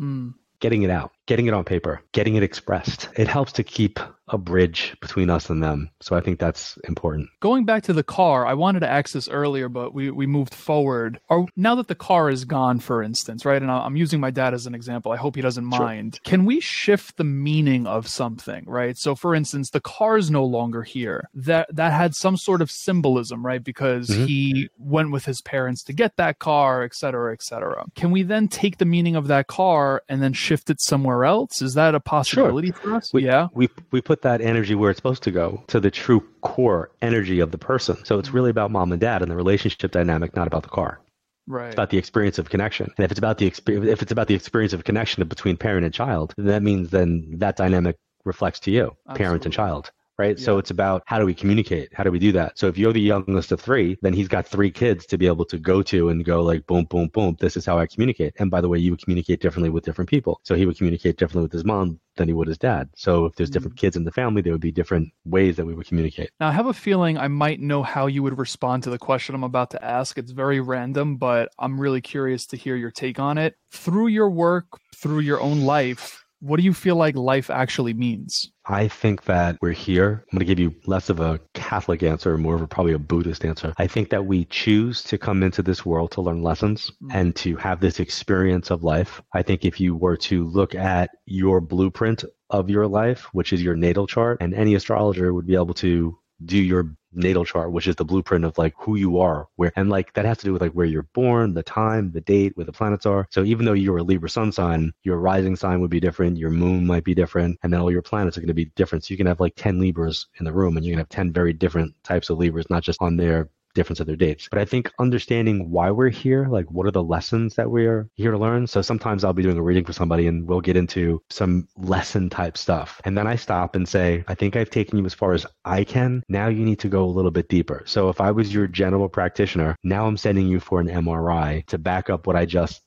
Mm. 0.00 0.34
Getting 0.60 0.82
it 0.82 0.90
out, 0.90 1.12
getting 1.26 1.46
it 1.46 1.54
on 1.54 1.64
paper, 1.64 2.02
getting 2.12 2.34
it 2.34 2.42
expressed. 2.42 3.08
It 3.16 3.28
helps 3.28 3.52
to 3.52 3.62
keep 3.62 4.00
a 4.28 4.38
bridge 4.38 4.96
between 5.00 5.28
us 5.28 5.50
and 5.50 5.62
them. 5.62 5.90
So 6.00 6.16
I 6.16 6.20
think 6.20 6.38
that's 6.38 6.78
important. 6.84 7.28
Going 7.40 7.66
back 7.66 7.82
to 7.84 7.92
the 7.92 8.04
car, 8.04 8.46
I 8.46 8.54
wanted 8.54 8.80
to 8.80 8.88
ask 8.88 9.12
this 9.12 9.28
earlier, 9.28 9.68
but 9.68 9.92
we, 9.92 10.10
we 10.10 10.26
moved 10.26 10.54
forward. 10.54 11.20
Are, 11.28 11.44
now 11.54 11.74
that 11.74 11.88
the 11.88 11.94
car 11.94 12.30
is 12.30 12.46
gone, 12.46 12.78
for 12.78 13.02
instance, 13.02 13.44
right? 13.44 13.60
And 13.60 13.70
I'm 13.70 13.96
using 13.96 14.20
my 14.20 14.30
dad 14.30 14.54
as 14.54 14.64
an 14.66 14.74
example. 14.74 15.12
I 15.12 15.16
hope 15.16 15.36
he 15.36 15.42
doesn't 15.42 15.64
mind. 15.64 16.14
Sure. 16.14 16.30
Can 16.30 16.44
we 16.46 16.60
shift 16.60 17.18
the 17.18 17.24
meaning 17.24 17.86
of 17.86 18.08
something, 18.08 18.64
right? 18.66 18.96
So 18.96 19.14
for 19.14 19.34
instance, 19.34 19.70
the 19.70 19.80
car 19.80 20.16
is 20.16 20.30
no 20.30 20.44
longer 20.44 20.82
here. 20.82 21.28
That 21.34 21.66
that 21.74 21.92
had 21.92 22.14
some 22.14 22.38
sort 22.38 22.62
of 22.62 22.70
symbolism, 22.70 23.44
right? 23.44 23.62
Because 23.62 24.08
mm-hmm. 24.08 24.24
he 24.24 24.68
went 24.78 25.10
with 25.10 25.26
his 25.26 25.42
parents 25.42 25.82
to 25.84 25.92
get 25.92 26.16
that 26.16 26.38
car, 26.38 26.84
et 26.84 26.94
cetera, 26.94 27.34
et 27.34 27.42
cetera. 27.42 27.84
Can 27.96 28.10
we 28.10 28.22
then 28.22 28.48
take 28.48 28.78
the 28.78 28.86
meaning 28.86 29.14
of 29.14 29.26
that 29.26 29.46
car 29.46 30.02
and 30.08 30.22
then 30.22 30.32
shift 30.32 30.70
it 30.70 30.80
somewhere 30.80 31.11
else? 31.24 31.62
Is 31.62 31.74
that 31.74 31.94
a 31.94 32.00
possibility 32.00 32.68
sure. 32.68 32.76
for 32.76 32.94
us? 32.94 33.12
We, 33.12 33.24
yeah. 33.24 33.48
We 33.54 33.68
we 33.90 34.00
put 34.00 34.22
that 34.22 34.40
energy 34.40 34.74
where 34.74 34.90
it's 34.90 34.98
supposed 34.98 35.22
to 35.24 35.30
go 35.30 35.62
to 35.68 35.80
the 35.80 35.90
true 35.90 36.26
core 36.40 36.90
energy 37.02 37.40
of 37.40 37.50
the 37.50 37.58
person. 37.58 38.02
So 38.04 38.18
it's 38.18 38.30
really 38.30 38.50
about 38.50 38.70
mom 38.70 38.92
and 38.92 39.00
dad 39.00 39.22
and 39.22 39.30
the 39.30 39.36
relationship 39.36 39.90
dynamic, 39.90 40.34
not 40.34 40.46
about 40.46 40.62
the 40.62 40.70
car. 40.70 41.00
Right. 41.46 41.66
It's 41.66 41.74
about 41.74 41.90
the 41.90 41.98
experience 41.98 42.38
of 42.38 42.50
connection. 42.50 42.92
And 42.96 43.04
if 43.04 43.10
it's 43.10 43.18
about 43.18 43.38
the 43.38 43.46
experience, 43.46 43.88
if 43.88 44.02
it's 44.02 44.12
about 44.12 44.28
the 44.28 44.34
experience 44.34 44.72
of 44.72 44.84
connection 44.84 45.26
between 45.28 45.56
parent 45.56 45.84
and 45.84 45.92
child, 45.92 46.34
that 46.38 46.62
means 46.62 46.90
then 46.90 47.26
that 47.38 47.56
dynamic 47.56 47.96
reflects 48.24 48.60
to 48.60 48.70
you, 48.70 48.96
Absolutely. 49.08 49.24
parent 49.24 49.44
and 49.44 49.52
child 49.52 49.90
right? 50.22 50.38
Yeah. 50.38 50.44
So 50.44 50.58
it's 50.58 50.70
about 50.70 51.02
how 51.06 51.18
do 51.18 51.26
we 51.26 51.34
communicate? 51.34 51.88
How 51.92 52.04
do 52.04 52.12
we 52.12 52.18
do 52.18 52.32
that? 52.32 52.58
So 52.58 52.68
if 52.68 52.78
you're 52.78 52.92
the 52.92 53.00
youngest 53.00 53.50
of 53.52 53.60
three, 53.60 53.98
then 54.02 54.12
he's 54.12 54.28
got 54.28 54.46
three 54.46 54.70
kids 54.70 55.04
to 55.06 55.18
be 55.18 55.26
able 55.26 55.44
to 55.46 55.58
go 55.58 55.82
to 55.82 56.08
and 56.10 56.24
go 56.24 56.42
like 56.42 56.66
boom, 56.66 56.84
boom, 56.84 57.08
boom. 57.08 57.36
This 57.40 57.56
is 57.56 57.66
how 57.66 57.78
I 57.78 57.86
communicate. 57.86 58.32
And 58.38 58.50
by 58.50 58.60
the 58.60 58.68
way, 58.68 58.78
you 58.78 58.92
would 58.92 59.02
communicate 59.02 59.40
differently 59.40 59.70
with 59.70 59.84
different 59.84 60.08
people. 60.08 60.40
So 60.44 60.54
he 60.54 60.64
would 60.66 60.76
communicate 60.76 61.16
differently 61.16 61.42
with 61.42 61.52
his 61.52 61.64
mom 61.64 61.98
than 62.16 62.28
he 62.28 62.34
would 62.34 62.46
his 62.46 62.58
dad. 62.58 62.88
So 62.94 63.24
if 63.24 63.34
there's 63.34 63.48
mm-hmm. 63.48 63.54
different 63.54 63.76
kids 63.78 63.96
in 63.96 64.04
the 64.04 64.12
family, 64.12 64.42
there 64.42 64.52
would 64.52 64.60
be 64.60 64.70
different 64.70 65.12
ways 65.24 65.56
that 65.56 65.66
we 65.66 65.74
would 65.74 65.86
communicate. 65.86 66.30
Now 66.38 66.48
I 66.48 66.52
have 66.52 66.66
a 66.66 66.74
feeling 66.74 67.18
I 67.18 67.28
might 67.28 67.60
know 67.60 67.82
how 67.82 68.06
you 68.06 68.22
would 68.22 68.38
respond 68.38 68.84
to 68.84 68.90
the 68.90 68.98
question 68.98 69.34
I'm 69.34 69.44
about 69.44 69.70
to 69.70 69.84
ask. 69.84 70.18
It's 70.18 70.30
very 70.30 70.60
random, 70.60 71.16
but 71.16 71.48
I'm 71.58 71.80
really 71.80 72.00
curious 72.00 72.46
to 72.48 72.56
hear 72.56 72.76
your 72.76 72.92
take 72.92 73.18
on 73.18 73.38
it. 73.38 73.56
Through 73.72 74.08
your 74.08 74.30
work, 74.30 74.66
through 74.94 75.20
your 75.20 75.40
own 75.40 75.62
life, 75.62 76.22
what 76.40 76.58
do 76.58 76.64
you 76.64 76.74
feel 76.74 76.96
like 76.96 77.16
life 77.16 77.50
actually 77.50 77.94
means? 77.94 78.51
I 78.66 78.88
think 78.88 79.24
that 79.24 79.56
we're 79.60 79.72
here. 79.72 80.24
I'm 80.30 80.38
going 80.38 80.40
to 80.40 80.44
give 80.44 80.60
you 80.60 80.74
less 80.86 81.10
of 81.10 81.20
a 81.20 81.40
Catholic 81.54 82.02
answer, 82.02 82.38
more 82.38 82.54
of 82.54 82.62
a 82.62 82.66
probably 82.66 82.92
a 82.92 82.98
Buddhist 82.98 83.44
answer. 83.44 83.74
I 83.76 83.86
think 83.86 84.10
that 84.10 84.26
we 84.26 84.44
choose 84.46 85.02
to 85.04 85.18
come 85.18 85.42
into 85.42 85.62
this 85.62 85.84
world 85.84 86.12
to 86.12 86.22
learn 86.22 86.42
lessons 86.42 86.90
mm-hmm. 86.90 87.16
and 87.16 87.36
to 87.36 87.56
have 87.56 87.80
this 87.80 87.98
experience 87.98 88.70
of 88.70 88.84
life. 88.84 89.20
I 89.32 89.42
think 89.42 89.64
if 89.64 89.80
you 89.80 89.96
were 89.96 90.16
to 90.18 90.44
look 90.44 90.74
at 90.74 91.10
your 91.26 91.60
blueprint 91.60 92.24
of 92.50 92.70
your 92.70 92.86
life, 92.86 93.26
which 93.32 93.52
is 93.52 93.62
your 93.62 93.74
natal 93.74 94.06
chart, 94.06 94.38
and 94.40 94.54
any 94.54 94.74
astrologer 94.74 95.34
would 95.34 95.46
be 95.46 95.54
able 95.54 95.74
to 95.74 96.18
do 96.44 96.58
your 96.58 96.94
natal 97.12 97.44
chart, 97.44 97.72
which 97.72 97.86
is 97.86 97.96
the 97.96 98.04
blueprint 98.04 98.44
of 98.44 98.56
like 98.58 98.74
who 98.78 98.96
you 98.96 99.18
are, 99.18 99.48
where 99.56 99.72
and 99.76 99.90
like 99.90 100.12
that 100.14 100.24
has 100.24 100.38
to 100.38 100.44
do 100.44 100.52
with 100.52 100.62
like 100.62 100.72
where 100.72 100.86
you're 100.86 101.08
born, 101.14 101.54
the 101.54 101.62
time, 101.62 102.12
the 102.12 102.20
date, 102.20 102.56
where 102.56 102.66
the 102.66 102.72
planets 102.72 103.06
are. 103.06 103.26
So 103.30 103.44
even 103.44 103.64
though 103.64 103.72
you're 103.72 103.98
a 103.98 104.02
Libra 104.02 104.30
sun 104.30 104.52
sign, 104.52 104.92
your 105.02 105.18
rising 105.18 105.56
sign 105.56 105.80
would 105.80 105.90
be 105.90 106.00
different, 106.00 106.36
your 106.36 106.50
moon 106.50 106.86
might 106.86 107.04
be 107.04 107.14
different, 107.14 107.58
and 107.62 107.72
then 107.72 107.80
all 107.80 107.90
your 107.90 108.02
planets 108.02 108.36
are 108.36 108.40
going 108.40 108.48
to 108.48 108.54
be 108.54 108.66
different. 108.76 109.04
So 109.04 109.12
you 109.12 109.18
can 109.18 109.26
have 109.26 109.40
like 109.40 109.54
10 109.56 109.78
Libras 109.78 110.26
in 110.38 110.44
the 110.44 110.52
room 110.52 110.76
and 110.76 110.84
you 110.84 110.92
can 110.92 110.98
have 110.98 111.08
10 111.08 111.32
very 111.32 111.52
different 111.52 111.94
types 112.04 112.30
of 112.30 112.38
Libras, 112.38 112.70
not 112.70 112.82
just 112.82 113.00
on 113.02 113.16
their 113.16 113.48
difference 113.74 114.00
of 114.00 114.06
their 114.06 114.16
dates. 114.16 114.48
But 114.50 114.60
I 114.60 114.64
think 114.64 114.90
understanding 114.98 115.70
why 115.70 115.90
we're 115.90 116.08
here, 116.08 116.46
like 116.48 116.70
what 116.70 116.86
are 116.86 116.90
the 116.90 117.02
lessons 117.02 117.54
that 117.56 117.70
we're 117.70 118.08
here 118.14 118.30
to 118.30 118.38
learn. 118.38 118.66
So 118.66 118.82
sometimes 118.82 119.24
I'll 119.24 119.32
be 119.32 119.42
doing 119.42 119.58
a 119.58 119.62
reading 119.62 119.84
for 119.84 119.92
somebody 119.92 120.26
and 120.26 120.46
we'll 120.46 120.60
get 120.60 120.76
into 120.76 121.22
some 121.30 121.68
lesson 121.76 122.30
type 122.30 122.56
stuff. 122.56 123.00
And 123.04 123.16
then 123.16 123.26
I 123.26 123.36
stop 123.36 123.74
and 123.74 123.88
say, 123.88 124.24
I 124.28 124.34
think 124.34 124.56
I've 124.56 124.70
taken 124.70 124.98
you 124.98 125.06
as 125.06 125.14
far 125.14 125.32
as 125.32 125.46
I 125.64 125.84
can. 125.84 126.22
Now 126.28 126.48
you 126.48 126.64
need 126.64 126.78
to 126.80 126.88
go 126.88 127.04
a 127.04 127.06
little 127.06 127.30
bit 127.30 127.48
deeper. 127.48 127.82
So 127.86 128.08
if 128.08 128.20
I 128.20 128.30
was 128.30 128.52
your 128.52 128.66
general 128.66 129.08
practitioner, 129.08 129.76
now 129.82 130.06
I'm 130.06 130.16
sending 130.16 130.46
you 130.46 130.60
for 130.60 130.80
an 130.80 130.88
MRI 130.88 131.66
to 131.66 131.78
back 131.78 132.10
up 132.10 132.26
what 132.26 132.36
I 132.36 132.46
just 132.46 132.82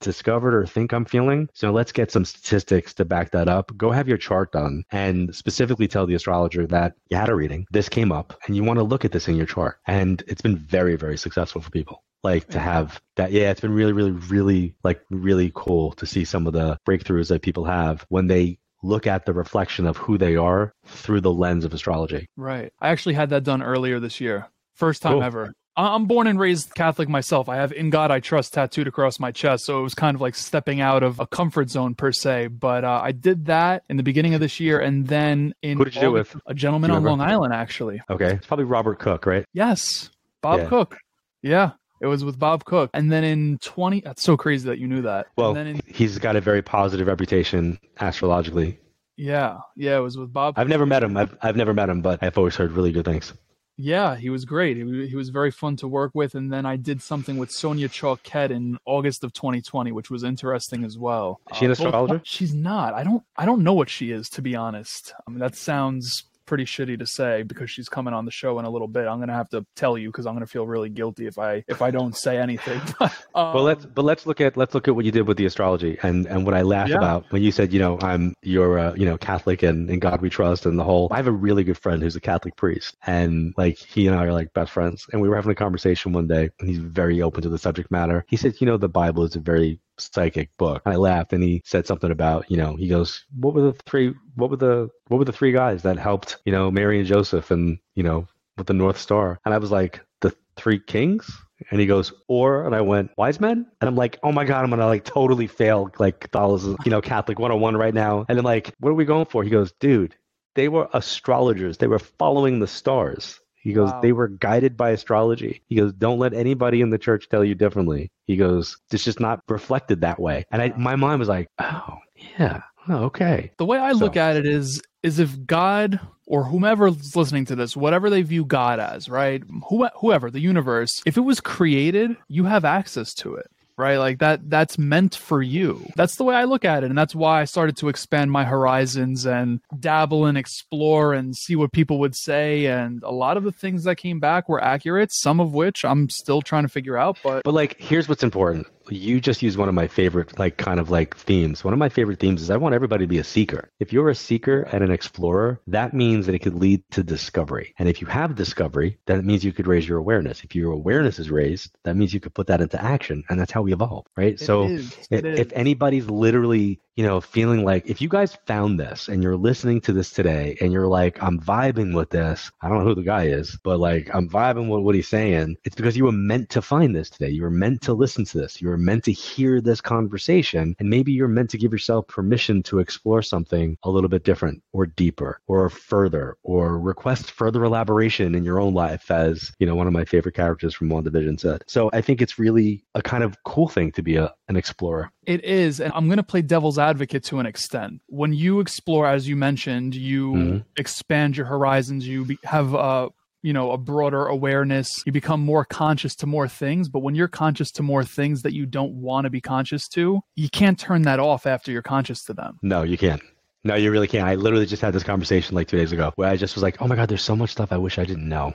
discovered 0.00 0.54
or 0.54 0.66
think 0.66 0.92
I'm 0.92 1.04
feeling. 1.04 1.48
So 1.54 1.70
let's 1.70 1.92
get 1.92 2.10
some 2.10 2.24
statistics 2.24 2.94
to 2.94 3.04
back 3.04 3.30
that 3.32 3.48
up. 3.48 3.76
Go 3.76 3.90
have 3.90 4.08
your 4.08 4.18
chart 4.18 4.52
done 4.52 4.84
and 4.90 5.34
specifically 5.34 5.88
tell 5.88 6.06
the 6.06 6.14
astrologer 6.14 6.66
that 6.68 6.94
you 7.10 7.16
had 7.16 7.28
a 7.28 7.34
reading, 7.34 7.66
this 7.70 7.88
came 7.88 8.12
up, 8.12 8.38
and 8.46 8.56
you 8.56 8.64
want 8.64 8.78
to 8.78 8.84
look 8.84 9.04
at 9.04 9.12
this 9.12 9.28
in 9.28 9.36
your 9.36 9.46
chart. 9.46 9.78
And 9.86 10.22
it's 10.26 10.42
been 10.42 10.56
very, 10.56 10.96
very 10.96 11.16
successful 11.16 11.60
for 11.60 11.70
people. 11.70 12.02
Like 12.22 12.48
to 12.48 12.58
have 12.58 13.00
that, 13.16 13.30
yeah, 13.30 13.50
it's 13.50 13.60
been 13.60 13.74
really, 13.74 13.92
really, 13.92 14.10
really, 14.10 14.74
like 14.82 15.00
really 15.10 15.52
cool 15.54 15.92
to 15.92 16.06
see 16.06 16.24
some 16.24 16.46
of 16.46 16.52
the 16.52 16.78
breakthroughs 16.86 17.28
that 17.28 17.42
people 17.42 17.64
have 17.64 18.04
when 18.08 18.26
they 18.26 18.58
look 18.82 19.06
at 19.06 19.26
the 19.26 19.32
reflection 19.32 19.86
of 19.86 19.96
who 19.96 20.18
they 20.18 20.36
are 20.36 20.72
through 20.86 21.20
the 21.20 21.32
lens 21.32 21.64
of 21.64 21.72
astrology. 21.72 22.28
Right. 22.36 22.72
I 22.80 22.88
actually 22.88 23.14
had 23.14 23.30
that 23.30 23.44
done 23.44 23.62
earlier 23.62 24.00
this 24.00 24.20
year. 24.20 24.48
First 24.74 25.02
time 25.02 25.14
cool. 25.14 25.22
ever. 25.22 25.54
I'm 25.76 26.06
born 26.06 26.26
and 26.26 26.38
raised 26.38 26.74
Catholic 26.74 27.08
myself. 27.08 27.48
I 27.48 27.56
have 27.56 27.72
"In 27.72 27.90
God 27.90 28.10
I 28.10 28.20
Trust" 28.20 28.54
tattooed 28.54 28.86
across 28.86 29.20
my 29.20 29.30
chest, 29.30 29.64
so 29.66 29.78
it 29.78 29.82
was 29.82 29.94
kind 29.94 30.14
of 30.14 30.20
like 30.20 30.34
stepping 30.34 30.80
out 30.80 31.02
of 31.02 31.20
a 31.20 31.26
comfort 31.26 31.70
zone 31.70 31.94
per 31.94 32.12
se. 32.12 32.48
But 32.48 32.84
uh, 32.84 33.00
I 33.02 33.12
did 33.12 33.46
that 33.46 33.84
in 33.88 33.96
the 33.96 34.02
beginning 34.02 34.34
of 34.34 34.40
this 34.40 34.58
year, 34.58 34.80
and 34.80 35.06
then 35.06 35.54
in 35.62 35.76
who 35.76 35.84
did 35.84 35.94
you 35.94 36.00
do 36.00 36.12
with? 36.12 36.34
A 36.46 36.54
gentleman 36.54 36.90
on 36.90 37.02
Long 37.02 37.20
Island, 37.20 37.52
actually. 37.52 38.00
Okay, 38.08 38.34
it's 38.34 38.46
probably 38.46 38.64
Robert 38.64 38.98
Cook, 38.98 39.26
right? 39.26 39.44
Yes, 39.52 40.10
Bob 40.40 40.60
yeah. 40.60 40.68
Cook. 40.68 40.96
Yeah, 41.42 41.72
it 42.00 42.06
was 42.06 42.24
with 42.24 42.38
Bob 42.38 42.64
Cook. 42.64 42.90
And 42.94 43.10
then 43.10 43.24
in 43.24 43.58
20, 43.58 44.00
that's 44.00 44.22
so 44.22 44.36
crazy 44.36 44.68
that 44.68 44.78
you 44.78 44.86
knew 44.86 45.02
that. 45.02 45.26
Well, 45.36 45.56
in, 45.56 45.80
he's 45.86 46.18
got 46.18 46.36
a 46.36 46.40
very 46.40 46.62
positive 46.62 47.06
reputation 47.06 47.78
astrologically. 47.98 48.78
Yeah, 49.16 49.58
yeah, 49.76 49.96
it 49.96 50.00
was 50.00 50.18
with 50.18 50.32
Bob. 50.32 50.54
I've 50.58 50.68
never 50.68 50.84
met 50.84 51.02
him. 51.02 51.16
I've, 51.16 51.36
I've 51.40 51.56
never 51.56 51.72
met 51.72 51.88
him, 51.88 52.02
but 52.02 52.22
I've 52.22 52.36
always 52.36 52.54
heard 52.54 52.72
really 52.72 52.92
good 52.92 53.06
things. 53.06 53.32
Yeah, 53.78 54.16
he 54.16 54.30
was 54.30 54.44
great. 54.44 54.76
He, 54.76 55.06
he 55.06 55.16
was 55.16 55.28
very 55.28 55.50
fun 55.50 55.76
to 55.76 55.88
work 55.88 56.12
with. 56.14 56.34
And 56.34 56.52
then 56.52 56.64
I 56.64 56.76
did 56.76 57.02
something 57.02 57.36
with 57.36 57.50
Sonia 57.50 57.88
Choquette 57.88 58.50
in 58.50 58.78
August 58.86 59.22
of 59.22 59.32
2020, 59.32 59.92
which 59.92 60.10
was 60.10 60.24
interesting 60.24 60.84
as 60.84 60.96
well. 60.96 61.40
Is 61.50 61.58
she 61.58 61.64
an 61.66 61.70
uh, 61.70 61.72
astrologer? 61.72 62.20
she's 62.24 62.54
not. 62.54 62.94
I 62.94 63.04
don't. 63.04 63.22
I 63.36 63.44
don't 63.44 63.62
know 63.62 63.74
what 63.74 63.90
she 63.90 64.10
is, 64.10 64.30
to 64.30 64.42
be 64.42 64.56
honest. 64.56 65.12
I 65.26 65.30
mean, 65.30 65.40
that 65.40 65.56
sounds 65.56 66.24
pretty 66.46 66.64
shitty 66.64 66.98
to 66.98 67.06
say 67.06 67.42
because 67.42 67.70
she's 67.70 67.88
coming 67.88 68.14
on 68.14 68.24
the 68.24 68.30
show 68.30 68.58
in 68.58 68.64
a 68.64 68.70
little 68.70 68.88
bit. 68.88 69.06
I'm 69.06 69.18
gonna 69.18 69.34
have 69.34 69.48
to 69.50 69.66
tell 69.74 69.98
you 69.98 70.08
because 70.08 70.26
I'm 70.26 70.34
gonna 70.34 70.46
feel 70.46 70.66
really 70.66 70.88
guilty 70.88 71.26
if 71.26 71.38
I 71.38 71.64
if 71.68 71.82
I 71.82 71.90
don't 71.90 72.16
say 72.16 72.38
anything. 72.38 72.80
um, 73.00 73.10
well, 73.34 73.62
let's 73.62 73.84
but 73.84 74.04
let's 74.04 74.26
look 74.26 74.40
at 74.40 74.56
let's 74.56 74.74
look 74.74 74.88
at 74.88 74.94
what 74.94 75.04
you 75.04 75.12
did 75.12 75.26
with 75.26 75.36
the 75.36 75.46
astrology 75.46 75.98
and 76.02 76.26
and 76.26 76.44
what 76.44 76.54
I 76.54 76.62
laughed 76.62 76.90
yeah. 76.90 76.96
about 76.96 77.30
when 77.30 77.42
you 77.42 77.52
said 77.52 77.72
you 77.72 77.78
know 77.78 77.98
I'm 78.00 78.34
you're 78.42 78.78
uh, 78.78 78.94
you 78.94 79.04
know 79.04 79.18
Catholic 79.18 79.62
and 79.62 79.90
in 79.90 79.98
God 79.98 80.20
we 80.20 80.30
trust 80.30 80.66
and 80.66 80.78
the 80.78 80.84
whole. 80.84 81.08
I 81.10 81.16
have 81.16 81.26
a 81.26 81.32
really 81.32 81.64
good 81.64 81.78
friend 81.78 82.02
who's 82.02 82.16
a 82.16 82.20
Catholic 82.20 82.56
priest 82.56 82.96
and 83.06 83.52
like 83.56 83.78
he 83.78 84.06
and 84.06 84.16
I 84.16 84.24
are 84.24 84.32
like 84.32 84.52
best 84.54 84.72
friends 84.72 85.06
and 85.12 85.20
we 85.20 85.28
were 85.28 85.36
having 85.36 85.52
a 85.52 85.56
conversation 85.56 86.12
one 86.12 86.26
day 86.26 86.50
and 86.60 86.68
he's 86.68 86.78
very 86.78 87.22
open 87.22 87.42
to 87.42 87.48
the 87.48 87.58
subject 87.58 87.90
matter. 87.90 88.24
He 88.28 88.36
said 88.36 88.54
you 88.60 88.66
know 88.66 88.76
the 88.76 88.88
Bible 88.88 89.24
is 89.24 89.36
a 89.36 89.40
very 89.40 89.80
psychic 89.98 90.50
book. 90.56 90.82
I 90.86 90.96
laughed 90.96 91.32
and 91.32 91.42
he 91.42 91.62
said 91.64 91.86
something 91.86 92.10
about, 92.10 92.50
you 92.50 92.56
know, 92.56 92.76
he 92.76 92.88
goes, 92.88 93.24
What 93.38 93.54
were 93.54 93.62
the 93.62 93.72
three 93.86 94.14
what 94.34 94.50
were 94.50 94.56
the 94.56 94.88
what 95.08 95.18
were 95.18 95.24
the 95.24 95.32
three 95.32 95.52
guys 95.52 95.82
that 95.82 95.98
helped, 95.98 96.38
you 96.44 96.52
know, 96.52 96.70
Mary 96.70 96.98
and 96.98 97.08
Joseph 97.08 97.50
and, 97.50 97.78
you 97.94 98.02
know, 98.02 98.26
with 98.56 98.66
the 98.66 98.74
North 98.74 98.98
Star? 98.98 99.38
And 99.44 99.54
I 99.54 99.58
was 99.58 99.70
like, 99.70 100.00
The 100.20 100.34
three 100.56 100.78
kings? 100.78 101.30
And 101.70 101.80
he 101.80 101.86
goes, 101.86 102.12
or, 102.28 102.66
and 102.66 102.74
I 102.74 102.82
went, 102.82 103.12
wise 103.16 103.40
men? 103.40 103.66
And 103.80 103.88
I'm 103.88 103.96
like, 103.96 104.18
oh 104.22 104.30
my 104.30 104.44
God, 104.44 104.62
I'm 104.62 104.68
going 104.70 104.80
to 104.80 104.86
like 104.86 105.04
totally 105.04 105.46
fail 105.46 105.90
like 105.98 106.20
Catholicism, 106.20 106.76
you 106.84 106.90
know, 106.90 107.00
Catholic 107.00 107.38
101 107.38 107.76
right 107.76 107.94
now. 107.94 108.26
And 108.28 108.38
I'm 108.38 108.44
like, 108.44 108.74
what 108.78 108.90
are 108.90 108.94
we 108.94 109.06
going 109.06 109.24
for? 109.24 109.42
He 109.42 109.48
goes, 109.48 109.72
dude, 109.80 110.14
they 110.54 110.68
were 110.68 110.88
astrologers. 110.92 111.78
They 111.78 111.86
were 111.86 111.98
following 111.98 112.58
the 112.58 112.66
stars. 112.66 113.40
He 113.66 113.72
goes, 113.72 113.90
Wow. 113.90 114.00
they 114.00 114.12
were 114.12 114.28
guided 114.28 114.76
by 114.76 114.90
astrology. 114.90 115.60
He 115.66 115.74
goes, 115.74 115.92
don't 115.92 116.20
let 116.20 116.32
anybody 116.32 116.80
in 116.80 116.90
the 116.90 116.98
church 116.98 117.28
tell 117.28 117.42
you 117.44 117.56
differently. 117.56 118.12
He 118.24 118.36
goes, 118.36 118.76
it's 118.92 119.02
just 119.02 119.18
not 119.18 119.40
reflected 119.48 120.02
that 120.02 120.20
way. 120.20 120.44
And 120.52 120.62
I, 120.62 120.72
my 120.76 120.94
mind 120.94 121.18
was 121.18 121.28
like, 121.28 121.48
oh, 121.58 121.96
yeah, 122.38 122.62
oh, 122.88 123.06
okay. 123.06 123.50
The 123.56 123.64
way 123.64 123.78
I 123.78 123.90
look 123.90 124.16
at 124.16 124.36
it 124.36 124.46
is 124.46 124.80
is 125.02 125.18
if 125.18 125.44
God 125.46 125.98
or 126.26 126.44
whomever's 126.44 127.16
listening 127.16 127.44
to 127.46 127.56
this, 127.56 127.76
whatever 127.76 128.08
they 128.08 128.22
view 128.22 128.44
God 128.44 128.78
as, 128.78 129.08
right? 129.08 129.42
Who, 129.68 129.88
whoever, 130.00 130.30
the 130.30 130.38
universe, 130.38 131.02
if 131.04 131.16
it 131.16 131.22
was 131.22 131.40
created, 131.40 132.16
you 132.28 132.44
have 132.44 132.64
access 132.64 133.14
to 133.14 133.34
it. 133.34 133.50
Right? 133.78 133.98
Like 133.98 134.20
that 134.20 134.48
that's 134.48 134.78
meant 134.78 135.14
for 135.14 135.42
you. 135.42 135.86
That's 135.96 136.16
the 136.16 136.24
way 136.24 136.34
I 136.34 136.44
look 136.44 136.64
at 136.64 136.82
it. 136.82 136.88
And 136.88 136.96
that's 136.96 137.14
why 137.14 137.42
I 137.42 137.44
started 137.44 137.76
to 137.78 137.88
expand 137.88 138.32
my 138.32 138.44
horizons 138.44 139.26
and 139.26 139.60
dabble 139.78 140.24
and 140.24 140.38
explore 140.38 141.12
and 141.12 141.36
see 141.36 141.56
what 141.56 141.72
people 141.72 141.98
would 141.98 142.14
say. 142.14 142.66
And 142.66 143.02
a 143.02 143.12
lot 143.12 143.36
of 143.36 143.44
the 143.44 143.52
things 143.52 143.84
that 143.84 143.96
came 143.96 144.18
back 144.18 144.48
were 144.48 144.62
accurate, 144.62 145.12
some 145.12 145.40
of 145.40 145.52
which 145.52 145.84
I'm 145.84 146.08
still 146.08 146.40
trying 146.42 146.62
to 146.62 146.68
figure 146.68 146.96
out. 146.96 147.18
But 147.22 147.42
But 147.44 147.54
like, 147.54 147.76
here's 147.78 148.08
what's 148.08 148.22
important. 148.22 148.66
You 148.90 149.20
just 149.20 149.42
used 149.42 149.58
one 149.58 149.68
of 149.68 149.74
my 149.74 149.88
favorite, 149.88 150.38
like, 150.38 150.56
kind 150.56 150.80
of 150.80 150.90
like 150.90 151.16
themes. 151.16 151.64
One 151.64 151.72
of 151.72 151.78
my 151.78 151.88
favorite 151.88 152.20
themes 152.20 152.42
is 152.42 152.50
I 152.50 152.56
want 152.56 152.74
everybody 152.74 153.04
to 153.04 153.08
be 153.08 153.18
a 153.18 153.24
seeker. 153.24 153.70
If 153.80 153.92
you're 153.92 154.10
a 154.10 154.14
seeker 154.14 154.62
and 154.72 154.82
an 154.82 154.90
explorer, 154.90 155.60
that 155.66 155.94
means 155.94 156.26
that 156.26 156.34
it 156.34 156.40
could 156.40 156.54
lead 156.54 156.82
to 156.92 157.02
discovery. 157.02 157.74
And 157.78 157.88
if 157.88 158.00
you 158.00 158.06
have 158.06 158.34
discovery, 158.34 158.98
then 159.06 159.18
it 159.18 159.24
means 159.24 159.44
you 159.44 159.52
could 159.52 159.66
raise 159.66 159.88
your 159.88 159.98
awareness. 159.98 160.44
If 160.44 160.54
your 160.54 160.72
awareness 160.72 161.18
is 161.18 161.30
raised, 161.30 161.70
that 161.84 161.96
means 161.96 162.14
you 162.14 162.20
could 162.20 162.34
put 162.34 162.46
that 162.48 162.60
into 162.60 162.82
action. 162.82 163.24
And 163.28 163.40
that's 163.40 163.52
how 163.52 163.62
we 163.62 163.72
evolve, 163.72 164.06
right? 164.16 164.38
so 164.38 164.64
is, 164.68 164.96
if, 165.10 165.24
if 165.24 165.52
anybody's 165.52 166.08
literally 166.08 166.80
you 166.96 167.04
know 167.04 167.20
feeling 167.20 167.62
like 167.64 167.86
if 167.86 168.00
you 168.00 168.08
guys 168.08 168.36
found 168.46 168.80
this 168.80 169.08
and 169.08 169.22
you're 169.22 169.36
listening 169.36 169.80
to 169.82 169.92
this 169.92 170.10
today 170.10 170.56
and 170.60 170.72
you're 170.72 170.88
like 170.88 171.22
i'm 171.22 171.38
vibing 171.38 171.94
with 171.94 172.10
this 172.10 172.50
i 172.62 172.68
don't 172.68 172.78
know 172.78 172.84
who 172.84 172.94
the 172.94 173.02
guy 173.02 173.24
is 173.24 173.58
but 173.62 173.78
like 173.78 174.10
i'm 174.14 174.28
vibing 174.28 174.68
with 174.68 174.82
what 174.82 174.94
he's 174.94 175.08
saying 175.08 175.56
it's 175.64 175.76
because 175.76 175.96
you 175.96 176.04
were 176.04 176.12
meant 176.12 176.48
to 176.48 176.62
find 176.62 176.96
this 176.96 177.10
today 177.10 177.28
you 177.28 177.42
were 177.42 177.50
meant 177.50 177.82
to 177.82 177.92
listen 177.92 178.24
to 178.24 178.38
this 178.38 178.60
you 178.60 178.68
were 178.68 178.75
meant 178.76 179.04
to 179.04 179.12
hear 179.12 179.60
this 179.60 179.80
conversation 179.80 180.74
and 180.78 180.88
maybe 180.90 181.12
you're 181.12 181.28
meant 181.28 181.50
to 181.50 181.58
give 181.58 181.72
yourself 181.72 182.06
permission 182.06 182.62
to 182.62 182.78
explore 182.78 183.22
something 183.22 183.76
a 183.82 183.90
little 183.90 184.08
bit 184.08 184.24
different 184.24 184.62
or 184.72 184.86
deeper 184.86 185.40
or 185.46 185.68
further 185.70 186.36
or 186.42 186.78
request 186.78 187.30
further 187.30 187.64
elaboration 187.64 188.34
in 188.34 188.44
your 188.44 188.60
own 188.60 188.74
life 188.74 189.10
as 189.10 189.52
you 189.58 189.66
know 189.66 189.74
one 189.74 189.86
of 189.86 189.92
my 189.92 190.04
favorite 190.04 190.34
characters 190.34 190.74
from 190.74 190.88
WandaVision 190.88 191.38
said 191.40 191.64
so 191.66 191.90
i 191.92 192.00
think 192.00 192.22
it's 192.22 192.38
really 192.38 192.84
a 192.94 193.02
kind 193.02 193.22
of 193.24 193.36
cool 193.44 193.68
thing 193.68 193.92
to 193.92 194.02
be 194.02 194.16
a, 194.16 194.32
an 194.48 194.56
explorer 194.56 195.10
It 195.26 195.44
is, 195.44 195.80
and 195.80 195.92
I'm 195.94 196.06
going 196.06 196.18
to 196.18 196.22
play 196.22 196.40
devil's 196.42 196.78
advocate 196.78 197.24
to 197.24 197.40
an 197.40 197.46
extent. 197.46 198.00
When 198.06 198.32
you 198.32 198.60
explore, 198.60 199.08
as 199.08 199.26
you 199.28 199.34
mentioned, 199.34 199.94
you 199.96 200.32
Mhm. 200.32 200.64
expand 200.76 201.36
your 201.36 201.46
horizons. 201.46 202.06
You 202.06 202.24
be, 202.26 202.38
have 202.44 202.74
a 202.74 203.08
you 203.46 203.52
know 203.52 203.70
a 203.70 203.78
broader 203.78 204.26
awareness. 204.26 205.04
You 205.06 205.12
become 205.12 205.40
more 205.40 205.64
conscious 205.64 206.16
to 206.16 206.26
more 206.26 206.48
things. 206.48 206.88
But 206.88 206.98
when 206.98 207.14
you're 207.14 207.28
conscious 207.28 207.70
to 207.72 207.82
more 207.84 208.02
things 208.02 208.42
that 208.42 208.52
you 208.52 208.66
don't 208.66 208.92
want 208.94 209.24
to 209.24 209.30
be 209.30 209.40
conscious 209.40 209.86
to, 209.90 210.20
you 210.34 210.50
can't 210.50 210.76
turn 210.76 211.02
that 211.02 211.20
off 211.20 211.46
after 211.46 211.70
you're 211.70 211.80
conscious 211.80 212.24
to 212.24 212.34
them. 212.34 212.58
No, 212.62 212.82
you 212.82 212.98
can't. 212.98 213.22
No, 213.62 213.76
you 213.76 213.92
really 213.92 214.08
can't. 214.08 214.26
I 214.26 214.34
literally 214.34 214.66
just 214.66 214.82
had 214.82 214.92
this 214.92 215.04
conversation 215.04 215.54
like 215.54 215.68
two 215.68 215.76
days 215.76 215.92
ago 215.92 216.12
where 216.16 216.28
I 216.28 216.36
just 216.36 216.56
was 216.56 216.62
like, 216.64 216.82
oh 216.82 216.88
my 216.88 216.96
God, 216.96 217.08
there's 217.08 217.22
so 217.22 217.36
much 217.36 217.50
stuff 217.50 217.70
I 217.70 217.78
wish 217.78 217.98
I 217.98 218.04
didn't 218.04 218.28
know. 218.28 218.52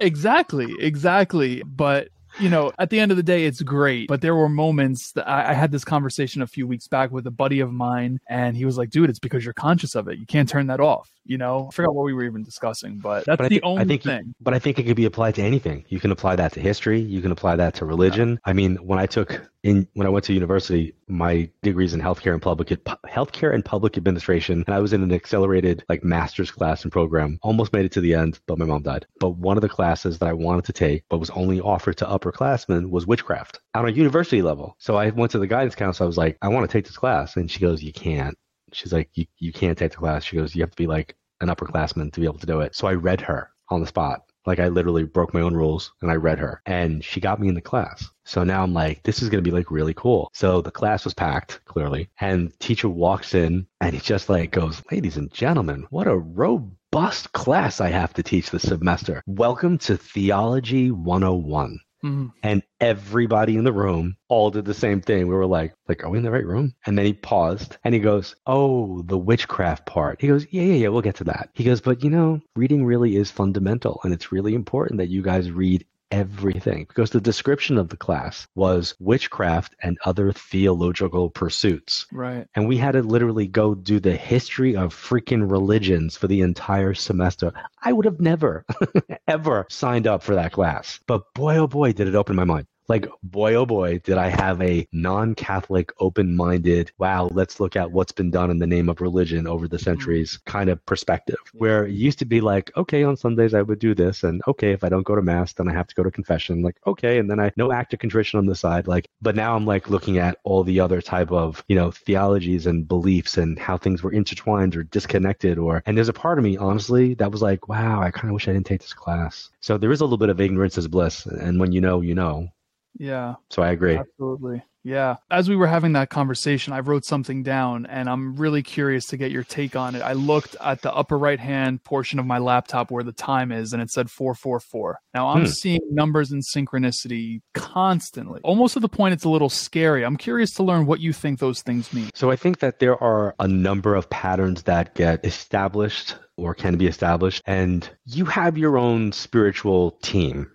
Exactly, 0.00 0.72
exactly. 0.78 1.62
But 1.66 2.08
you 2.40 2.48
know, 2.48 2.72
at 2.78 2.90
the 2.90 3.00
end 3.00 3.10
of 3.10 3.16
the 3.16 3.22
day, 3.22 3.44
it's 3.44 3.62
great. 3.62 4.08
But 4.08 4.20
there 4.20 4.34
were 4.34 4.48
moments 4.48 5.12
that 5.12 5.28
I, 5.28 5.50
I 5.50 5.52
had 5.52 5.72
this 5.72 5.84
conversation 5.84 6.42
a 6.42 6.46
few 6.46 6.66
weeks 6.66 6.88
back 6.88 7.10
with 7.10 7.26
a 7.26 7.30
buddy 7.30 7.60
of 7.60 7.72
mine, 7.72 8.20
and 8.28 8.56
he 8.56 8.64
was 8.64 8.78
like, 8.78 8.90
"Dude, 8.90 9.10
it's 9.10 9.18
because 9.18 9.44
you're 9.44 9.54
conscious 9.54 9.94
of 9.94 10.08
it. 10.08 10.18
You 10.18 10.26
can't 10.26 10.48
turn 10.48 10.66
that 10.68 10.80
off." 10.80 11.10
You 11.24 11.36
know, 11.36 11.68
I 11.70 11.74
forgot 11.74 11.94
what 11.94 12.04
we 12.04 12.14
were 12.14 12.24
even 12.24 12.42
discussing, 12.42 12.98
but 12.98 13.26
that's 13.26 13.36
But 13.36 13.44
the 13.44 13.56
think, 13.56 13.64
only 13.64 13.84
think 13.84 14.02
thing. 14.02 14.34
but 14.40 14.54
I 14.54 14.58
think 14.58 14.78
it 14.78 14.84
could 14.84 14.96
be 14.96 15.04
applied 15.04 15.34
to 15.34 15.42
anything. 15.42 15.84
You 15.88 16.00
can 16.00 16.10
apply 16.10 16.36
that 16.36 16.52
to 16.54 16.60
history. 16.60 17.00
You 17.00 17.20
can 17.20 17.32
apply 17.32 17.56
that 17.56 17.74
to 17.74 17.84
religion. 17.84 18.38
I 18.44 18.52
mean, 18.54 18.76
when 18.76 18.98
I 18.98 19.06
took 19.06 19.42
in 19.62 19.88
when 19.94 20.06
I 20.06 20.10
went 20.10 20.24
to 20.26 20.32
university, 20.32 20.94
my 21.08 21.50
degrees 21.62 21.94
in 21.94 22.00
healthcare 22.00 22.32
and 22.32 22.42
public 22.42 22.68
healthcare 22.68 23.52
and 23.54 23.64
public 23.64 23.96
administration, 23.96 24.62
and 24.66 24.74
I 24.74 24.78
was 24.78 24.92
in 24.92 25.02
an 25.02 25.12
accelerated 25.12 25.84
like 25.88 26.04
master's 26.04 26.50
class 26.50 26.84
and 26.84 26.92
program. 26.92 27.38
Almost 27.42 27.72
made 27.72 27.84
it 27.84 27.92
to 27.92 28.00
the 28.00 28.14
end, 28.14 28.38
but 28.46 28.58
my 28.58 28.64
mom 28.64 28.82
died. 28.82 29.06
But 29.20 29.36
one 29.36 29.56
of 29.56 29.62
the 29.62 29.68
classes 29.68 30.18
that 30.18 30.28
I 30.28 30.32
wanted 30.32 30.64
to 30.66 30.72
take, 30.72 31.04
but 31.08 31.18
was 31.18 31.30
only 31.30 31.60
offered 31.60 31.96
to 31.98 32.06
upperclassmen, 32.06 32.90
was 32.90 33.06
witchcraft 33.06 33.60
on 33.74 33.88
a 33.88 33.92
university 33.92 34.42
level. 34.42 34.76
So 34.78 34.96
I 34.96 35.10
went 35.10 35.32
to 35.32 35.38
the 35.38 35.46
guidance 35.46 35.74
counselor. 35.74 36.06
I 36.06 36.08
was 36.08 36.18
like, 36.18 36.38
I 36.42 36.48
want 36.48 36.68
to 36.68 36.72
take 36.72 36.86
this 36.86 36.96
class, 36.96 37.36
and 37.36 37.50
she 37.50 37.60
goes, 37.60 37.82
You 37.82 37.92
can't. 37.92 38.36
She's 38.72 38.92
like, 38.92 39.10
You 39.14 39.26
you 39.38 39.52
can't 39.52 39.76
take 39.76 39.92
the 39.92 39.98
class. 39.98 40.24
She 40.24 40.36
goes, 40.36 40.54
You 40.54 40.62
have 40.62 40.70
to 40.70 40.76
be 40.76 40.86
like 40.86 41.16
an 41.40 41.48
upperclassman 41.48 42.12
to 42.12 42.20
be 42.20 42.26
able 42.26 42.38
to 42.38 42.46
do 42.46 42.60
it. 42.60 42.74
So 42.74 42.86
I 42.86 42.94
read 42.94 43.20
her 43.22 43.50
on 43.70 43.80
the 43.80 43.86
spot. 43.86 44.27
Like 44.48 44.60
I 44.60 44.68
literally 44.68 45.04
broke 45.04 45.34
my 45.34 45.42
own 45.42 45.52
rules 45.52 45.92
and 46.00 46.10
I 46.10 46.14
read 46.14 46.38
her 46.38 46.62
and 46.64 47.04
she 47.04 47.20
got 47.20 47.38
me 47.38 47.48
in 47.48 47.54
the 47.54 47.60
class. 47.60 48.08
So 48.24 48.44
now 48.44 48.62
I'm 48.62 48.72
like, 48.72 49.02
this 49.02 49.20
is 49.20 49.28
going 49.28 49.44
to 49.44 49.50
be 49.50 49.54
like 49.54 49.70
really 49.70 49.92
cool. 49.92 50.30
So 50.32 50.62
the 50.62 50.70
class 50.70 51.04
was 51.04 51.12
packed 51.12 51.60
clearly 51.66 52.08
and 52.18 52.58
teacher 52.58 52.88
walks 52.88 53.34
in 53.34 53.66
and 53.82 53.94
he 53.94 54.00
just 54.00 54.30
like 54.30 54.50
goes, 54.50 54.82
ladies 54.90 55.18
and 55.18 55.30
gentlemen, 55.30 55.86
what 55.90 56.06
a 56.06 56.16
robust 56.16 57.30
class 57.32 57.82
I 57.82 57.90
have 57.90 58.14
to 58.14 58.22
teach 58.22 58.50
this 58.50 58.62
semester. 58.62 59.22
Welcome 59.26 59.76
to 59.80 59.98
Theology 59.98 60.92
101 60.92 61.80
Mhm. 62.04 62.32
and 62.42 62.62
everybody 62.80 63.56
in 63.56 63.64
the 63.64 63.72
room 63.72 64.16
all 64.28 64.50
did 64.50 64.64
the 64.64 64.74
same 64.74 65.00
thing. 65.00 65.26
We 65.26 65.34
were 65.34 65.46
like, 65.46 65.74
like, 65.88 66.04
are 66.04 66.10
we 66.10 66.18
in 66.18 66.24
the 66.24 66.30
right 66.30 66.46
room? 66.46 66.74
And 66.86 66.96
then 66.96 67.06
he 67.06 67.12
paused 67.12 67.76
and 67.84 67.92
he 67.94 68.00
goes, 68.00 68.36
Oh, 68.46 69.02
the 69.02 69.18
witchcraft 69.18 69.84
part. 69.86 70.20
He 70.20 70.28
goes, 70.28 70.46
Yeah, 70.50 70.62
yeah, 70.62 70.74
yeah, 70.74 70.88
we'll 70.88 71.02
get 71.02 71.16
to 71.16 71.24
that. 71.24 71.50
He 71.54 71.64
goes, 71.64 71.80
But 71.80 72.04
you 72.04 72.10
know, 72.10 72.40
reading 72.54 72.84
really 72.84 73.16
is 73.16 73.30
fundamental 73.32 74.00
and 74.04 74.12
it's 74.14 74.30
really 74.32 74.54
important 74.54 74.98
that 74.98 75.08
you 75.08 75.22
guys 75.22 75.50
read 75.50 75.84
everything 76.10 76.84
because 76.88 77.10
the 77.10 77.20
description 77.20 77.78
of 77.78 77.88
the 77.88 77.96
class 77.96 78.46
was 78.54 78.94
witchcraft 78.98 79.74
and 79.82 79.98
other 80.04 80.32
theological 80.32 81.30
pursuits. 81.30 82.06
Right. 82.12 82.46
And 82.54 82.68
we 82.68 82.76
had 82.76 82.92
to 82.92 83.02
literally 83.02 83.46
go 83.46 83.74
do 83.74 84.00
the 84.00 84.16
history 84.16 84.76
of 84.76 84.94
freaking 84.94 85.50
religions 85.50 86.16
for 86.16 86.26
the 86.26 86.40
entire 86.40 86.94
semester. 86.94 87.52
I 87.82 87.92
would 87.92 88.04
have 88.04 88.20
never, 88.20 88.64
ever 89.28 89.66
signed 89.70 90.06
up 90.06 90.22
for 90.22 90.34
that 90.34 90.52
class. 90.52 91.00
But 91.06 91.22
boy, 91.34 91.56
oh 91.56 91.66
boy, 91.66 91.92
did 91.92 92.08
it 92.08 92.14
open 92.14 92.36
my 92.36 92.44
mind. 92.44 92.66
Like, 92.88 93.06
boy, 93.22 93.54
oh 93.54 93.66
boy, 93.66 93.98
did 93.98 94.16
I 94.16 94.28
have 94.28 94.60
a 94.62 94.86
non 94.92 95.34
Catholic, 95.34 95.92
open 96.00 96.34
minded, 96.34 96.90
wow, 96.98 97.28
let's 97.32 97.60
look 97.60 97.76
at 97.76 97.92
what's 97.92 98.12
been 98.12 98.30
done 98.30 98.50
in 98.50 98.58
the 98.58 98.66
name 98.66 98.88
of 98.88 99.00
religion 99.00 99.46
over 99.46 99.68
the 99.68 99.76
mm-hmm. 99.76 99.84
centuries 99.84 100.38
kind 100.46 100.70
of 100.70 100.84
perspective. 100.86 101.38
Where 101.52 101.86
it 101.86 101.92
used 101.92 102.18
to 102.20 102.24
be 102.24 102.40
like, 102.40 102.70
okay, 102.76 103.02
on 103.02 103.16
Sundays 103.16 103.54
I 103.54 103.62
would 103.62 103.78
do 103.78 103.94
this. 103.94 104.24
And 104.24 104.42
okay, 104.48 104.72
if 104.72 104.84
I 104.84 104.88
don't 104.88 105.06
go 105.06 105.14
to 105.14 105.22
Mass, 105.22 105.52
then 105.52 105.68
I 105.68 105.72
have 105.72 105.86
to 105.88 105.94
go 105.94 106.02
to 106.02 106.10
confession. 106.10 106.62
Like, 106.62 106.76
okay. 106.86 107.18
And 107.18 107.30
then 107.30 107.40
I, 107.40 107.52
no 107.56 107.72
act 107.72 107.92
of 107.92 108.00
contrition 108.00 108.38
on 108.38 108.46
the 108.46 108.54
side. 108.54 108.88
Like, 108.88 109.08
but 109.20 109.36
now 109.36 109.54
I'm 109.54 109.66
like 109.66 109.90
looking 109.90 110.18
at 110.18 110.38
all 110.44 110.64
the 110.64 110.80
other 110.80 111.02
type 111.02 111.30
of, 111.30 111.62
you 111.68 111.76
know, 111.76 111.90
theologies 111.90 112.66
and 112.66 112.88
beliefs 112.88 113.36
and 113.36 113.58
how 113.58 113.76
things 113.76 114.02
were 114.02 114.12
intertwined 114.12 114.76
or 114.76 114.84
disconnected. 114.84 115.58
Or, 115.58 115.82
and 115.86 115.96
there's 115.96 116.08
a 116.08 116.14
part 116.14 116.38
of 116.38 116.44
me, 116.44 116.56
honestly, 116.56 117.14
that 117.14 117.30
was 117.30 117.42
like, 117.42 117.68
wow, 117.68 118.00
I 118.00 118.10
kind 118.10 118.28
of 118.28 118.34
wish 118.34 118.48
I 118.48 118.52
didn't 118.52 118.66
take 118.66 118.80
this 118.80 118.94
class. 118.94 119.50
So 119.60 119.76
there 119.76 119.92
is 119.92 120.00
a 120.00 120.04
little 120.04 120.18
bit 120.18 120.30
of 120.30 120.40
ignorance 120.40 120.78
is 120.78 120.88
bliss. 120.88 121.26
And 121.26 121.60
when 121.60 121.72
you 121.72 121.80
know, 121.80 122.00
you 122.00 122.14
know. 122.14 122.48
Yeah. 122.96 123.34
So 123.50 123.62
I 123.62 123.70
agree. 123.70 123.96
Absolutely. 123.96 124.62
Yeah. 124.84 125.16
As 125.30 125.48
we 125.50 125.56
were 125.56 125.66
having 125.66 125.92
that 125.94 126.08
conversation, 126.08 126.72
I 126.72 126.80
wrote 126.80 127.04
something 127.04 127.42
down 127.42 127.84
and 127.86 128.08
I'm 128.08 128.36
really 128.36 128.62
curious 128.62 129.06
to 129.08 129.16
get 129.18 129.30
your 129.30 129.44
take 129.44 129.76
on 129.76 129.94
it. 129.94 130.00
I 130.00 130.14
looked 130.14 130.56
at 130.62 130.80
the 130.80 130.94
upper 130.94 131.18
right 131.18 131.38
hand 131.38 131.84
portion 131.84 132.18
of 132.18 132.24
my 132.24 132.38
laptop 132.38 132.90
where 132.90 133.04
the 133.04 133.12
time 133.12 133.52
is 133.52 133.72
and 133.74 133.82
it 133.82 133.90
said 133.90 134.10
444. 134.10 134.98
Now 135.12 135.28
I'm 135.28 135.42
Hmm. 135.42 135.46
seeing 135.48 135.80
numbers 135.90 136.32
in 136.32 136.40
synchronicity 136.40 137.40
constantly, 137.52 138.40
almost 138.44 138.74
to 138.74 138.80
the 138.80 138.88
point 138.88 139.12
it's 139.12 139.24
a 139.24 139.28
little 139.28 139.50
scary. 139.50 140.04
I'm 140.04 140.16
curious 140.16 140.52
to 140.54 140.62
learn 140.62 140.86
what 140.86 141.00
you 141.00 141.12
think 141.12 141.38
those 141.38 141.60
things 141.60 141.92
mean. 141.92 142.08
So 142.14 142.30
I 142.30 142.36
think 142.36 142.60
that 142.60 142.78
there 142.78 143.00
are 143.02 143.34
a 143.38 143.48
number 143.48 143.94
of 143.94 144.08
patterns 144.08 144.62
that 144.62 144.94
get 144.94 145.22
established 145.24 146.16
or 146.36 146.54
can 146.54 146.76
be 146.78 146.86
established, 146.86 147.42
and 147.46 147.90
you 148.06 148.24
have 148.24 148.56
your 148.56 148.78
own 148.78 149.10
spiritual 149.12 149.92
team. 150.02 150.50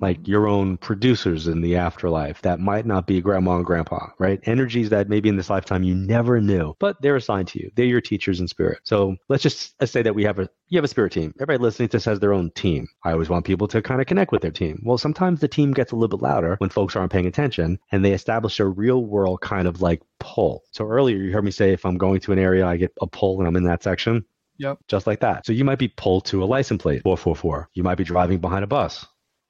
Like 0.00 0.26
your 0.26 0.46
own 0.46 0.76
producers 0.76 1.46
in 1.46 1.60
the 1.60 1.76
afterlife 1.76 2.42
that 2.42 2.60
might 2.60 2.84
not 2.84 3.06
be 3.06 3.20
grandma 3.20 3.56
and 3.56 3.64
grandpa, 3.64 4.08
right? 4.18 4.40
Energies 4.44 4.90
that 4.90 5.08
maybe 5.08 5.28
in 5.28 5.36
this 5.36 5.50
lifetime 5.50 5.82
you 5.82 5.94
never 5.94 6.40
knew, 6.40 6.74
but 6.78 7.00
they're 7.00 7.16
assigned 7.16 7.48
to 7.48 7.60
you. 7.60 7.70
They're 7.74 7.86
your 7.86 8.00
teachers 8.00 8.40
in 8.40 8.48
spirit. 8.48 8.80
So 8.84 9.16
let's 9.28 9.42
just 9.42 9.74
let's 9.80 9.92
say 9.92 10.02
that 10.02 10.14
we 10.14 10.24
have 10.24 10.38
a 10.38 10.48
you 10.68 10.78
have 10.78 10.84
a 10.84 10.88
spirit 10.88 11.12
team. 11.12 11.32
Everybody 11.36 11.58
listening 11.58 11.88
to 11.90 11.96
this 11.96 12.04
has 12.06 12.20
their 12.20 12.32
own 12.32 12.50
team. 12.50 12.88
I 13.04 13.12
always 13.12 13.28
want 13.28 13.46
people 13.46 13.68
to 13.68 13.82
kind 13.82 14.00
of 14.00 14.06
connect 14.06 14.32
with 14.32 14.42
their 14.42 14.50
team. 14.50 14.82
Well, 14.84 14.98
sometimes 14.98 15.40
the 15.40 15.48
team 15.48 15.72
gets 15.72 15.92
a 15.92 15.96
little 15.96 16.16
bit 16.16 16.22
louder 16.22 16.56
when 16.58 16.70
folks 16.70 16.96
aren't 16.96 17.12
paying 17.12 17.26
attention 17.26 17.78
and 17.92 18.04
they 18.04 18.12
establish 18.12 18.60
a 18.60 18.66
real 18.66 19.04
world 19.04 19.40
kind 19.40 19.68
of 19.68 19.80
like 19.80 20.02
pull. 20.18 20.64
So 20.72 20.86
earlier 20.86 21.16
you 21.16 21.32
heard 21.32 21.44
me 21.44 21.50
say 21.50 21.72
if 21.72 21.86
I'm 21.86 21.98
going 21.98 22.20
to 22.20 22.32
an 22.32 22.38
area, 22.38 22.66
I 22.66 22.76
get 22.76 22.92
a 23.00 23.06
pull 23.06 23.38
and 23.38 23.48
I'm 23.48 23.56
in 23.56 23.64
that 23.64 23.82
section. 23.82 24.24
Yep. 24.58 24.78
Just 24.88 25.06
like 25.06 25.20
that. 25.20 25.46
So 25.46 25.52
you 25.52 25.64
might 25.64 25.78
be 25.78 25.88
pulled 25.88 26.26
to 26.26 26.42
a 26.42 26.46
license 26.46 26.82
plate, 26.82 27.02
444. 27.02 27.70
You 27.74 27.82
might 27.82 27.96
be 27.96 28.04
driving 28.04 28.38
behind 28.38 28.64
a 28.64 28.68
bus, 28.68 29.06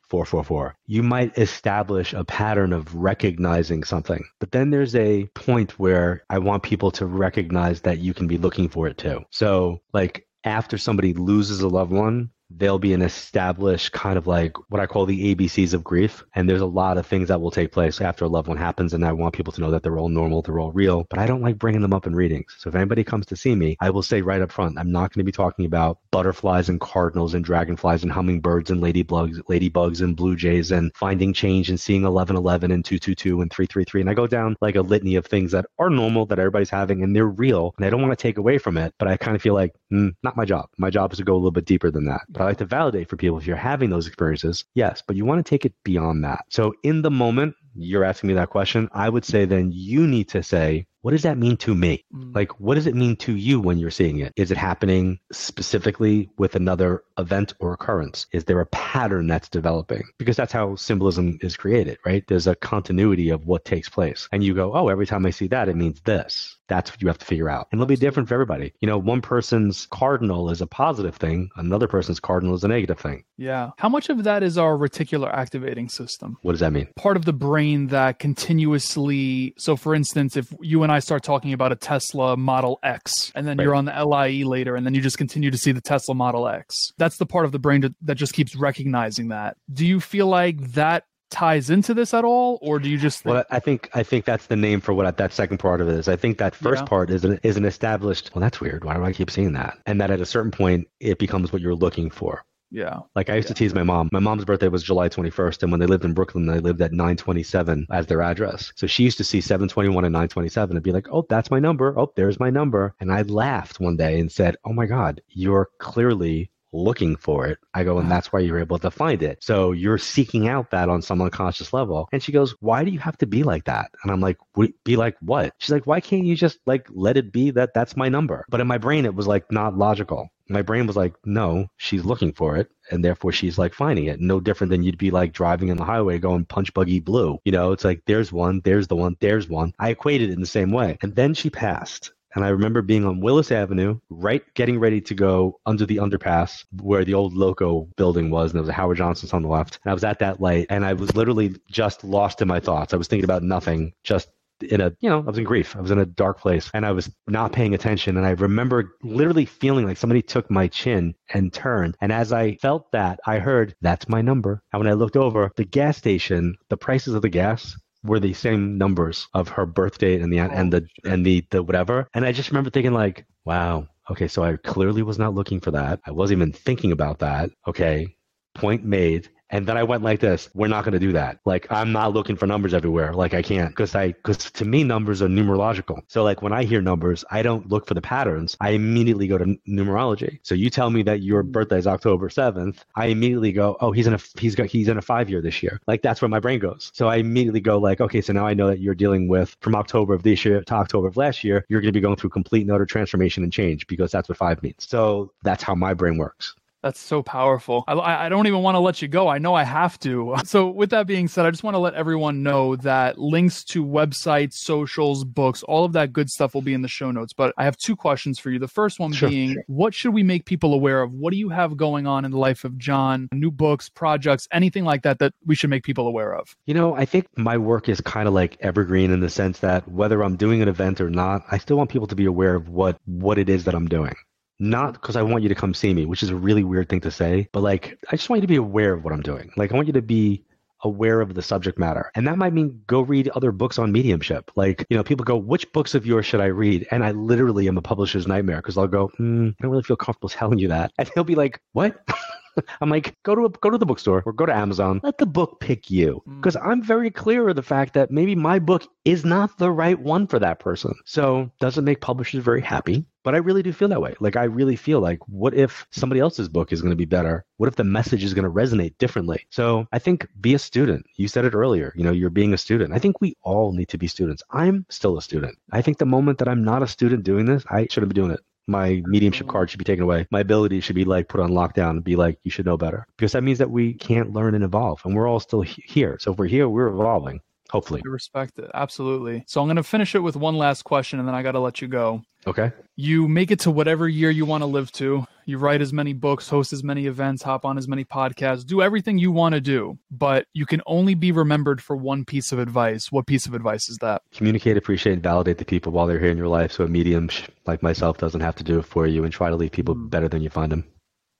444. 0.08 0.76
You 0.86 1.02
might 1.02 1.36
establish 1.38 2.12
a 2.12 2.24
pattern 2.24 2.72
of 2.72 2.94
recognizing 2.94 3.84
something. 3.84 4.24
But 4.40 4.52
then 4.52 4.70
there's 4.70 4.94
a 4.94 5.26
point 5.34 5.78
where 5.78 6.24
I 6.30 6.38
want 6.38 6.62
people 6.62 6.90
to 6.92 7.06
recognize 7.06 7.82
that 7.82 7.98
you 7.98 8.14
can 8.14 8.26
be 8.26 8.38
looking 8.38 8.68
for 8.68 8.86
it 8.86 8.98
too. 8.98 9.24
So, 9.30 9.80
like, 9.92 10.26
after 10.44 10.78
somebody 10.78 11.14
loses 11.14 11.60
a 11.60 11.68
loved 11.68 11.92
one, 11.92 12.30
there'll 12.56 12.78
be 12.78 12.92
an 12.92 13.02
established 13.02 13.92
kind 13.92 14.16
of 14.16 14.26
like 14.26 14.56
what 14.70 14.80
I 14.80 14.86
call 14.86 15.06
the 15.06 15.34
ABCs 15.34 15.74
of 15.74 15.84
grief. 15.84 16.24
And 16.34 16.48
there's 16.48 16.60
a 16.60 16.66
lot 16.66 16.98
of 16.98 17.06
things 17.06 17.28
that 17.28 17.40
will 17.40 17.50
take 17.50 17.72
place 17.72 18.00
after 18.00 18.24
a 18.24 18.28
loved 18.28 18.48
one 18.48 18.56
happens. 18.56 18.94
And 18.94 19.04
I 19.04 19.12
want 19.12 19.34
people 19.34 19.52
to 19.52 19.60
know 19.60 19.70
that 19.70 19.82
they're 19.82 19.98
all 19.98 20.08
normal, 20.08 20.42
they're 20.42 20.60
all 20.60 20.72
real, 20.72 21.06
but 21.10 21.18
I 21.18 21.26
don't 21.26 21.42
like 21.42 21.58
bringing 21.58 21.82
them 21.82 21.92
up 21.92 22.06
in 22.06 22.14
readings. 22.14 22.54
So 22.58 22.68
if 22.68 22.74
anybody 22.74 23.04
comes 23.04 23.26
to 23.26 23.36
see 23.36 23.54
me, 23.54 23.76
I 23.80 23.90
will 23.90 24.02
say 24.02 24.22
right 24.22 24.42
up 24.42 24.52
front, 24.52 24.78
I'm 24.78 24.92
not 24.92 25.12
going 25.12 25.20
to 25.20 25.24
be 25.24 25.32
talking 25.32 25.66
about 25.66 25.98
butterflies 26.10 26.68
and 26.68 26.80
cardinals 26.80 27.34
and 27.34 27.44
dragonflies 27.44 28.02
and 28.02 28.12
hummingbirds 28.12 28.70
and 28.70 28.82
ladybugs, 28.82 29.38
ladybugs 29.48 30.00
and 30.00 30.16
blue 30.16 30.36
jays 30.36 30.70
and 30.70 30.92
finding 30.94 31.32
change 31.32 31.68
and 31.68 31.80
seeing 31.80 32.02
1111 32.02 32.70
and 32.70 32.84
222 32.84 33.40
and 33.40 33.50
333. 33.50 34.00
And 34.02 34.10
I 34.10 34.14
go 34.14 34.26
down 34.26 34.56
like 34.60 34.76
a 34.76 34.80
litany 34.82 35.16
of 35.16 35.26
things 35.26 35.52
that 35.52 35.66
are 35.78 35.90
normal 35.90 36.26
that 36.26 36.38
everybody's 36.38 36.70
having 36.70 37.02
and 37.02 37.14
they're 37.14 37.26
real. 37.26 37.74
And 37.76 37.86
I 37.86 37.90
don't 37.90 38.02
want 38.02 38.16
to 38.16 38.22
take 38.22 38.38
away 38.38 38.58
from 38.58 38.76
it, 38.76 38.94
but 38.98 39.08
I 39.08 39.16
kind 39.16 39.34
of 39.34 39.42
feel 39.42 39.54
like, 39.54 39.72
mm, 39.92 40.12
not 40.22 40.36
my 40.36 40.44
job. 40.44 40.66
My 40.78 40.90
job 40.90 41.12
is 41.12 41.18
to 41.18 41.24
go 41.24 41.34
a 41.34 41.36
little 41.36 41.50
bit 41.50 41.64
deeper 41.64 41.90
than 41.90 42.04
that. 42.06 42.22
But 42.28 42.43
I 42.44 42.48
like 42.48 42.58
to 42.58 42.64
validate 42.64 43.08
for 43.08 43.16
people 43.16 43.38
if 43.38 43.46
you're 43.46 43.56
having 43.56 43.90
those 43.90 44.06
experiences, 44.06 44.64
yes, 44.74 45.02
but 45.06 45.16
you 45.16 45.24
want 45.24 45.44
to 45.44 45.48
take 45.48 45.64
it 45.64 45.74
beyond 45.84 46.24
that. 46.24 46.44
So 46.50 46.74
in 46.82 47.02
the 47.02 47.10
moment, 47.10 47.54
you're 47.74 48.04
asking 48.04 48.28
me 48.28 48.34
that 48.34 48.50
question, 48.50 48.88
I 48.92 49.08
would 49.08 49.24
say 49.24 49.44
then 49.44 49.70
you 49.72 50.06
need 50.06 50.28
to 50.30 50.42
say, 50.42 50.86
what 51.02 51.10
does 51.10 51.22
that 51.22 51.36
mean 51.36 51.56
to 51.58 51.74
me? 51.74 52.04
Mm. 52.14 52.34
Like, 52.34 52.58
what 52.60 52.76
does 52.76 52.86
it 52.86 52.94
mean 52.94 53.16
to 53.16 53.34
you 53.34 53.60
when 53.60 53.78
you're 53.78 53.90
seeing 53.90 54.20
it? 54.20 54.32
Is 54.36 54.50
it 54.50 54.56
happening 54.56 55.18
specifically 55.32 56.30
with 56.38 56.54
another 56.54 57.02
event 57.18 57.54
or 57.60 57.72
occurrence? 57.72 58.26
Is 58.32 58.44
there 58.44 58.60
a 58.60 58.66
pattern 58.66 59.26
that's 59.26 59.48
developing? 59.48 60.02
Because 60.18 60.36
that's 60.36 60.52
how 60.52 60.74
symbolism 60.76 61.38
is 61.42 61.56
created, 61.56 61.98
right? 62.04 62.24
There's 62.26 62.46
a 62.46 62.54
continuity 62.56 63.30
of 63.30 63.46
what 63.46 63.64
takes 63.64 63.88
place. 63.88 64.28
And 64.32 64.42
you 64.42 64.54
go, 64.54 64.74
oh, 64.74 64.88
every 64.88 65.06
time 65.06 65.24
I 65.26 65.30
see 65.30 65.46
that, 65.48 65.68
it 65.68 65.76
means 65.76 66.00
this. 66.02 66.56
That's 66.66 66.90
what 66.90 67.02
you 67.02 67.08
have 67.08 67.18
to 67.18 67.26
figure 67.26 67.50
out. 67.50 67.68
And 67.70 67.78
it'll 67.78 67.86
be 67.86 67.96
different 67.96 68.26
for 68.28 68.34
everybody. 68.34 68.72
You 68.80 68.88
know, 68.88 68.96
one 68.96 69.20
person's 69.20 69.86
cardinal 69.90 70.48
is 70.48 70.62
a 70.62 70.66
positive 70.66 71.14
thing, 71.14 71.50
another 71.56 71.86
person's 71.86 72.20
cardinal 72.20 72.54
is 72.54 72.64
a 72.64 72.68
negative 72.68 72.98
thing. 72.98 73.22
Yeah. 73.36 73.70
How 73.76 73.88
much 73.90 74.08
of 74.08 74.24
that 74.24 74.42
is 74.42 74.56
our 74.56 74.76
reticular 74.76 75.32
activating 75.32 75.88
system? 75.90 76.38
What 76.42 76.52
does 76.52 76.60
that 76.60 76.72
mean? 76.72 76.88
Part 76.96 77.16
of 77.18 77.26
the 77.26 77.32
brain 77.34 77.88
that 77.88 78.18
continuously. 78.18 79.54
So, 79.58 79.76
for 79.76 79.94
instance, 79.94 80.36
if 80.36 80.52
you 80.60 80.82
and 80.82 80.90
I 80.90 80.98
start 81.00 81.22
talking 81.22 81.52
about 81.52 81.72
a 81.72 81.76
Tesla 81.76 82.36
Model 82.36 82.78
X, 82.82 83.30
and 83.34 83.46
then 83.46 83.58
Right. 83.58 83.64
you're 83.64 83.74
on 83.74 83.84
the 83.84 84.04
LIE 84.04 84.42
later, 84.44 84.74
and 84.76 84.86
then 84.86 84.94
you 84.94 85.00
just 85.00 85.18
continue 85.18 85.50
to 85.50 85.58
see 85.58 85.72
the 85.72 85.80
Tesla 85.80 86.14
Model 86.14 86.48
X, 86.48 86.92
that's 87.04 87.18
the 87.18 87.26
part 87.26 87.44
of 87.44 87.52
the 87.52 87.58
brain 87.58 87.80
that, 87.82 87.94
that 88.02 88.14
just 88.16 88.32
keeps 88.32 88.56
recognizing 88.56 89.28
that. 89.28 89.56
Do 89.72 89.84
you 89.86 90.00
feel 90.00 90.26
like 90.26 90.58
that 90.72 91.04
ties 91.30 91.68
into 91.68 91.94
this 91.94 92.14
at 92.14 92.24
all, 92.24 92.58
or 92.62 92.78
do 92.78 92.88
you 92.88 92.96
just 92.98 93.22
think, 93.22 93.34
Well, 93.34 93.44
I 93.50 93.58
think 93.58 93.90
I 93.94 94.02
think 94.04 94.24
that's 94.24 94.46
the 94.46 94.56
name 94.56 94.80
for 94.80 94.92
what 94.94 95.16
that 95.16 95.32
second 95.32 95.58
part 95.58 95.80
of 95.80 95.88
it 95.88 95.96
is. 95.96 96.06
I 96.08 96.16
think 96.16 96.38
that 96.38 96.54
first 96.54 96.82
Yeah. 96.82 96.86
part 96.86 97.10
is 97.10 97.24
an, 97.24 97.40
is 97.42 97.56
an 97.56 97.64
established. 97.64 98.30
Well, 98.34 98.40
that's 98.40 98.60
weird. 98.60 98.84
Why 98.84 98.94
do 98.94 99.04
I 99.04 99.12
keep 99.12 99.30
seeing 99.30 99.52
that? 99.54 99.78
And 99.86 100.00
that 100.00 100.10
at 100.10 100.20
a 100.20 100.26
certain 100.26 100.50
point, 100.52 100.86
it 101.00 101.18
becomes 101.18 101.52
what 101.52 101.60
you're 101.60 101.74
looking 101.74 102.08
for. 102.10 102.44
yeah, 102.70 102.98
Like 103.16 103.30
I 103.30 103.36
used 103.36 103.48
to 103.48 103.54
tease 103.54 103.74
my 103.74 103.82
mom. 103.84 104.08
My 104.12 104.18
mom's 104.20 104.44
birthday 104.44 104.68
was 104.68 104.82
July 104.82 105.08
21st, 105.08 105.62
and 105.62 105.70
when 105.72 105.80
they 105.80 105.86
lived 105.86 106.04
in 106.04 106.12
Brooklyn, 106.12 106.46
they 106.46 106.58
lived 106.60 106.80
at 106.82 106.92
927 106.92 107.86
as 107.90 108.06
their 108.06 108.20
address. 108.22 108.72
So 108.76 108.86
she 108.86 109.02
used 109.04 109.18
to 109.18 109.24
see 109.24 109.40
721 109.40 110.04
and 110.04 110.12
927 110.12 110.76
and 110.76 110.82
be 110.84 110.92
like, 110.92 111.06
"Oh, 111.10 111.24
that's 111.28 111.50
my 111.50 111.58
number. 111.60 111.98
Oh, 111.98 112.12
there's 112.16 112.38
my 112.40 112.50
number." 112.50 112.94
And 113.00 113.12
I 113.12 113.22
laughed 113.22 113.78
one 113.80 113.96
day 113.96 114.18
and 114.20 114.30
said, 114.30 114.56
"Oh 114.64 114.72
my 114.72 114.86
God, 114.86 115.20
you're 115.28 115.68
clearly." 115.80 116.50
Looking 116.74 117.16
for 117.16 117.46
it. 117.46 117.58
I 117.72 117.84
go, 117.84 117.98
and 117.98 118.10
that's 118.10 118.32
why 118.32 118.40
you're 118.40 118.58
able 118.58 118.78
to 118.80 118.90
find 118.90 119.22
it. 119.22 119.42
So 119.42 119.72
you're 119.72 119.98
seeking 119.98 120.48
out 120.48 120.70
that 120.72 120.88
on 120.88 121.00
some 121.00 121.22
unconscious 121.22 121.72
level. 121.72 122.08
And 122.12 122.22
she 122.22 122.32
goes, 122.32 122.54
Why 122.60 122.84
do 122.84 122.90
you 122.90 122.98
have 122.98 123.16
to 123.18 123.26
be 123.26 123.42
like 123.42 123.64
that? 123.64 123.90
And 124.02 124.12
I'm 124.12 124.20
like, 124.20 124.36
Be 124.84 124.96
like 124.96 125.16
what? 125.20 125.54
She's 125.58 125.70
like, 125.70 125.86
Why 125.86 126.00
can't 126.00 126.26
you 126.26 126.36
just 126.36 126.58
like 126.66 126.86
let 126.90 127.16
it 127.16 127.32
be 127.32 127.50
that 127.52 127.74
that's 127.74 127.96
my 127.96 128.08
number? 128.08 128.44
But 128.48 128.60
in 128.60 128.66
my 128.66 128.78
brain, 128.78 129.04
it 129.04 129.14
was 129.14 129.26
like 129.26 129.50
not 129.50 129.78
logical. 129.78 130.28
My 130.48 130.60
brain 130.60 130.86
was 130.86 130.96
like, 130.96 131.14
No, 131.24 131.68
she's 131.76 132.04
looking 132.04 132.32
for 132.32 132.56
it. 132.56 132.70
And 132.90 133.04
therefore 133.04 133.32
she's 133.32 133.56
like 133.56 133.72
finding 133.72 134.06
it. 134.06 134.20
No 134.20 134.40
different 134.40 134.70
than 134.70 134.82
you'd 134.82 134.98
be 134.98 135.10
like 135.10 135.32
driving 135.32 135.70
on 135.70 135.76
the 135.76 135.84
highway 135.84 136.18
going 136.18 136.44
punch 136.44 136.74
buggy 136.74 137.00
blue. 137.00 137.38
You 137.44 137.52
know, 137.52 137.72
it's 137.72 137.84
like, 137.84 138.02
there's 138.06 138.32
one, 138.32 138.60
there's 138.64 138.88
the 138.88 138.96
one, 138.96 139.16
there's 139.20 139.48
one. 139.48 139.72
I 139.78 139.90
equated 139.90 140.30
it 140.30 140.34
in 140.34 140.40
the 140.40 140.46
same 140.46 140.70
way. 140.70 140.98
And 141.02 141.14
then 141.14 141.34
she 141.34 141.48
passed. 141.50 142.12
And 142.34 142.44
I 142.44 142.48
remember 142.48 142.82
being 142.82 143.04
on 143.04 143.20
Willis 143.20 143.52
Avenue, 143.52 143.98
right 144.10 144.42
getting 144.54 144.78
ready 144.78 145.00
to 145.02 145.14
go 145.14 145.60
under 145.66 145.86
the 145.86 145.96
underpass 145.96 146.64
where 146.80 147.04
the 147.04 147.14
old 147.14 147.34
Loco 147.34 147.88
building 147.96 148.30
was, 148.30 148.50
and 148.50 148.56
there 148.56 148.62
was 148.62 148.68
a 148.68 148.72
Howard 148.72 148.98
Johnson's 148.98 149.32
on 149.32 149.42
the 149.42 149.48
left. 149.48 149.78
And 149.84 149.90
I 149.90 149.94
was 149.94 150.04
at 150.04 150.18
that 150.18 150.40
light, 150.40 150.66
and 150.70 150.84
I 150.84 150.94
was 150.94 151.14
literally 151.14 151.54
just 151.70 152.04
lost 152.04 152.42
in 152.42 152.48
my 152.48 152.60
thoughts. 152.60 152.92
I 152.92 152.96
was 152.96 153.08
thinking 153.08 153.24
about 153.24 153.42
nothing, 153.42 153.92
just 154.02 154.28
in 154.60 154.80
a, 154.80 154.92
you 155.00 155.10
know, 155.10 155.18
I 155.18 155.22
was 155.22 155.36
in 155.36 155.44
grief. 155.44 155.76
I 155.76 155.80
was 155.80 155.90
in 155.90 155.98
a 155.98 156.06
dark 156.06 156.40
place, 156.40 156.70
and 156.72 156.86
I 156.86 156.92
was 156.92 157.10
not 157.26 157.52
paying 157.52 157.74
attention. 157.74 158.16
And 158.16 158.24
I 158.24 158.30
remember 158.30 158.96
literally 159.02 159.44
feeling 159.44 159.84
like 159.84 159.96
somebody 159.96 160.22
took 160.22 160.50
my 160.50 160.68
chin 160.68 161.14
and 161.32 161.52
turned. 161.52 161.96
And 162.00 162.12
as 162.12 162.32
I 162.32 162.56
felt 162.56 162.90
that, 162.92 163.18
I 163.26 163.40
heard, 163.40 163.74
"That's 163.82 164.08
my 164.08 164.22
number." 164.22 164.62
And 164.72 164.80
when 164.80 164.88
I 164.88 164.94
looked 164.94 165.16
over, 165.16 165.50
the 165.56 165.64
gas 165.64 165.98
station, 165.98 166.56
the 166.68 166.76
prices 166.76 167.14
of 167.14 167.22
the 167.22 167.28
gas 167.28 167.76
were 168.04 168.20
the 168.20 168.32
same 168.34 168.78
numbers 168.78 169.26
of 169.34 169.48
her 169.48 169.66
birth 169.66 169.98
date 169.98 170.20
and 170.20 170.32
the 170.32 170.38
and 170.38 170.72
the 170.72 170.86
oh, 171.04 171.10
and 171.10 171.24
the 171.26 171.44
the 171.50 171.62
whatever. 171.62 172.08
And 172.14 172.24
I 172.24 172.32
just 172.32 172.50
remember 172.50 172.70
thinking 172.70 172.92
like, 172.92 173.26
wow, 173.44 173.88
okay, 174.10 174.28
so 174.28 174.44
I 174.44 174.56
clearly 174.56 175.02
was 175.02 175.18
not 175.18 175.34
looking 175.34 175.60
for 175.60 175.70
that. 175.72 176.00
I 176.06 176.12
wasn't 176.12 176.38
even 176.38 176.52
thinking 176.52 176.92
about 176.92 177.18
that. 177.20 177.50
Okay, 177.66 178.14
point 178.54 178.84
made. 178.84 179.28
And 179.54 179.68
then 179.68 179.76
I 179.76 179.84
went 179.84 180.02
like 180.02 180.18
this. 180.18 180.50
We're 180.52 180.66
not 180.66 180.84
going 180.84 180.94
to 180.94 180.98
do 180.98 181.12
that. 181.12 181.38
Like 181.44 181.70
I'm 181.70 181.92
not 181.92 182.12
looking 182.12 182.34
for 182.34 182.44
numbers 182.44 182.74
everywhere. 182.74 183.12
Like 183.12 183.34
I 183.34 183.40
can't 183.40 183.68
because 183.68 183.94
I 183.94 184.08
because 184.08 184.50
to 184.50 184.64
me 184.64 184.82
numbers 184.82 185.22
are 185.22 185.28
numerological. 185.28 186.02
So 186.08 186.24
like 186.24 186.42
when 186.42 186.52
I 186.52 186.64
hear 186.64 186.82
numbers, 186.82 187.24
I 187.30 187.42
don't 187.42 187.68
look 187.68 187.86
for 187.86 187.94
the 187.94 188.00
patterns. 188.00 188.56
I 188.60 188.70
immediately 188.70 189.28
go 189.28 189.38
to 189.38 189.56
numerology. 189.68 190.40
So 190.42 190.56
you 190.56 190.70
tell 190.70 190.90
me 190.90 191.04
that 191.04 191.22
your 191.22 191.44
birthday 191.44 191.78
is 191.78 191.86
October 191.86 192.28
seventh. 192.30 192.84
I 192.96 193.06
immediately 193.06 193.52
go, 193.52 193.76
oh, 193.80 193.92
he's 193.92 194.08
in 194.08 194.14
a 194.14 194.18
he's 194.40 194.56
got 194.56 194.66
he's 194.66 194.88
in 194.88 194.98
a 194.98 195.02
five 195.02 195.30
year 195.30 195.40
this 195.40 195.62
year. 195.62 195.80
Like 195.86 196.02
that's 196.02 196.20
where 196.20 196.28
my 196.28 196.40
brain 196.40 196.58
goes. 196.58 196.90
So 196.92 197.06
I 197.06 197.18
immediately 197.18 197.60
go 197.60 197.78
like, 197.78 198.00
okay, 198.00 198.22
so 198.22 198.32
now 198.32 198.48
I 198.48 198.54
know 198.54 198.66
that 198.66 198.80
you're 198.80 198.96
dealing 198.96 199.28
with 199.28 199.56
from 199.60 199.76
October 199.76 200.14
of 200.14 200.24
this 200.24 200.44
year 200.44 200.64
to 200.64 200.74
October 200.74 201.06
of 201.06 201.16
last 201.16 201.44
year. 201.44 201.64
You're 201.68 201.80
going 201.80 201.92
to 201.92 201.96
be 201.96 202.02
going 202.02 202.16
through 202.16 202.30
complete 202.30 202.62
and 202.62 202.72
utter 202.72 202.86
transformation 202.86 203.44
and 203.44 203.52
change 203.52 203.86
because 203.86 204.10
that's 204.10 204.28
what 204.28 204.36
five 204.36 204.64
means. 204.64 204.88
So 204.88 205.32
that's 205.44 205.62
how 205.62 205.76
my 205.76 205.94
brain 205.94 206.18
works. 206.18 206.56
That's 206.84 207.00
so 207.00 207.22
powerful. 207.22 207.82
I, 207.88 208.26
I 208.26 208.28
don't 208.28 208.46
even 208.46 208.60
want 208.60 208.74
to 208.74 208.78
let 208.78 209.00
you 209.00 209.08
go. 209.08 209.26
I 209.26 209.38
know 209.38 209.54
I 209.54 209.64
have 209.64 209.98
to. 210.00 210.34
So, 210.44 210.68
with 210.68 210.90
that 210.90 211.06
being 211.06 211.26
said, 211.26 211.46
I 211.46 211.50
just 211.50 211.62
want 211.62 211.74
to 211.74 211.78
let 211.78 211.94
everyone 211.94 212.42
know 212.42 212.76
that 212.76 213.18
links 213.18 213.64
to 213.64 213.82
websites, 213.84 214.52
socials, 214.52 215.24
books, 215.24 215.62
all 215.62 215.86
of 215.86 215.94
that 215.94 216.12
good 216.12 216.28
stuff 216.28 216.52
will 216.52 216.60
be 216.60 216.74
in 216.74 216.82
the 216.82 216.88
show 216.88 217.10
notes. 217.10 217.32
But 217.32 217.54
I 217.56 217.64
have 217.64 217.78
two 217.78 217.96
questions 217.96 218.38
for 218.38 218.50
you. 218.50 218.58
The 218.58 218.68
first 218.68 219.00
one 219.00 219.12
Sure. 219.12 219.30
being, 219.30 219.56
what 219.66 219.94
should 219.94 220.12
we 220.12 220.22
make 220.22 220.44
people 220.44 220.74
aware 220.74 221.00
of? 221.00 221.14
What 221.14 221.30
do 221.30 221.38
you 221.38 221.48
have 221.48 221.78
going 221.78 222.06
on 222.06 222.26
in 222.26 222.30
the 222.30 222.38
life 222.38 222.64
of 222.64 222.76
John? 222.76 223.28
New 223.32 223.50
books, 223.50 223.88
projects, 223.88 224.46
anything 224.52 224.84
like 224.84 225.02
that 225.02 225.18
that 225.20 225.32
we 225.46 225.54
should 225.54 225.70
make 225.70 225.82
people 225.82 226.06
aware 226.06 226.34
of? 226.34 226.54
You 226.66 226.74
know, 226.74 226.94
I 226.94 227.06
think 227.06 227.26
my 227.38 227.56
work 227.56 227.88
is 227.88 228.02
kind 228.02 228.28
of 228.28 228.34
like 228.34 228.58
evergreen 228.60 229.10
in 229.10 229.20
the 229.20 229.30
sense 229.30 229.60
that 229.60 229.88
whether 229.88 230.22
I'm 230.22 230.36
doing 230.36 230.60
an 230.60 230.68
event 230.68 231.00
or 231.00 231.08
not, 231.08 231.42
I 231.50 231.56
still 231.56 231.78
want 231.78 231.88
people 231.88 232.08
to 232.08 232.14
be 232.14 232.26
aware 232.26 232.54
of 232.54 232.68
what 232.68 232.98
what 233.06 233.38
it 233.38 233.48
is 233.48 233.64
that 233.64 233.74
I'm 233.74 233.88
doing. 233.88 234.14
Not 234.58 234.94
because 234.94 235.16
I 235.16 235.22
want 235.22 235.42
you 235.42 235.48
to 235.48 235.54
come 235.54 235.74
see 235.74 235.92
me, 235.92 236.06
which 236.06 236.22
is 236.22 236.30
a 236.30 236.36
really 236.36 236.64
weird 236.64 236.88
thing 236.88 237.00
to 237.00 237.10
say, 237.10 237.48
but 237.52 237.60
like 237.60 237.98
I 238.10 238.16
just 238.16 238.28
want 238.30 238.38
you 238.38 238.46
to 238.46 238.52
be 238.52 238.56
aware 238.56 238.94
of 238.94 239.04
what 239.04 239.12
I'm 239.12 239.22
doing. 239.22 239.50
Like 239.56 239.72
I 239.72 239.74
want 239.74 239.88
you 239.88 239.92
to 239.94 240.02
be 240.02 240.44
aware 240.84 241.20
of 241.20 241.34
the 241.34 241.42
subject 241.42 241.78
matter. 241.78 242.10
And 242.14 242.26
that 242.28 242.38
might 242.38 242.52
mean 242.52 242.82
go 242.86 243.00
read 243.00 243.28
other 243.30 243.50
books 243.52 243.78
on 243.78 243.90
mediumship. 243.90 244.50
Like, 244.54 244.86
you 244.90 244.96
know, 244.96 245.02
people 245.02 245.24
go, 245.24 245.36
which 245.36 245.72
books 245.72 245.94
of 245.94 246.06
yours 246.06 246.26
should 246.26 246.40
I 246.40 246.46
read? 246.46 246.86
And 246.90 247.02
I 247.02 247.12
literally 247.12 247.66
am 247.68 247.78
a 247.78 247.82
publisher's 247.82 248.26
nightmare 248.26 248.58
because 248.58 248.76
I'll 248.76 248.86
go, 248.86 249.10
mm, 249.18 249.50
I 249.50 249.54
don't 249.62 249.70
really 249.70 249.82
feel 249.82 249.96
comfortable 249.96 250.28
telling 250.28 250.58
you 250.58 250.68
that. 250.68 250.92
And 250.98 251.10
he'll 251.14 251.24
be 251.24 251.34
like, 251.34 251.60
what? 251.72 252.06
I'm 252.80 252.90
like, 252.90 253.14
go 253.22 253.34
to 253.34 253.44
a, 253.46 253.48
go 253.50 253.70
to 253.70 253.78
the 253.78 253.86
bookstore 253.86 254.22
or 254.26 254.32
go 254.32 254.46
to 254.46 254.54
Amazon. 254.54 255.00
Let 255.02 255.18
the 255.18 255.26
book 255.26 255.60
pick 255.60 255.90
you, 255.90 256.22
Mm. 256.28 256.36
because 256.40 256.56
I'm 256.56 256.82
very 256.82 257.10
clear 257.10 257.48
of 257.48 257.56
the 257.56 257.62
fact 257.62 257.94
that 257.94 258.10
maybe 258.10 258.34
my 258.34 258.58
book 258.58 258.86
is 259.04 259.24
not 259.24 259.58
the 259.58 259.70
right 259.70 259.98
one 259.98 260.26
for 260.26 260.38
that 260.38 260.58
person. 260.60 260.94
So 261.04 261.50
doesn't 261.60 261.84
make 261.84 262.00
publishers 262.00 262.42
very 262.44 262.60
happy. 262.60 263.04
But 263.22 263.34
I 263.34 263.38
really 263.38 263.62
do 263.62 263.72
feel 263.72 263.88
that 263.88 264.02
way. 264.02 264.14
Like 264.20 264.36
I 264.36 264.44
really 264.44 264.76
feel 264.76 265.00
like, 265.00 265.18
what 265.28 265.54
if 265.54 265.86
somebody 265.90 266.20
else's 266.20 266.46
book 266.48 266.72
is 266.74 266.82
going 266.82 266.90
to 266.90 266.96
be 266.96 267.06
better? 267.06 267.42
What 267.56 267.68
if 267.68 267.76
the 267.76 267.82
message 267.82 268.22
is 268.22 268.34
going 268.34 268.44
to 268.44 268.50
resonate 268.50 268.98
differently? 268.98 269.46
So 269.48 269.86
I 269.92 269.98
think 269.98 270.28
be 270.42 270.52
a 270.52 270.58
student. 270.58 271.06
You 271.16 271.26
said 271.28 271.46
it 271.46 271.54
earlier. 271.54 271.94
You 271.96 272.04
know, 272.04 272.12
you're 272.12 272.28
being 272.28 272.52
a 272.52 272.58
student. 272.58 272.92
I 272.92 272.98
think 272.98 273.22
we 273.22 273.34
all 273.42 273.72
need 273.72 273.88
to 273.88 273.98
be 273.98 274.08
students. 274.08 274.42
I'm 274.50 274.84
still 274.90 275.16
a 275.16 275.22
student. 275.22 275.56
I 275.72 275.80
think 275.80 275.96
the 275.96 276.04
moment 276.04 276.36
that 276.38 276.48
I'm 276.48 276.64
not 276.64 276.82
a 276.82 276.86
student 276.86 277.24
doing 277.24 277.46
this, 277.46 277.64
I 277.70 277.86
shouldn't 277.90 278.12
be 278.14 278.20
doing 278.20 278.30
it 278.30 278.40
my 278.66 279.02
mediumship 279.06 279.46
card 279.46 279.70
should 279.70 279.78
be 279.78 279.84
taken 279.84 280.02
away. 280.02 280.26
My 280.30 280.40
ability 280.40 280.80
should 280.80 280.96
be 280.96 281.04
like 281.04 281.28
put 281.28 281.40
on 281.40 281.50
lockdown 281.50 281.90
and 281.90 282.04
be 282.04 282.16
like, 282.16 282.38
you 282.44 282.50
should 282.50 282.66
know 282.66 282.76
better. 282.76 283.06
Because 283.16 283.32
that 283.32 283.42
means 283.42 283.58
that 283.58 283.70
we 283.70 283.94
can't 283.94 284.32
learn 284.32 284.54
and 284.54 284.64
evolve. 284.64 285.00
And 285.04 285.14
we're 285.14 285.28
all 285.28 285.40
still 285.40 285.62
he- 285.62 285.84
here. 285.86 286.16
So 286.20 286.32
if 286.32 286.38
we're 286.38 286.46
here, 286.46 286.68
we're 286.68 286.88
evolving, 286.88 287.40
hopefully. 287.74 288.00
I 288.06 288.08
respect 288.08 288.58
it. 288.58 288.70
Absolutely. 288.72 289.44
So, 289.46 289.60
I'm 289.60 289.66
going 289.66 289.76
to 289.76 289.82
finish 289.82 290.14
it 290.14 290.20
with 290.20 290.36
one 290.36 290.56
last 290.56 290.82
question 290.84 291.18
and 291.18 291.26
then 291.28 291.34
I 291.34 291.42
got 291.42 291.52
to 291.52 291.60
let 291.60 291.82
you 291.82 291.88
go. 291.88 292.22
Okay. 292.46 292.72
You 292.96 293.26
make 293.26 293.50
it 293.50 293.60
to 293.60 293.70
whatever 293.70 294.06
year 294.06 294.30
you 294.30 294.44
want 294.44 294.62
to 294.62 294.66
live 294.66 294.92
to. 294.92 295.24
You 295.46 295.56
write 295.58 295.80
as 295.80 295.92
many 295.94 296.12
books, 296.12 296.48
host 296.48 296.72
as 296.74 296.82
many 296.84 297.06
events, 297.06 297.42
hop 297.42 297.64
on 297.64 297.78
as 297.78 297.88
many 297.88 298.04
podcasts, 298.04 298.66
do 298.66 298.82
everything 298.82 299.16
you 299.18 299.32
want 299.32 299.54
to 299.54 299.60
do, 299.62 299.98
but 300.10 300.46
you 300.52 300.66
can 300.66 300.80
only 300.86 301.14
be 301.14 301.32
remembered 301.32 301.82
for 301.82 301.96
one 301.96 302.24
piece 302.24 302.52
of 302.52 302.58
advice. 302.58 303.10
What 303.10 303.26
piece 303.26 303.46
of 303.46 303.54
advice 303.54 303.88
is 303.88 303.96
that? 303.98 304.22
Communicate, 304.32 304.76
appreciate, 304.76 305.14
and 305.14 305.22
validate 305.22 305.56
the 305.58 305.64
people 305.64 305.92
while 305.92 306.06
they're 306.06 306.18
here 306.20 306.30
in 306.30 306.36
your 306.38 306.48
life. 306.48 306.72
So 306.72 306.84
a 306.84 306.88
medium 306.88 307.28
like 307.66 307.82
myself 307.82 308.18
doesn't 308.18 308.40
have 308.42 308.56
to 308.56 308.64
do 308.64 308.78
it 308.78 308.84
for 308.84 309.06
you 309.06 309.24
and 309.24 309.32
try 309.32 309.48
to 309.48 309.56
leave 309.56 309.72
people 309.72 309.94
Mm. 309.94 310.10
better 310.10 310.28
than 310.28 310.42
you 310.42 310.50
find 310.50 310.70
them. 310.72 310.84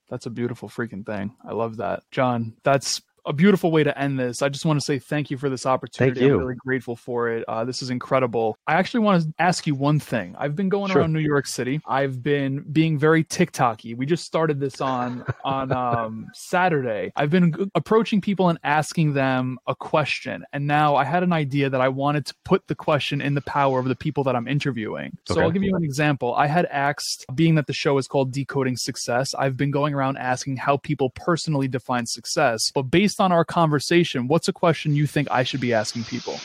That's 0.09 0.25
a 0.25 0.31
beautiful 0.31 0.69
freaking 0.69 1.05
thing. 1.05 1.35
I 1.47 1.53
love 1.53 1.77
that. 1.77 2.03
John, 2.11 2.53
that's 2.63 3.01
a 3.25 3.33
beautiful 3.33 3.71
way 3.71 3.83
to 3.83 3.97
end 3.97 4.19
this. 4.19 4.41
I 4.41 4.49
just 4.49 4.65
want 4.65 4.79
to 4.79 4.85
say 4.85 4.99
thank 4.99 5.29
you 5.31 5.37
for 5.37 5.49
this 5.49 5.65
opportunity. 5.65 6.19
Thank 6.19 6.27
you. 6.27 6.35
I'm 6.35 6.39
really 6.41 6.55
grateful 6.55 6.95
for 6.95 7.29
it. 7.29 7.43
Uh, 7.47 7.65
this 7.65 7.81
is 7.81 7.89
incredible. 7.89 8.57
I 8.67 8.73
actually 8.75 9.01
want 9.01 9.23
to 9.23 9.33
ask 9.39 9.65
you 9.67 9.75
one 9.75 9.99
thing. 9.99 10.35
I've 10.37 10.55
been 10.55 10.69
going 10.69 10.91
Sure. 10.91 11.01
around 11.01 11.13
New 11.13 11.19
York 11.19 11.47
City. 11.47 11.81
I've 11.87 12.21
been 12.23 12.63
being 12.71 12.97
very 12.97 13.23
TikToky. 13.23 13.95
We 13.97 14.05
just 14.05 14.25
started 14.25 14.59
this 14.59 14.81
on 14.81 15.25
on 15.43 15.71
um, 15.71 16.27
Saturday. 16.33 17.11
I've 17.15 17.29
been 17.31 17.69
approaching 17.75 18.21
people 18.21 18.49
and 18.49 18.59
asking 18.63 19.13
them 19.13 19.57
a 19.67 19.75
question, 19.75 20.45
and 20.53 20.67
now 20.67 20.95
I 20.95 21.03
had 21.03 21.23
an 21.23 21.33
idea 21.33 21.69
that 21.69 21.81
I 21.81 21.89
wanted 21.89 22.25
to 22.27 22.35
put 22.43 22.67
the 22.67 22.75
question 22.75 23.21
in 23.21 23.33
the 23.33 23.41
power 23.41 23.79
of 23.79 23.85
the 23.85 23.95
people 23.95 24.23
that 24.25 24.35
I'm 24.35 24.47
interviewing. 24.47 25.17
So 25.27 25.35
Okay. 25.35 25.41
I'll 25.43 25.51
give 25.51 25.63
you 25.63 25.75
an 25.75 25.83
example. 25.83 26.33
I 26.35 26.47
had 26.47 26.65
asked, 26.67 27.25
being 27.35 27.55
that 27.55 27.67
the 27.67 27.73
show 27.73 27.97
is 27.97 28.07
called 28.07 28.31
Decoding 28.31 28.77
Success, 28.77 29.33
I've 29.35 29.57
been 29.57 29.71
going 29.71 29.93
around 29.93 30.17
asking 30.17 30.57
how 30.57 30.77
people 30.77 31.09
personally 31.11 31.67
define 31.67 32.05
success. 32.05 32.71
But 32.73 32.83
based 32.83 33.14
on 33.19 33.31
our 33.31 33.45
conversation, 33.45 34.27
what's 34.27 34.47
a 34.47 34.53
question 34.53 34.95
you 34.95 35.07
think 35.07 35.29
I 35.31 35.43
should 35.43 35.61
be 35.61 35.73
asking 35.73 36.03
people? 36.05 36.39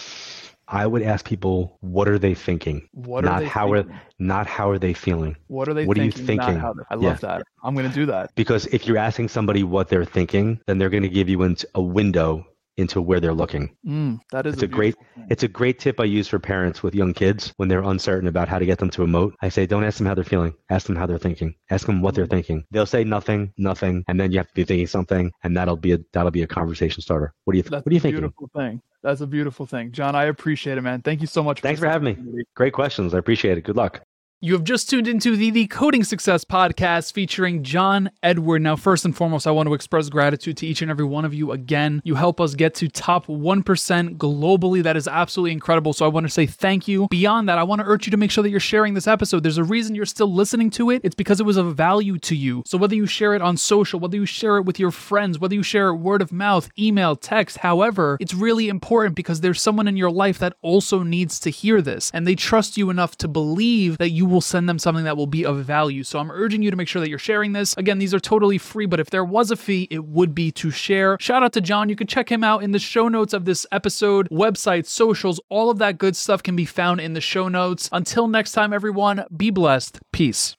I 0.68 0.86
would 0.86 1.02
ask 1.02 1.26
people, 1.26 1.76
what 1.80 2.08
are 2.08 2.18
they 2.18 2.34
thinking? 2.34 2.88
What 2.92 3.24
Not 3.24 3.42
how 3.42 3.72
are 3.72 3.84
not 4.20 4.46
how 4.46 4.70
are 4.70 4.78
they 4.78 4.92
feeling? 4.92 5.36
What 5.48 5.68
are 5.68 5.74
they 5.74 5.84
what 5.84 5.98
are 5.98 6.04
you 6.04 6.12
thinking? 6.12 6.36
not 6.36 6.56
how 6.56 6.72
they- 6.72 6.84
I 6.90 6.94
love 6.94 7.20
that. 7.20 7.42
I'm 7.64 7.74
going 7.74 7.88
to 7.88 7.94
do 7.94 8.06
that. 8.06 8.34
Because 8.36 8.66
if 8.66 8.86
you're 8.86 8.96
asking 8.96 9.28
somebody 9.28 9.64
what 9.64 9.88
they're 9.88 10.04
thinking, 10.04 10.60
then 10.66 10.78
they're 10.78 10.90
going 10.90 11.02
to 11.02 11.08
give 11.08 11.28
you 11.28 11.42
into 11.42 11.68
a 11.74 11.82
window 11.82 12.46
into 12.80 13.00
where 13.00 13.20
they're 13.20 13.32
looking. 13.34 13.76
Mm, 13.86 14.18
that 14.32 14.46
is 14.46 14.54
It's 14.54 14.62
a 14.62 14.66
great 14.66 14.96
thing. 15.14 15.26
it's 15.30 15.42
a 15.42 15.48
great 15.48 15.78
tip 15.78 16.00
I 16.00 16.04
use 16.04 16.26
for 16.28 16.38
parents 16.38 16.82
with 16.82 16.94
young 16.94 17.12
kids 17.14 17.52
when 17.58 17.68
they're 17.68 17.82
uncertain 17.82 18.28
about 18.28 18.48
how 18.48 18.58
to 18.58 18.66
get 18.66 18.78
them 18.78 18.90
to 18.90 19.02
emote. 19.02 19.32
I 19.42 19.48
say 19.48 19.66
don't 19.66 19.84
ask 19.84 19.98
them 19.98 20.06
how 20.06 20.14
they're 20.14 20.24
feeling. 20.24 20.54
Ask 20.70 20.86
them 20.86 20.96
how 20.96 21.06
they're 21.06 21.18
thinking. 21.18 21.54
Ask 21.70 21.86
them 21.86 22.00
what 22.02 22.14
they're 22.14 22.26
Mm. 22.26 22.30
thinking. 22.30 22.64
They'll 22.70 22.86
say 22.86 23.04
nothing, 23.04 23.52
nothing, 23.58 24.04
and 24.08 24.18
then 24.18 24.32
you 24.32 24.38
have 24.38 24.48
to 24.48 24.54
be 24.54 24.64
thinking 24.64 24.86
something 24.86 25.30
and 25.44 25.56
that'll 25.56 25.76
be 25.76 25.92
a 25.92 25.98
that'll 26.12 26.30
be 26.30 26.42
a 26.42 26.46
conversation 26.46 27.02
starter. 27.02 27.32
What 27.44 27.52
do 27.52 27.58
you 27.58 27.62
That's 27.62 27.84
what 27.84 27.86
are 27.86 27.92
you 27.92 27.98
a 27.98 28.00
thinking? 28.00 28.20
beautiful 28.20 28.50
thing. 28.56 28.82
That's 29.02 29.20
a 29.22 29.26
beautiful 29.26 29.64
thing. 29.66 29.92
John, 29.92 30.14
I 30.14 30.24
appreciate 30.24 30.76
it, 30.76 30.82
man. 30.82 31.00
Thank 31.02 31.20
you 31.20 31.26
so 31.26 31.42
much. 31.42 31.60
Thanks 31.60 31.80
this 31.80 31.86
for 31.86 31.90
having 31.90 32.16
me. 32.16 32.42
Great 32.54 32.72
questions. 32.74 33.14
I 33.14 33.18
appreciate 33.18 33.56
it. 33.56 33.62
Good 33.64 33.76
luck. 33.76 34.02
You 34.42 34.54
have 34.54 34.64
just 34.64 34.88
tuned 34.88 35.06
into 35.06 35.36
the 35.36 35.50
Decoding 35.50 36.02
Success 36.02 36.46
podcast 36.46 37.12
featuring 37.12 37.62
John 37.62 38.10
Edward. 38.22 38.62
Now, 38.62 38.74
first 38.74 39.04
and 39.04 39.14
foremost, 39.14 39.46
I 39.46 39.50
want 39.50 39.66
to 39.66 39.74
express 39.74 40.08
gratitude 40.08 40.56
to 40.56 40.66
each 40.66 40.80
and 40.80 40.90
every 40.90 41.04
one 41.04 41.26
of 41.26 41.34
you 41.34 41.52
again. 41.52 42.00
You 42.06 42.14
help 42.14 42.40
us 42.40 42.54
get 42.54 42.74
to 42.76 42.88
top 42.88 43.26
1% 43.26 44.16
globally. 44.16 44.82
That 44.82 44.96
is 44.96 45.06
absolutely 45.06 45.52
incredible. 45.52 45.92
So 45.92 46.06
I 46.06 46.08
want 46.08 46.24
to 46.24 46.32
say 46.32 46.46
thank 46.46 46.88
you. 46.88 47.06
Beyond 47.08 47.50
that, 47.50 47.58
I 47.58 47.62
want 47.64 47.82
to 47.82 47.86
urge 47.86 48.06
you 48.06 48.12
to 48.12 48.16
make 48.16 48.30
sure 48.30 48.40
that 48.40 48.48
you're 48.48 48.60
sharing 48.60 48.94
this 48.94 49.06
episode. 49.06 49.42
There's 49.42 49.58
a 49.58 49.62
reason 49.64 49.94
you're 49.94 50.06
still 50.06 50.32
listening 50.32 50.70
to 50.70 50.88
it. 50.88 51.02
It's 51.04 51.14
because 51.14 51.38
it 51.38 51.44
was 51.44 51.58
of 51.58 51.76
value 51.76 52.16
to 52.20 52.34
you. 52.34 52.62
So 52.64 52.78
whether 52.78 52.94
you 52.94 53.04
share 53.04 53.34
it 53.34 53.42
on 53.42 53.58
social, 53.58 54.00
whether 54.00 54.16
you 54.16 54.24
share 54.24 54.56
it 54.56 54.62
with 54.62 54.80
your 54.80 54.90
friends, 54.90 55.38
whether 55.38 55.54
you 55.54 55.62
share 55.62 55.88
it 55.88 55.96
word 55.96 56.22
of 56.22 56.32
mouth, 56.32 56.70
email, 56.78 57.14
text, 57.14 57.58
however, 57.58 58.16
it's 58.20 58.32
really 58.32 58.70
important 58.70 59.16
because 59.16 59.42
there's 59.42 59.60
someone 59.60 59.86
in 59.86 59.98
your 59.98 60.10
life 60.10 60.38
that 60.38 60.54
also 60.62 61.02
needs 61.02 61.38
to 61.40 61.50
hear 61.50 61.82
this 61.82 62.10
and 62.14 62.26
they 62.26 62.34
trust 62.34 62.78
you 62.78 62.88
enough 62.88 63.18
to 63.18 63.28
believe 63.28 63.98
that 63.98 64.08
you 64.08 64.29
will 64.30 64.40
send 64.40 64.68
them 64.68 64.78
something 64.78 65.04
that 65.04 65.16
will 65.16 65.26
be 65.26 65.44
of 65.44 65.64
value. 65.64 66.02
So 66.04 66.18
I'm 66.18 66.30
urging 66.30 66.62
you 66.62 66.70
to 66.70 66.76
make 66.76 66.88
sure 66.88 67.00
that 67.00 67.08
you're 67.08 67.18
sharing 67.18 67.52
this. 67.52 67.76
Again, 67.76 67.98
these 67.98 68.14
are 68.14 68.20
totally 68.20 68.58
free, 68.58 68.86
but 68.86 69.00
if 69.00 69.10
there 69.10 69.24
was 69.24 69.50
a 69.50 69.56
fee, 69.56 69.88
it 69.90 70.04
would 70.04 70.34
be 70.34 70.50
to 70.52 70.70
share. 70.70 71.16
Shout 71.20 71.42
out 71.42 71.52
to 71.54 71.60
John. 71.60 71.88
You 71.88 71.96
can 71.96 72.06
check 72.06 72.30
him 72.30 72.42
out 72.42 72.62
in 72.62 72.72
the 72.72 72.78
show 72.78 73.08
notes 73.08 73.32
of 73.34 73.44
this 73.44 73.66
episode, 73.72 74.28
website, 74.30 74.86
socials, 74.86 75.40
all 75.48 75.70
of 75.70 75.78
that 75.78 75.98
good 75.98 76.16
stuff 76.16 76.42
can 76.42 76.56
be 76.56 76.64
found 76.64 77.00
in 77.00 77.12
the 77.12 77.20
show 77.20 77.48
notes. 77.48 77.88
Until 77.92 78.28
next 78.28 78.52
time, 78.52 78.72
everyone, 78.72 79.24
be 79.36 79.50
blessed. 79.50 80.00
Peace. 80.12 80.56